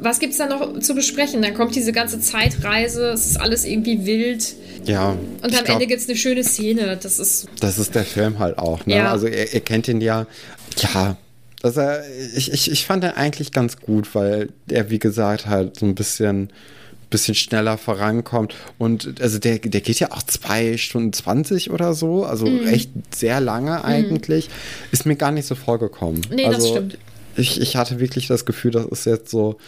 Was 0.00 0.20
gibt 0.20 0.32
es 0.32 0.38
da 0.38 0.46
noch 0.46 0.78
zu 0.80 0.94
besprechen? 0.94 1.42
Dann 1.42 1.52
kommt 1.52 1.74
diese 1.74 1.92
ganze 1.92 2.20
Zeitreise, 2.20 3.10
es 3.10 3.26
ist 3.26 3.40
alles 3.40 3.66
irgendwie 3.66 4.06
wild. 4.06 4.54
Ja. 4.84 5.10
Und 5.10 5.44
am 5.44 5.50
glaub, 5.50 5.68
Ende 5.68 5.86
gibt 5.86 6.00
es 6.00 6.08
eine 6.08 6.16
schöne 6.16 6.44
Szene. 6.44 6.98
Das 7.00 7.18
ist. 7.18 7.48
Das 7.60 7.78
ist 7.78 7.94
der 7.94 8.04
Film 8.04 8.38
halt 8.38 8.56
auch. 8.58 8.86
Ne? 8.86 8.96
Ja. 8.96 9.10
Also 9.10 9.26
ihr, 9.26 9.52
ihr 9.52 9.60
kennt 9.60 9.88
ihn 9.88 10.00
ja. 10.00 10.26
Ja, 10.82 11.16
also 11.62 11.82
ich, 12.36 12.52
ich, 12.52 12.70
ich 12.70 12.86
fand 12.86 13.04
ihn 13.04 13.10
eigentlich 13.10 13.52
ganz 13.52 13.78
gut, 13.78 14.14
weil 14.14 14.50
er, 14.68 14.90
wie 14.90 14.98
gesagt, 14.98 15.46
halt 15.46 15.78
so 15.78 15.86
ein 15.86 15.94
bisschen 15.94 16.50
bisschen 17.10 17.34
schneller 17.34 17.78
vorankommt. 17.78 18.54
Und 18.76 19.20
also 19.20 19.38
der, 19.38 19.58
der 19.58 19.80
geht 19.80 20.00
ja 20.00 20.12
auch 20.12 20.22
zwei 20.22 20.76
Stunden 20.76 21.12
20 21.12 21.70
oder 21.70 21.94
so, 21.94 22.24
also 22.24 22.46
mhm. 22.46 22.66
echt 22.66 22.90
sehr 23.14 23.40
lange 23.40 23.78
mhm. 23.78 23.84
eigentlich. 23.84 24.48
Mhm. 24.48 24.52
Ist 24.92 25.06
mir 25.06 25.16
gar 25.16 25.30
nicht 25.30 25.46
so 25.46 25.54
vorgekommen. 25.54 26.20
Nee, 26.30 26.44
also, 26.44 26.58
das 26.58 26.68
stimmt. 26.68 26.98
Ich, 27.36 27.60
ich 27.60 27.76
hatte 27.76 28.00
wirklich 28.00 28.26
das 28.26 28.44
Gefühl, 28.44 28.72
das 28.72 28.86
ist 28.86 29.06
jetzt 29.06 29.30
so, 29.30 29.58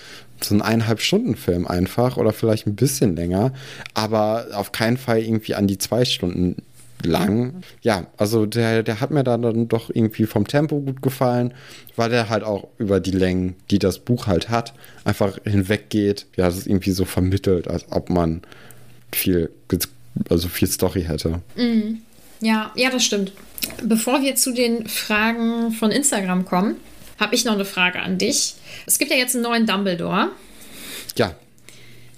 so 0.41 0.55
ein 0.55 0.63
eineinhalb 0.63 1.01
Stunden 1.01 1.37
Film 1.37 1.67
einfach 1.67 2.17
oder 2.17 2.33
vielleicht 2.33 2.67
ein 2.67 2.75
bisschen 2.75 3.15
länger, 3.15 3.53
aber 3.95 4.49
auf 4.55 4.73
keinen 4.73 4.97
Fall 4.97 5.21
irgendwie 5.21 5.55
an 5.55 5.69
die 5.69 5.79
zwei 5.79 6.05
Stunden 6.05 6.63
lang. 7.05 7.63
Ja, 7.83 8.07
also 8.17 8.47
der, 8.47 8.83
der 8.83 9.01
hat 9.01 9.11
mir 9.11 9.25
dann 9.25 9.69
doch 9.69 9.91
irgendwie 9.93 10.27
vom 10.27 10.47
Tempo 10.47 10.81
gut 10.81 11.03
gefallen, 11.03 11.55
weil 11.97 12.11
der 12.11 12.29
halt 12.29 12.45
auch 12.45 12.69
über 12.79 13.01
die 13.01 13.11
Längen, 13.11 13.57
die 13.71 13.79
das 13.79 13.99
Buch 13.99 14.27
halt 14.27 14.49
hat, 14.49 14.75
einfach 15.05 15.39
hinweggeht. 15.45 16.27
Ja, 16.37 16.47
das 16.47 16.59
ist 16.59 16.67
irgendwie 16.67 16.93
so 16.93 17.05
vermittelt, 17.05 17.69
als 17.69 17.87
ob 17.91 18.11
man 18.11 18.43
viel, 19.13 19.51
also 20.29 20.49
viel 20.49 20.69
Story 20.69 21.05
hätte. 21.05 21.41
Mhm. 21.57 22.03
Ja, 22.41 22.73
ja, 22.75 22.91
das 22.91 23.05
stimmt. 23.05 23.33
Bevor 23.83 24.23
wir 24.23 24.35
zu 24.37 24.53
den 24.53 24.87
Fragen 24.89 25.73
von 25.73 25.91
Instagram 25.91 26.45
kommen, 26.47 26.77
habe 27.19 27.35
ich 27.35 27.45
noch 27.45 27.53
eine 27.53 27.67
Frage 27.67 28.01
an 28.01 28.17
dich. 28.17 28.55
Es 28.87 28.99
gibt 28.99 29.11
ja 29.11 29.17
jetzt 29.17 29.35
einen 29.35 29.45
neuen 29.45 29.67
Dumbledore. 29.67 30.31
Ja. 31.17 31.35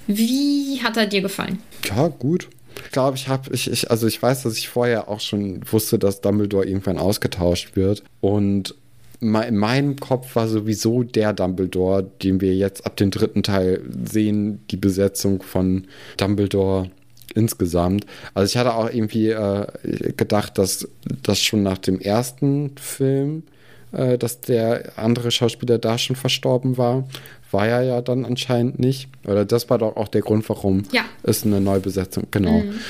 Wie 0.06 0.80
hat 0.82 0.96
er 0.96 1.06
dir 1.06 1.22
gefallen? 1.22 1.60
Ja, 1.88 2.08
gut. 2.08 2.48
Ich 2.92 2.94
glaube, 2.94 3.16
ich 3.16 3.26
habe, 3.26 3.54
ich, 3.54 3.70
ich, 3.70 3.90
also 3.90 4.06
ich 4.06 4.22
weiß, 4.22 4.42
dass 4.42 4.58
ich 4.58 4.68
vorher 4.68 5.08
auch 5.08 5.20
schon 5.20 5.62
wusste, 5.72 5.98
dass 5.98 6.20
Dumbledore 6.20 6.66
irgendwann 6.66 6.98
ausgetauscht 6.98 7.74
wird. 7.74 8.02
Und 8.20 8.74
in 9.18 9.56
meinem 9.56 9.96
Kopf 9.96 10.36
war 10.36 10.46
sowieso 10.46 11.02
der 11.02 11.32
Dumbledore, 11.32 12.02
den 12.22 12.42
wir 12.42 12.54
jetzt 12.54 12.84
ab 12.84 12.98
dem 12.98 13.10
dritten 13.10 13.42
Teil 13.42 13.80
sehen, 14.04 14.60
die 14.70 14.76
Besetzung 14.76 15.40
von 15.40 15.86
Dumbledore 16.18 16.90
insgesamt. 17.34 18.04
Also 18.34 18.52
ich 18.52 18.58
hatte 18.58 18.74
auch 18.74 18.92
irgendwie 18.92 19.30
äh, 19.30 19.66
gedacht, 20.14 20.58
dass 20.58 20.86
das 21.22 21.40
schon 21.40 21.62
nach 21.62 21.78
dem 21.78 21.98
ersten 21.98 22.76
Film, 22.76 23.44
äh, 23.92 24.18
dass 24.18 24.42
der 24.42 24.98
andere 24.98 25.30
Schauspieler 25.30 25.78
da 25.78 25.96
schon 25.96 26.14
verstorben 26.14 26.76
war 26.76 27.08
war 27.52 27.68
er 27.68 27.82
ja 27.82 28.00
dann 28.00 28.24
anscheinend 28.24 28.78
nicht. 28.78 29.08
Oder 29.24 29.44
das 29.44 29.68
war 29.70 29.78
doch 29.78 29.96
auch 29.96 30.08
der 30.08 30.22
Grund, 30.22 30.48
warum 30.48 30.84
ja. 30.92 31.04
es 31.22 31.44
eine 31.44 31.60
Neubesetzung, 31.60 32.24
genau. 32.30 32.60
Mhm. 32.60 32.80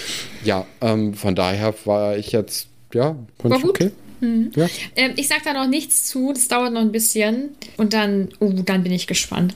Ja, 0.45 0.67
ähm, 0.81 1.15
von 1.15 1.35
daher 1.35 1.75
war 1.85 2.17
ich 2.17 2.33
jetzt, 2.33 2.69
ja, 2.93 3.17
war 3.43 3.61
gut. 3.61 3.71
okay. 3.71 3.91
Mhm. 4.21 4.53
Ja. 4.55 4.69
Ähm, 4.97 5.13
ich 5.17 5.29
sage 5.29 5.43
da 5.45 5.53
noch 5.53 5.69
nichts 5.69 6.05
zu, 6.05 6.33
das 6.33 6.49
dauert 6.49 6.73
noch 6.73 6.81
ein 6.81 6.93
bisschen 6.93 7.51
und 7.77 7.93
dann, 7.93 8.29
oh, 8.39 8.53
dann 8.65 8.83
bin 8.83 8.93
ich 8.93 9.07
gespannt. 9.07 9.55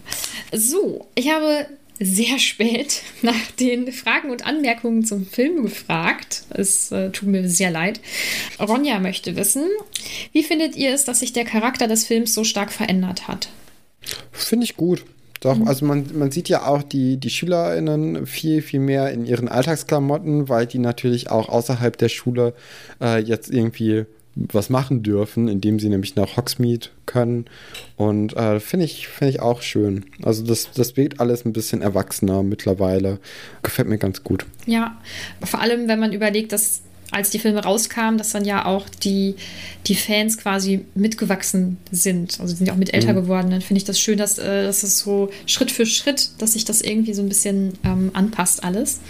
So, 0.53 1.07
ich 1.15 1.31
habe 1.31 1.67
sehr 1.99 2.39
spät 2.39 3.03
nach 3.23 3.51
den 3.59 3.93
Fragen 3.93 4.31
und 4.31 4.45
Anmerkungen 4.45 5.05
zum 5.05 5.27
Film 5.27 5.63
gefragt. 5.63 6.43
Es 6.51 6.91
äh, 6.93 7.11
tut 7.11 7.29
mir 7.29 7.49
sehr 7.49 7.71
leid. 7.71 8.01
Ronja 8.61 8.99
möchte 8.99 9.37
wissen, 9.37 9.65
wie 10.33 10.43
findet 10.43 10.77
ihr 10.77 10.93
es, 10.93 11.05
dass 11.05 11.21
sich 11.21 11.33
der 11.33 11.45
Charakter 11.45 11.87
des 11.89 12.05
Films 12.05 12.35
so 12.35 12.45
stark 12.45 12.73
verändert 12.73 13.29
hat? 13.29 13.49
Finde 14.33 14.65
ich 14.65 14.77
gut. 14.77 15.05
Doch, 15.41 15.57
mhm. 15.57 15.69
also 15.69 15.85
man, 15.85 16.07
man 16.15 16.31
sieht 16.31 16.49
ja 16.49 16.67
auch 16.67 16.83
die, 16.83 17.19
die 17.19 17.31
SchülerInnen 17.31 18.27
viel, 18.27 18.63
viel 18.63 18.81
mehr 18.81 19.11
in 19.13 19.27
ihren 19.27 19.49
Alltagsklamotten, 19.49 20.49
weil 20.49 20.67
die 20.67 20.79
natürlich 20.79 21.31
auch 21.31 21.49
außerhalb 21.49 21.97
der 21.97 22.09
Schule 22.09 22.55
äh, 23.01 23.21
jetzt 23.21 23.51
irgendwie 23.51 24.07
was 24.37 24.69
machen 24.69 25.03
dürfen, 25.03 25.49
indem 25.49 25.79
sie 25.81 25.89
nämlich 25.89 26.15
nach 26.15 26.37
Hogsmeade 26.37 26.89
können. 27.07 27.47
Und 27.97 28.37
äh, 28.37 28.61
finde 28.61 28.85
ich, 28.85 29.09
find 29.09 29.31
ich 29.31 29.41
auch 29.41 29.63
schön. 29.63 30.05
Also 30.23 30.45
das, 30.45 30.71
das 30.73 30.97
wirkt 30.97 31.21
alles 31.21 31.47
ein 31.47 31.55
bisschen 31.55 31.81
erwachsener 31.81 32.43
mittlerweile. 32.43 33.19
Gefällt 33.63 33.89
mir 33.89 33.99
ganz 33.99 34.23
gut. 34.25 34.45
Ja, 34.67 35.01
vor 35.43 35.61
allem, 35.61 35.89
wenn 35.89 35.99
man 35.99 36.13
überlegt, 36.13 36.53
dass 36.53 36.83
als 37.11 37.31
die 37.31 37.39
Filme 37.39 37.63
rauskamen, 37.63 38.19
dass 38.19 38.31
dann 38.31 38.45
ja 38.45 38.65
auch 38.65 38.89
die, 38.89 39.35
die 39.87 39.95
Fans 39.95 40.39
quasi 40.39 40.85
mitgewachsen 40.95 41.77
sind. 41.91 42.41
Also 42.41 42.55
sind 42.55 42.67
ja 42.67 42.73
auch 42.73 42.79
mit 42.79 42.93
älter 42.93 43.13
mhm. 43.13 43.17
geworden. 43.17 43.51
Dann 43.51 43.61
finde 43.61 43.79
ich 43.79 43.85
das 43.85 44.01
schön, 44.01 44.19
dass, 44.19 44.39
äh, 44.39 44.65
dass 44.65 44.83
es 44.83 44.99
so 44.99 45.31
Schritt 45.47 45.71
für 45.71 45.87
Schritt, 45.87 46.31
dass 46.39 46.55
sich 46.55 46.65
das 46.65 46.81
irgendwie 46.81 47.15
so 47.15 47.23
ein 47.23 47.29
bisschen 47.29 47.75
ähm, 47.85 48.11
anpasst 48.13 48.65
alles. 48.65 49.01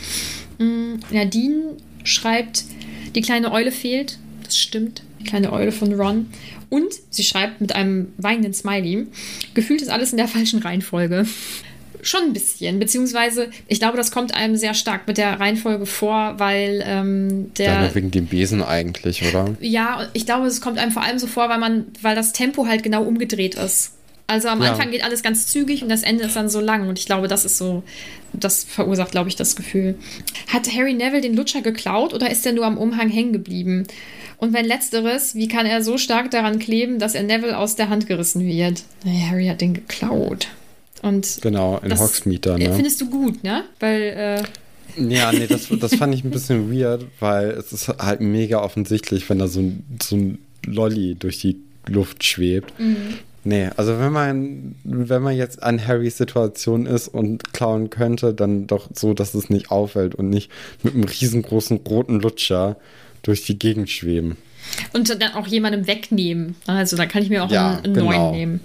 Mhm. 0.58 1.00
Nadine 1.10 1.76
schreibt, 2.04 2.64
die 3.14 3.22
kleine 3.22 3.52
Eule 3.52 3.72
fehlt. 3.72 4.18
Das 4.44 4.56
stimmt. 4.56 5.02
Die 5.20 5.24
kleine 5.24 5.52
Eule 5.52 5.72
von 5.72 5.92
Ron. 5.94 6.26
Und 6.68 6.92
sie 7.10 7.24
schreibt 7.24 7.60
mit 7.60 7.74
einem 7.74 8.12
weinenden 8.16 8.52
Smiley, 8.52 9.06
gefühlt 9.54 9.82
ist 9.82 9.88
alles 9.88 10.10
in 10.10 10.16
der 10.16 10.28
falschen 10.28 10.60
Reihenfolge. 10.60 11.26
Schon 12.06 12.22
ein 12.22 12.32
bisschen, 12.32 12.78
beziehungsweise 12.78 13.50
ich 13.66 13.80
glaube, 13.80 13.96
das 13.96 14.12
kommt 14.12 14.32
einem 14.32 14.56
sehr 14.56 14.74
stark 14.74 15.08
mit 15.08 15.18
der 15.18 15.40
Reihenfolge 15.40 15.86
vor, 15.86 16.34
weil 16.38 16.84
ähm, 16.86 17.52
der. 17.54 17.82
Ja, 17.82 17.94
wegen 17.94 18.12
dem 18.12 18.26
Besen 18.26 18.62
eigentlich, 18.62 19.28
oder? 19.28 19.56
Ja, 19.60 20.06
ich 20.12 20.24
glaube, 20.24 20.46
es 20.46 20.60
kommt 20.60 20.78
einem 20.78 20.92
vor 20.92 21.02
allem 21.02 21.18
so 21.18 21.26
vor, 21.26 21.48
weil 21.48 21.58
man, 21.58 21.86
weil 22.02 22.14
das 22.14 22.32
Tempo 22.32 22.66
halt 22.66 22.84
genau 22.84 23.02
umgedreht 23.02 23.56
ist. 23.56 23.92
Also 24.28 24.48
am 24.48 24.62
ja. 24.62 24.70
Anfang 24.70 24.90
geht 24.92 25.04
alles 25.04 25.22
ganz 25.24 25.48
zügig 25.48 25.82
und 25.82 25.88
das 25.88 26.02
Ende 26.02 26.24
ist 26.24 26.36
dann 26.36 26.48
so 26.48 26.60
lang. 26.60 26.88
Und 26.88 26.98
ich 26.98 27.06
glaube, 27.06 27.26
das 27.26 27.44
ist 27.44 27.58
so, 27.58 27.82
das 28.32 28.62
verursacht, 28.62 29.10
glaube 29.10 29.28
ich, 29.28 29.36
das 29.36 29.56
Gefühl. 29.56 29.96
Hat 30.48 30.72
Harry 30.72 30.94
Neville 30.94 31.22
den 31.22 31.34
Lutscher 31.34 31.62
geklaut 31.62 32.14
oder 32.14 32.30
ist 32.30 32.46
er 32.46 32.52
nur 32.52 32.66
am 32.66 32.78
Umhang 32.78 33.08
hängen 33.08 33.32
geblieben? 33.32 33.84
Und 34.38 34.52
wenn 34.52 34.64
letzteres, 34.64 35.34
wie 35.34 35.48
kann 35.48 35.66
er 35.66 35.82
so 35.82 35.98
stark 35.98 36.30
daran 36.30 36.58
kleben, 36.58 36.98
dass 36.98 37.14
er 37.14 37.22
Neville 37.22 37.56
aus 37.56 37.74
der 37.76 37.88
Hand 37.88 38.06
gerissen 38.06 38.46
wird? 38.46 38.84
Harry 39.04 39.46
hat 39.46 39.60
den 39.60 39.74
geklaut. 39.74 40.48
Und 41.02 41.38
genau, 41.42 41.78
in 41.78 41.98
Hogsmeade, 41.98 42.58
ne? 42.58 42.72
Findest 42.72 43.00
du 43.00 43.10
gut, 43.10 43.42
ne? 43.44 43.64
Weil. 43.80 44.02
Äh, 44.02 44.42
ja, 44.98 45.30
nee, 45.30 45.46
das, 45.46 45.68
das 45.80 45.94
fand 45.94 46.14
ich 46.14 46.24
ein 46.24 46.30
bisschen 46.32 46.72
weird, 46.72 47.04
weil 47.20 47.50
es 47.50 47.72
ist 47.72 47.88
halt 47.88 48.20
mega 48.20 48.62
offensichtlich, 48.62 49.28
wenn 49.28 49.38
da 49.38 49.48
so 49.48 49.60
ein, 49.60 49.84
so 50.02 50.16
ein 50.16 50.38
Lolly 50.64 51.14
durch 51.14 51.38
die 51.38 51.56
Luft 51.86 52.24
schwebt. 52.24 52.78
Mhm. 52.78 53.18
Nee, 53.44 53.70
also 53.76 54.00
wenn 54.00 54.10
man, 54.10 54.74
wenn 54.82 55.22
man 55.22 55.36
jetzt 55.36 55.62
an 55.62 55.86
Harrys 55.86 56.16
Situation 56.16 56.84
ist 56.84 57.06
und 57.06 57.52
klauen 57.52 57.90
könnte, 57.90 58.34
dann 58.34 58.66
doch 58.66 58.88
so, 58.92 59.14
dass 59.14 59.34
es 59.34 59.50
nicht 59.50 59.70
auffällt 59.70 60.16
und 60.16 60.30
nicht 60.30 60.50
mit 60.82 60.94
einem 60.94 61.04
riesengroßen 61.04 61.76
roten 61.88 62.18
Lutscher 62.18 62.76
durch 63.22 63.44
die 63.44 63.56
Gegend 63.56 63.88
schweben. 63.88 64.36
Und 64.92 65.08
dann 65.10 65.32
auch 65.34 65.46
jemandem 65.46 65.86
wegnehmen. 65.86 66.56
Also 66.66 66.96
da 66.96 67.06
kann 67.06 67.22
ich 67.22 67.30
mir 67.30 67.44
auch 67.44 67.50
ja, 67.50 67.74
einen, 67.74 67.84
einen 67.84 67.94
genau. 67.94 68.12
neuen 68.12 68.30
nehmen. 68.32 68.60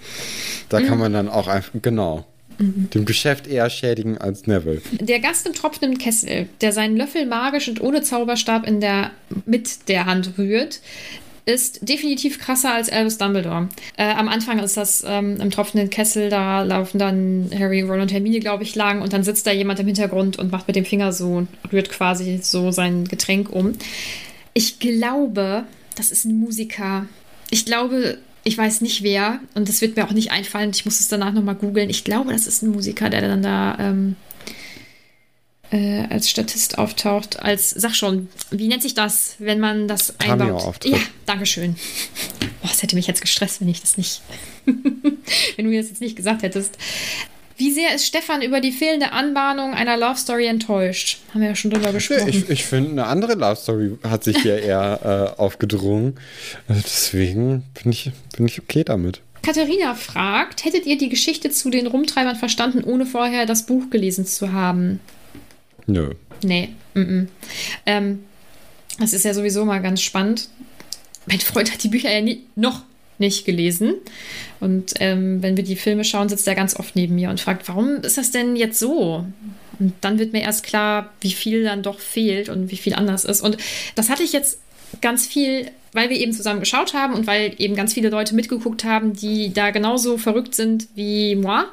Da 0.69 0.79
mhm. 0.79 0.87
kann 0.87 0.99
man 0.99 1.13
dann 1.13 1.29
auch 1.29 1.47
einfach, 1.47 1.71
genau. 1.81 2.25
Mhm. 2.57 2.89
Dem 2.93 3.05
Geschäft 3.05 3.47
eher 3.47 3.69
schädigen 3.69 4.17
als 4.17 4.47
Neville. 4.47 4.81
Der 4.99 5.19
Gast 5.19 5.47
im 5.47 5.53
tropfenden 5.53 5.97
Kessel, 5.97 6.47
der 6.61 6.71
seinen 6.71 6.95
Löffel 6.95 7.25
magisch 7.25 7.67
und 7.67 7.81
ohne 7.81 8.01
Zauberstab 8.01 8.67
in 8.67 8.81
der, 8.81 9.11
mit 9.45 9.89
der 9.89 10.05
Hand 10.05 10.37
rührt, 10.37 10.81
ist 11.45 11.87
definitiv 11.87 12.39
krasser 12.39 12.73
als 12.73 12.91
Albus 12.91 13.17
Dumbledore. 13.17 13.69
Äh, 13.97 14.13
am 14.13 14.27
Anfang 14.27 14.59
ist 14.59 14.77
das 14.77 15.03
ähm, 15.07 15.37
im 15.41 15.49
tropfenden 15.49 15.89
Kessel, 15.89 16.29
da 16.29 16.61
laufen 16.61 16.99
dann 16.99 17.49
Harry, 17.57 17.81
Ron 17.81 18.01
und 18.01 18.13
Hermine, 18.13 18.39
glaube 18.39 18.63
ich, 18.63 18.75
lang 18.75 19.01
und 19.01 19.11
dann 19.13 19.23
sitzt 19.23 19.47
da 19.47 19.51
jemand 19.51 19.79
im 19.79 19.87
Hintergrund 19.87 20.37
und 20.37 20.51
macht 20.51 20.67
mit 20.67 20.75
dem 20.75 20.85
Finger 20.85 21.11
so, 21.11 21.47
rührt 21.71 21.89
quasi 21.89 22.39
so 22.43 22.71
sein 22.71 23.05
Getränk 23.05 23.49
um. 23.49 23.73
Ich 24.53 24.79
glaube, 24.79 25.63
das 25.95 26.11
ist 26.11 26.25
ein 26.25 26.39
Musiker. 26.39 27.05
Ich 27.49 27.65
glaube, 27.65 28.19
Ich 28.43 28.57
weiß 28.57 28.81
nicht 28.81 29.03
wer 29.03 29.39
und 29.53 29.69
das 29.69 29.81
wird 29.81 29.95
mir 29.95 30.05
auch 30.05 30.13
nicht 30.13 30.31
einfallen. 30.31 30.71
Ich 30.73 30.83
muss 30.85 30.99
es 30.99 31.07
danach 31.07 31.31
nochmal 31.31 31.53
googeln. 31.55 31.91
Ich 31.91 32.03
glaube, 32.03 32.33
das 32.33 32.47
ist 32.47 32.63
ein 32.63 32.71
Musiker, 32.71 33.09
der 33.11 33.21
dann 33.21 33.43
da 33.43 33.77
ähm, 33.79 34.15
äh, 35.71 36.05
als 36.09 36.27
Statist 36.29 36.77
auftaucht. 36.79 37.39
Als, 37.39 37.69
sag 37.69 37.93
schon, 37.95 38.29
wie 38.49 38.67
nennt 38.67 38.81
sich 38.81 38.95
das, 38.95 39.35
wenn 39.37 39.59
man 39.59 39.87
das 39.87 40.19
einbaut? 40.19 40.83
Ja, 40.85 40.97
Dankeschön. 41.27 41.75
Boah, 42.61 42.69
das 42.69 42.81
hätte 42.81 42.95
mich 42.95 43.05
jetzt 43.07 43.21
gestresst, 43.21 43.61
wenn 43.61 43.69
ich 43.69 43.81
das 43.81 43.97
nicht, 43.97 44.21
wenn 44.65 45.65
du 45.65 45.69
mir 45.69 45.79
das 45.79 45.89
jetzt 45.89 46.01
nicht 46.01 46.15
gesagt 46.15 46.41
hättest. 46.41 46.77
Wie 47.61 47.69
sehr 47.69 47.93
ist 47.93 48.07
Stefan 48.07 48.41
über 48.41 48.59
die 48.59 48.71
fehlende 48.71 49.11
Anbahnung 49.11 49.75
einer 49.75 49.95
Love 49.95 50.17
Story 50.17 50.47
enttäuscht? 50.47 51.19
Haben 51.29 51.41
wir 51.41 51.49
ja 51.49 51.55
schon 51.55 51.69
drüber 51.69 51.93
gesprochen. 51.93 52.27
Ich, 52.27 52.49
ich 52.49 52.65
finde, 52.65 52.89
eine 52.89 53.05
andere 53.05 53.35
Love 53.35 53.55
Story 53.55 53.99
hat 54.03 54.23
sich 54.23 54.41
hier 54.41 54.57
eher 54.57 55.35
äh, 55.37 55.39
aufgedrungen. 55.39 56.15
Also 56.67 56.81
deswegen 56.81 57.61
bin 57.75 57.91
ich, 57.91 58.11
bin 58.35 58.47
ich 58.47 58.59
okay 58.59 58.83
damit. 58.83 59.21
Katharina 59.43 59.93
fragt, 59.93 60.65
hättet 60.65 60.87
ihr 60.87 60.97
die 60.97 61.09
Geschichte 61.09 61.51
zu 61.51 61.69
den 61.69 61.85
Rumtreibern 61.85 62.35
verstanden, 62.35 62.83
ohne 62.83 63.05
vorher 63.05 63.45
das 63.45 63.67
Buch 63.67 63.91
gelesen 63.91 64.25
zu 64.25 64.53
haben? 64.53 64.99
Nö. 65.85 66.15
Nee. 66.41 66.69
Mm 66.95 66.99
-mm. 66.99 67.27
Ähm, 67.85 68.23
das 68.97 69.13
ist 69.13 69.23
ja 69.23 69.35
sowieso 69.35 69.65
mal 69.65 69.83
ganz 69.83 70.01
spannend. 70.01 70.49
Mein 71.27 71.39
Freund 71.39 71.71
hat 71.71 71.83
die 71.83 71.89
Bücher 71.89 72.11
ja 72.11 72.21
nie, 72.21 72.43
noch 72.55 72.81
nicht 73.21 73.45
gelesen. 73.45 73.93
Und 74.59 74.95
ähm, 74.99 75.41
wenn 75.41 75.55
wir 75.55 75.63
die 75.63 75.77
Filme 75.77 76.03
schauen, 76.03 76.27
sitzt 76.27 76.47
er 76.47 76.55
ganz 76.55 76.75
oft 76.75 76.95
neben 76.97 77.15
mir 77.15 77.29
und 77.29 77.39
fragt, 77.39 77.69
warum 77.69 78.01
ist 78.01 78.17
das 78.17 78.31
denn 78.31 78.57
jetzt 78.57 78.77
so? 78.77 79.25
Und 79.79 79.93
dann 80.01 80.19
wird 80.19 80.33
mir 80.33 80.41
erst 80.41 80.65
klar, 80.65 81.13
wie 81.21 81.31
viel 81.31 81.63
dann 81.63 81.81
doch 81.81 81.99
fehlt 81.99 82.49
und 82.49 82.69
wie 82.69 82.77
viel 82.77 82.93
anders 82.93 83.23
ist. 83.23 83.41
Und 83.41 83.57
das 83.95 84.09
hatte 84.09 84.23
ich 84.23 84.33
jetzt 84.33 84.59
ganz 84.99 85.25
viel, 85.25 85.71
weil 85.93 86.09
wir 86.09 86.17
eben 86.17 86.33
zusammen 86.33 86.59
geschaut 86.59 86.93
haben 86.93 87.13
und 87.13 87.25
weil 87.25 87.55
eben 87.57 87.75
ganz 87.75 87.93
viele 87.93 88.09
Leute 88.09 88.35
mitgeguckt 88.35 88.83
haben, 88.83 89.13
die 89.13 89.53
da 89.53 89.71
genauso 89.71 90.17
verrückt 90.17 90.53
sind 90.53 90.87
wie 90.95 91.35
moi. 91.35 91.63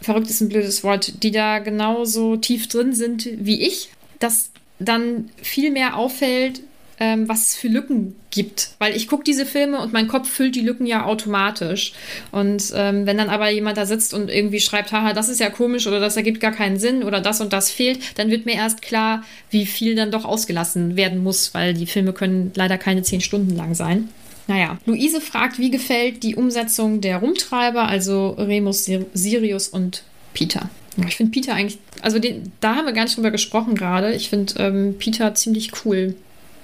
Verrückt 0.00 0.30
ist 0.30 0.40
ein 0.40 0.48
blödes 0.48 0.82
Wort, 0.82 1.22
die 1.22 1.30
da 1.30 1.58
genauso 1.58 2.36
tief 2.36 2.68
drin 2.68 2.94
sind 2.94 3.28
wie 3.38 3.60
ich, 3.66 3.90
dass 4.18 4.50
dann 4.78 5.28
viel 5.42 5.70
mehr 5.70 5.96
auffällt, 5.96 6.62
ähm, 7.00 7.28
was 7.28 7.48
es 7.48 7.56
für 7.56 7.68
Lücken 7.68 8.14
gibt. 8.30 8.70
Weil 8.78 8.94
ich 8.94 9.08
gucke 9.08 9.24
diese 9.24 9.46
Filme 9.46 9.80
und 9.80 9.92
mein 9.92 10.06
Kopf 10.06 10.28
füllt 10.28 10.54
die 10.54 10.60
Lücken 10.60 10.86
ja 10.86 11.04
automatisch. 11.04 11.94
Und 12.30 12.72
ähm, 12.76 13.06
wenn 13.06 13.18
dann 13.18 13.30
aber 13.30 13.50
jemand 13.50 13.78
da 13.78 13.86
sitzt 13.86 14.14
und 14.14 14.30
irgendwie 14.30 14.60
schreibt, 14.60 14.92
haha, 14.92 15.14
das 15.14 15.28
ist 15.28 15.40
ja 15.40 15.50
komisch 15.50 15.86
oder 15.86 15.98
das 15.98 16.16
ergibt 16.16 16.40
gar 16.40 16.52
keinen 16.52 16.78
Sinn 16.78 17.02
oder 17.02 17.20
das 17.20 17.40
und 17.40 17.52
das 17.52 17.70
fehlt, 17.70 18.18
dann 18.18 18.30
wird 18.30 18.46
mir 18.46 18.54
erst 18.54 18.82
klar, 18.82 19.24
wie 19.50 19.66
viel 19.66 19.96
dann 19.96 20.10
doch 20.10 20.24
ausgelassen 20.24 20.96
werden 20.96 21.22
muss, 21.22 21.54
weil 21.54 21.74
die 21.74 21.86
Filme 21.86 22.12
können 22.12 22.52
leider 22.54 22.78
keine 22.78 23.02
zehn 23.02 23.22
Stunden 23.22 23.56
lang 23.56 23.74
sein. 23.74 24.10
Naja, 24.46 24.78
Luise 24.84 25.20
fragt, 25.20 25.58
wie 25.58 25.70
gefällt 25.70 26.22
die 26.22 26.34
Umsetzung 26.34 27.00
der 27.00 27.18
Rumtreiber, 27.18 27.86
also 27.86 28.30
Remus, 28.30 28.90
Sirius 29.14 29.68
und 29.68 30.02
Peter. 30.34 30.68
Ich 31.06 31.16
finde 31.16 31.32
Peter 31.32 31.54
eigentlich, 31.54 31.78
also 32.02 32.18
den, 32.18 32.52
da 32.60 32.74
haben 32.74 32.86
wir 32.86 32.92
gar 32.92 33.04
nicht 33.04 33.16
drüber 33.16 33.30
gesprochen 33.30 33.74
gerade. 33.74 34.12
Ich 34.12 34.28
finde 34.28 34.54
ähm, 34.58 34.96
Peter 34.98 35.34
ziemlich 35.34 35.70
cool. 35.84 36.14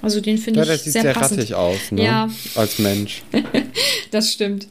Also 0.02 0.20
den 0.20 0.38
finde 0.38 0.64
ja, 0.64 0.74
ich 0.74 0.82
sehr, 0.82 1.02
sehr 1.02 1.12
passend. 1.14 1.40
rattig 1.40 1.54
aus, 1.54 1.90
ne? 1.90 2.04
Ja. 2.04 2.30
Als 2.54 2.78
Mensch. 2.78 3.22
das 4.10 4.32
stimmt. 4.32 4.68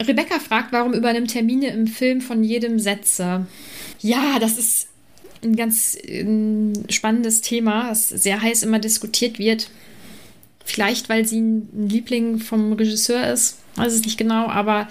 Rebecca 0.00 0.38
fragt, 0.38 0.72
warum 0.72 0.94
übernimmt 0.94 1.30
Termine 1.30 1.68
im 1.68 1.86
Film 1.86 2.20
von 2.20 2.42
jedem 2.42 2.78
Sätze? 2.78 3.46
Ja, 4.00 4.38
das 4.38 4.58
ist 4.58 4.88
ein 5.42 5.56
ganz 5.56 5.96
ein 6.06 6.84
spannendes 6.88 7.40
Thema, 7.40 7.88
das 7.88 8.08
sehr 8.08 8.40
heiß 8.40 8.62
immer 8.62 8.78
diskutiert 8.78 9.38
wird. 9.38 9.70
Vielleicht, 10.64 11.08
weil 11.08 11.26
sie 11.26 11.40
ein 11.40 11.88
Liebling 11.88 12.38
vom 12.38 12.74
Regisseur 12.74 13.32
ist, 13.32 13.58
weiß 13.76 13.92
es 13.92 14.04
nicht 14.04 14.18
genau, 14.18 14.46
aber 14.46 14.88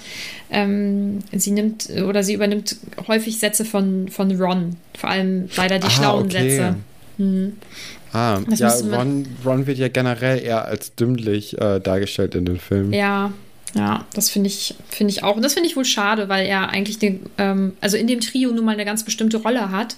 ähm, 0.51 1.19
sie 1.31 1.51
nimmt 1.51 1.89
oder 1.89 2.23
sie 2.23 2.33
übernimmt 2.33 2.77
häufig 3.07 3.39
Sätze 3.39 3.65
von, 3.65 4.09
von 4.09 4.35
Ron, 4.39 4.75
vor 4.97 5.09
allem 5.09 5.47
leider 5.55 5.79
die 5.79 5.87
ah, 5.87 5.91
schlauen 5.91 6.25
okay. 6.25 6.49
Sätze. 6.49 6.75
Hm. 7.17 7.53
Ah, 8.13 8.39
das 8.47 8.59
ja, 8.59 8.69
Ron, 8.69 9.27
Ron 9.45 9.67
wird 9.67 9.77
ja 9.77 9.87
generell 9.87 10.41
eher 10.41 10.65
als 10.65 10.95
dümmlich 10.95 11.59
äh, 11.59 11.79
dargestellt 11.79 12.35
in 12.35 12.45
den 12.45 12.59
Filmen. 12.59 12.91
Ja, 12.93 13.31
ja, 13.75 14.05
das 14.13 14.29
finde 14.29 14.47
ich, 14.47 14.75
find 14.89 15.11
ich 15.11 15.23
auch. 15.23 15.35
Und 15.35 15.43
das 15.43 15.53
finde 15.53 15.69
ich 15.69 15.75
wohl 15.75 15.85
schade, 15.85 16.27
weil 16.27 16.47
er 16.47 16.69
eigentlich 16.69 16.97
den, 16.97 17.21
ähm, 17.37 17.73
also 17.81 17.97
in 17.97 18.07
dem 18.07 18.19
Trio 18.19 18.51
nun 18.51 18.65
mal 18.65 18.71
eine 18.71 18.85
ganz 18.85 19.03
bestimmte 19.03 19.37
Rolle 19.37 19.71
hat, 19.71 19.95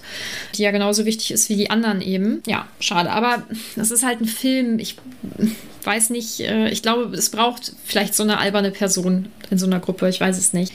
die 0.54 0.62
ja 0.62 0.70
genauso 0.70 1.06
wichtig 1.06 1.30
ist 1.30 1.48
wie 1.48 1.56
die 1.56 1.70
anderen 1.70 2.02
eben. 2.02 2.42
Ja, 2.46 2.68
schade. 2.80 3.10
Aber 3.10 3.44
das 3.76 3.90
ist 3.90 4.04
halt 4.04 4.20
ein 4.20 4.26
Film. 4.26 4.78
Ich 4.78 4.96
weiß 5.84 6.10
nicht, 6.10 6.40
äh, 6.40 6.68
ich 6.68 6.82
glaube, 6.82 7.16
es 7.16 7.30
braucht 7.30 7.72
vielleicht 7.84 8.14
so 8.14 8.22
eine 8.22 8.38
alberne 8.38 8.72
Person 8.72 9.28
in 9.50 9.58
so 9.58 9.66
einer 9.66 9.80
Gruppe. 9.80 10.08
Ich 10.08 10.20
weiß 10.20 10.36
es 10.36 10.52
nicht. 10.52 10.72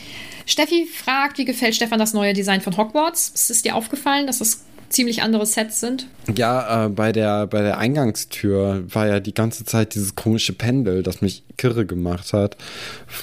Steffi 0.47 0.87
fragt, 0.87 1.37
wie 1.37 1.45
gefällt 1.45 1.75
Stefan 1.75 1.99
das 1.99 2.13
neue 2.13 2.33
Design 2.33 2.61
von 2.61 2.77
Hogwarts? 2.77 3.29
Ist 3.29 3.51
es 3.51 3.61
dir 3.61 3.75
aufgefallen, 3.75 4.25
dass 4.25 4.39
das 4.39 4.63
ziemlich 4.89 5.21
andere 5.21 5.45
Sets 5.45 5.79
sind. 5.79 6.07
Ja, 6.35 6.85
äh, 6.85 6.89
bei, 6.89 7.11
der, 7.11 7.47
bei 7.47 7.61
der 7.61 7.77
Eingangstür 7.77 8.83
war 8.87 9.07
ja 9.07 9.19
die 9.19 9.33
ganze 9.33 9.65
Zeit 9.65 9.95
dieses 9.95 10.15
komische 10.15 10.53
Pendel, 10.53 11.03
das 11.03 11.21
mich 11.21 11.43
kirre 11.57 11.85
gemacht 11.85 12.33
hat, 12.33 12.57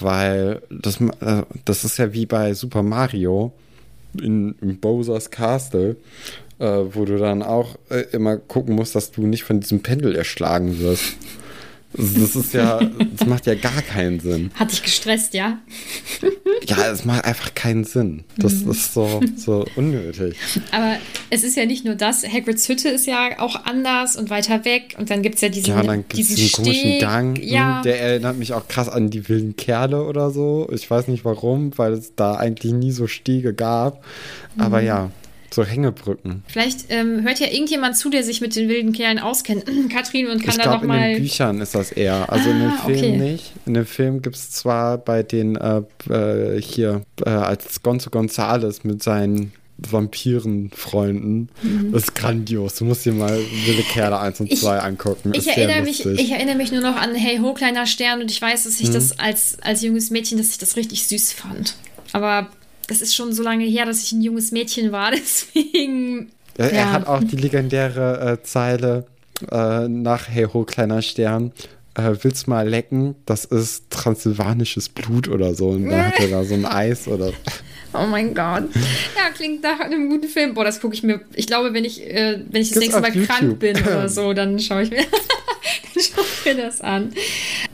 weil 0.00 0.62
das, 0.70 1.00
äh, 1.00 1.42
das 1.64 1.84
ist 1.84 1.98
ja 1.98 2.12
wie 2.12 2.26
bei 2.26 2.54
Super 2.54 2.82
Mario 2.82 3.52
in, 4.20 4.54
in 4.60 4.80
Bowser's 4.80 5.30
Castle. 5.30 5.96
Äh, 6.60 6.94
wo 6.94 7.04
du 7.04 7.18
dann 7.18 7.42
auch 7.42 7.74
äh, 7.90 8.04
immer 8.12 8.36
gucken 8.36 8.76
musst, 8.76 8.94
dass 8.94 9.10
du 9.10 9.26
nicht 9.26 9.42
von 9.42 9.58
diesem 9.58 9.82
Pendel 9.82 10.14
erschlagen 10.14 10.78
wirst. 10.78 11.16
Das 11.96 12.34
ist 12.34 12.52
ja, 12.54 12.80
das 13.16 13.26
macht 13.26 13.46
ja 13.46 13.54
gar 13.54 13.80
keinen 13.82 14.18
Sinn. 14.18 14.50
Hat 14.54 14.72
dich 14.72 14.82
gestresst, 14.82 15.32
ja? 15.32 15.58
Ja, 16.66 16.90
es 16.90 17.04
macht 17.04 17.24
einfach 17.24 17.54
keinen 17.54 17.84
Sinn. 17.84 18.24
Das 18.36 18.52
mhm. 18.54 18.70
ist 18.72 18.94
so, 18.94 19.20
so 19.36 19.64
unnötig. 19.76 20.36
Aber 20.72 20.96
es 21.30 21.44
ist 21.44 21.56
ja 21.56 21.66
nicht 21.66 21.84
nur 21.84 21.94
das. 21.94 22.24
Hagrids 22.24 22.68
Hütte 22.68 22.88
ist 22.88 23.06
ja 23.06 23.38
auch 23.38 23.64
anders 23.64 24.16
und 24.16 24.28
weiter 24.28 24.64
weg. 24.64 24.96
Und 24.98 25.10
dann 25.10 25.22
gibt 25.22 25.36
es 25.36 25.40
ja 25.42 25.48
diesen, 25.48 25.70
ja, 25.70 25.82
dann 25.82 26.04
gibt's 26.08 26.34
diesen, 26.34 26.36
diesen 26.36 26.52
komischen 26.64 26.98
Gang. 26.98 27.38
Hm, 27.38 27.44
ja. 27.44 27.82
Der 27.82 28.00
erinnert 28.00 28.38
mich 28.38 28.52
auch 28.54 28.66
krass 28.66 28.88
an 28.88 29.10
die 29.10 29.28
wilden 29.28 29.56
Kerle 29.56 30.04
oder 30.04 30.30
so. 30.30 30.68
Ich 30.72 30.90
weiß 30.90 31.06
nicht 31.08 31.24
warum, 31.24 31.76
weil 31.78 31.92
es 31.92 32.14
da 32.16 32.34
eigentlich 32.34 32.72
nie 32.72 32.90
so 32.90 33.06
Stiege 33.06 33.54
gab. 33.54 34.04
Aber 34.58 34.80
mhm. 34.80 34.86
ja. 34.86 35.10
So 35.54 35.64
Hängebrücken. 35.64 36.42
Vielleicht 36.48 36.86
ähm, 36.88 37.22
hört 37.22 37.38
ja 37.38 37.46
irgendjemand 37.46 37.96
zu, 37.96 38.10
der 38.10 38.24
sich 38.24 38.40
mit 38.40 38.56
den 38.56 38.68
wilden 38.68 38.92
Kerlen 38.92 39.20
auskennt. 39.20 39.64
Katrin 39.88 40.26
und 40.26 40.42
kann 40.42 40.50
ich 40.50 40.56
da 40.56 40.62
glaub, 40.64 40.80
noch 40.80 40.88
mal. 40.88 41.10
In 41.10 41.12
den 41.14 41.22
Büchern 41.22 41.60
ist 41.60 41.76
das 41.76 41.92
eher. 41.92 42.28
Also 42.32 42.50
ah, 42.50 42.52
in 42.52 42.58
den 42.58 42.70
ah, 42.70 42.82
Filmen 42.84 43.04
okay. 43.04 43.32
nicht. 43.32 43.52
In 43.64 43.74
den 43.74 43.86
Filmen 43.86 44.20
gibt 44.20 44.34
es 44.34 44.50
zwar 44.50 44.98
bei 44.98 45.22
den 45.22 45.54
äh, 45.54 45.82
äh, 46.10 46.60
hier 46.60 47.02
äh, 47.24 47.30
als 47.30 47.82
Gonzo 47.84 48.10
Gonzales 48.10 48.82
mit 48.82 49.04
seinen 49.04 49.52
Vampirenfreunden. 49.78 51.48
Mhm. 51.62 51.92
Das 51.92 52.02
ist 52.02 52.16
grandios. 52.16 52.74
Du 52.74 52.84
musst 52.84 53.04
dir 53.04 53.12
mal 53.12 53.38
Wilde 53.64 53.82
Kerle 53.82 54.18
1 54.18 54.40
und 54.40 54.58
2 54.58 54.78
angucken. 54.80 55.32
Ich 55.36 55.46
erinnere, 55.46 55.82
mich, 55.82 56.04
ich 56.04 56.30
erinnere 56.32 56.56
mich 56.56 56.72
nur 56.72 56.80
noch 56.80 56.96
an 56.96 57.14
Hey 57.14 57.38
Ho, 57.38 57.54
kleiner 57.54 57.86
Stern 57.86 58.22
und 58.22 58.30
ich 58.32 58.42
weiß, 58.42 58.64
dass 58.64 58.80
ich 58.80 58.88
mhm. 58.88 58.94
das 58.94 59.20
als, 59.20 59.58
als 59.60 59.82
junges 59.82 60.10
Mädchen, 60.10 60.36
dass 60.36 60.50
ich 60.50 60.58
das 60.58 60.74
richtig 60.74 61.06
süß 61.06 61.32
fand. 61.32 61.76
Aber 62.12 62.48
das 62.86 63.00
ist 63.00 63.14
schon 63.14 63.32
so 63.32 63.42
lange 63.42 63.64
her, 63.64 63.86
dass 63.86 64.02
ich 64.02 64.12
ein 64.12 64.22
junges 64.22 64.52
Mädchen 64.52 64.92
war, 64.92 65.10
deswegen. 65.12 66.30
Ja, 66.58 66.66
er 66.66 66.92
hat 66.92 67.06
auch 67.06 67.22
die 67.22 67.36
legendäre 67.36 68.38
äh, 68.38 68.42
Zeile 68.42 69.06
äh, 69.50 69.88
nach 69.88 70.28
Hey 70.28 70.46
Ho, 70.52 70.64
kleiner 70.64 71.02
Stern. 71.02 71.52
Äh, 71.96 72.14
willst 72.22 72.48
mal 72.48 72.68
lecken? 72.68 73.14
Das 73.24 73.44
ist 73.44 73.90
transsilvanisches 73.90 74.88
Blut 74.88 75.28
oder 75.28 75.54
so. 75.54 75.70
Und 75.70 75.90
dann 75.90 76.06
hat 76.06 76.20
er 76.20 76.28
da 76.28 76.44
so 76.44 76.54
ein 76.54 76.64
Eis 76.64 77.06
oder. 77.06 77.32
Oh 77.92 78.06
mein 78.06 78.34
Gott. 78.34 78.64
Ja, 79.16 79.30
klingt 79.32 79.62
nach 79.62 79.78
einem 79.78 80.10
guten 80.10 80.28
Film. 80.28 80.54
Boah, 80.54 80.64
das 80.64 80.80
gucke 80.80 80.94
ich 80.94 81.04
mir. 81.04 81.20
Ich 81.34 81.46
glaube, 81.46 81.72
wenn 81.72 81.84
ich, 81.84 82.02
äh, 82.02 82.40
wenn 82.50 82.62
ich 82.62 82.70
das 82.70 82.78
nächste 82.78 83.00
Mal 83.00 83.14
YouTube. 83.14 83.28
krank 83.28 83.58
bin 83.60 83.76
oder 83.76 84.08
so, 84.08 84.32
dann 84.32 84.58
schaue 84.58 84.82
ich 84.82 84.90
mir, 84.90 84.98
dann 85.94 86.02
schaue 86.02 86.24
ich 86.24 86.44
mir 86.44 86.62
das 86.62 86.80
an. 86.80 87.12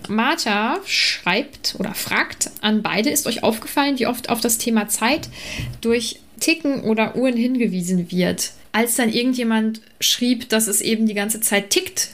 Martha 0.09 0.78
schreibt 0.86 1.76
oder 1.78 1.94
fragt 1.94 2.51
an 2.61 2.82
beide, 2.82 3.11
ist 3.11 3.26
euch 3.26 3.42
aufgefallen, 3.42 3.98
wie 3.98 4.07
oft 4.07 4.30
auf 4.30 4.40
das 4.40 4.59
Thema 4.59 4.88
Zeit 4.88 5.28
durch 5.80 6.20
Ticken 6.40 6.82
oder 6.82 7.16
Uhren 7.16 7.36
hingewiesen 7.36 8.11
wird? 8.11 8.53
Als 8.72 8.94
dann 8.96 9.12
irgendjemand 9.12 9.80
schrieb, 10.01 10.48
dass 10.48 10.68
es 10.68 10.80
eben 10.80 11.07
die 11.07 11.14
ganze 11.14 11.40
Zeit 11.40 11.70
tickt 11.70 12.11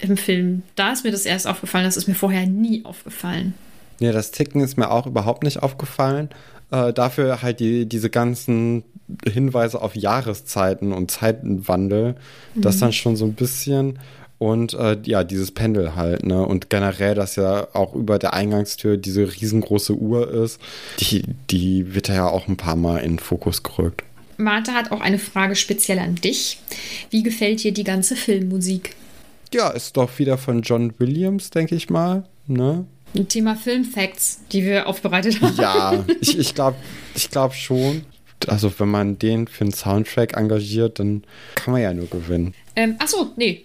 im 0.00 0.16
Film, 0.16 0.62
da 0.76 0.92
ist 0.92 1.04
mir 1.04 1.10
das 1.10 1.24
erst 1.24 1.46
aufgefallen. 1.46 1.84
Das 1.84 1.96
ist 1.96 2.08
mir 2.08 2.14
vorher 2.14 2.46
nie 2.46 2.84
aufgefallen. 2.84 3.54
Ja, 4.00 4.12
das 4.12 4.30
Ticken 4.30 4.60
ist 4.60 4.76
mir 4.76 4.90
auch 4.90 5.06
überhaupt 5.06 5.44
nicht 5.44 5.62
aufgefallen. 5.62 6.28
Äh, 6.70 6.92
dafür 6.92 7.42
halt 7.42 7.60
die, 7.60 7.86
diese 7.86 8.10
ganzen 8.10 8.84
Hinweise 9.30 9.80
auf 9.80 9.96
Jahreszeiten 9.96 10.92
und 10.92 11.10
Zeitenwandel, 11.10 12.16
mhm. 12.54 12.60
das 12.60 12.78
dann 12.78 12.92
schon 12.92 13.16
so 13.16 13.24
ein 13.24 13.34
bisschen. 13.34 13.98
Und 14.44 14.74
äh, 14.74 14.98
ja, 15.04 15.24
dieses 15.24 15.52
Pendel 15.52 15.96
halt, 15.96 16.26
ne? 16.26 16.46
Und 16.46 16.68
generell, 16.68 17.14
dass 17.14 17.36
ja 17.36 17.66
auch 17.72 17.94
über 17.94 18.18
der 18.18 18.34
Eingangstür 18.34 18.98
diese 18.98 19.22
riesengroße 19.22 19.94
Uhr 19.94 20.30
ist, 20.30 20.60
die, 21.00 21.22
die 21.48 21.94
wird 21.94 22.08
ja 22.08 22.28
auch 22.28 22.46
ein 22.46 22.58
paar 22.58 22.76
Mal 22.76 22.98
in 22.98 23.12
den 23.12 23.18
Fokus 23.20 23.62
gerückt. 23.62 24.02
Martha 24.36 24.72
hat 24.72 24.92
auch 24.92 25.00
eine 25.00 25.18
Frage 25.18 25.56
speziell 25.56 25.98
an 25.98 26.16
dich. 26.16 26.58
Wie 27.08 27.22
gefällt 27.22 27.64
dir 27.64 27.72
die 27.72 27.84
ganze 27.84 28.16
Filmmusik? 28.16 28.94
Ja, 29.54 29.70
ist 29.70 29.96
doch 29.96 30.18
wieder 30.18 30.36
von 30.36 30.60
John 30.60 30.92
Williams, 30.98 31.48
denke 31.48 31.74
ich 31.74 31.88
mal. 31.88 32.24
Ne? 32.46 32.84
Thema 33.30 33.56
Filmfacts, 33.56 34.40
die 34.52 34.62
wir 34.66 34.86
aufbereitet 34.86 35.40
haben. 35.40 35.56
Ja, 35.56 36.04
ich, 36.20 36.38
ich 36.38 36.54
glaube 36.54 36.76
ich 37.14 37.30
glaub 37.30 37.54
schon. 37.54 38.04
Also 38.46 38.70
wenn 38.78 38.88
man 38.90 39.18
den 39.18 39.46
für 39.48 39.64
einen 39.64 39.72
Soundtrack 39.72 40.36
engagiert, 40.36 40.98
dann 40.98 41.24
kann 41.54 41.72
man 41.72 41.80
ja 41.80 41.94
nur 41.94 42.10
gewinnen. 42.10 42.52
Ähm, 42.76 42.96
achso, 42.98 43.32
nee. 43.36 43.64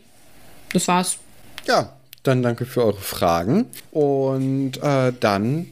Das 0.73 0.87
war's. 0.87 1.17
Ja, 1.67 1.93
dann 2.23 2.43
danke 2.43 2.65
für 2.65 2.83
eure 2.83 2.97
Fragen. 2.99 3.65
Und 3.91 4.77
äh, 4.81 5.13
dann 5.19 5.67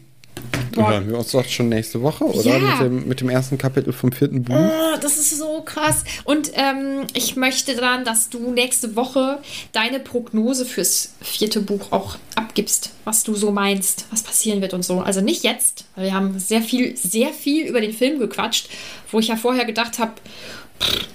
Boah. 0.72 0.92
hören 0.92 1.10
wir 1.10 1.18
uns 1.18 1.32
doch 1.32 1.46
schon 1.46 1.70
nächste 1.70 2.02
Woche, 2.02 2.24
oder? 2.26 2.58
Ja. 2.58 2.60
Mit, 2.60 2.80
dem, 2.80 3.08
mit 3.08 3.22
dem 3.22 3.30
ersten 3.30 3.58
Kapitel 3.58 3.94
vom 3.94 4.12
vierten 4.12 4.44
Buch. 4.44 4.56
Oh, 4.56 4.98
das 5.02 5.18
ist 5.18 5.38
so 5.38 5.62
krass. 5.62 6.04
Und 6.24 6.52
ähm, 6.54 7.08
ich 7.14 7.36
möchte 7.36 7.76
dann, 7.76 8.06
dass 8.06 8.30
du 8.30 8.52
nächste 8.52 8.96
Woche 8.96 9.40
deine 9.72 10.00
Prognose 10.00 10.66
fürs 10.66 11.14
vierte 11.22 11.62
Buch 11.62 11.92
auch 11.92 12.18
abgibst, 12.36 12.92
was 13.06 13.24
du 13.24 13.36
so 13.36 13.52
meinst, 13.52 14.06
was 14.12 14.24
passieren 14.24 14.62
wird 14.62 14.74
und 14.74 14.84
so. 14.84 15.00
Also 15.00 15.22
nicht 15.22 15.44
jetzt, 15.44 15.86
weil 15.96 16.06
wir 16.06 16.14
haben 16.14 16.38
sehr 16.40 16.62
viel, 16.62 16.96
sehr 16.96 17.30
viel 17.30 17.66
über 17.68 17.82
den 17.82 17.94
Film 17.94 18.20
gequatscht, 18.20 18.70
wo 19.12 19.20
ich 19.20 19.30
ja 19.30 19.36
vorher 19.36 19.66
gedacht 19.66 20.00
habe, 20.00 20.14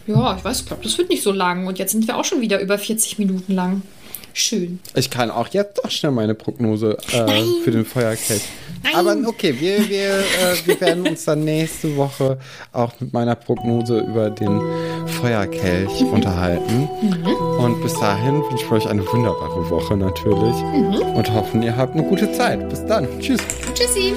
ja, 0.07 0.37
ich 0.37 0.45
weiß, 0.45 0.61
ich 0.61 0.67
glaube, 0.67 0.83
das 0.83 0.99
wird 0.99 1.09
nicht 1.09 1.23
so 1.23 1.33
lang. 1.33 1.67
Und 1.67 1.79
jetzt 1.79 1.93
sind 1.93 2.07
wir 2.07 2.17
auch 2.17 2.25
schon 2.25 2.41
wieder 2.41 2.61
über 2.61 2.79
40 2.79 3.19
Minuten 3.19 3.53
lang. 3.55 3.83
Schön. 4.35 4.81
Ich 4.95 5.11
kann 5.11 5.31
auch 5.31 5.49
jetzt 5.49 5.79
doch 5.79 5.91
schnell 5.91 6.13
meine 6.13 6.35
Prognose 6.35 6.97
äh, 7.13 7.43
für 7.65 7.71
den 7.71 7.85
Feuerkelch. 7.85 8.43
Aber 8.95 9.17
okay, 9.27 9.55
wir, 9.61 9.89
wir, 9.89 10.19
äh, 10.19 10.57
wir 10.65 10.81
werden 10.81 11.07
uns 11.07 11.25
dann 11.25 11.45
nächste 11.45 11.97
Woche 11.97 12.39
auch 12.73 12.93
mit 12.99 13.13
meiner 13.13 13.35
Prognose 13.35 14.01
über 14.01 14.31
den 14.31 14.61
Feuerkelch 15.21 16.01
mhm. 16.01 16.09
unterhalten. 16.09 16.89
Mhm. 17.03 17.27
Und 17.59 17.83
bis 17.83 17.95
dahin 17.95 18.43
wünsche 18.43 18.65
ich 18.65 18.71
euch 18.73 18.87
eine 18.89 19.07
wunderbare 19.07 19.69
Woche 19.71 19.97
natürlich. 19.97 20.57
Mhm. 20.63 21.15
Und 21.15 21.33
hoffen, 21.33 21.63
ihr 21.63 21.77
habt 21.77 21.95
eine 21.95 22.05
gute 22.05 22.33
Zeit. 22.33 22.69
Bis 22.71 22.85
dann. 22.87 23.07
Tschüss. 23.21 23.41
Tschüssi. 23.75 24.15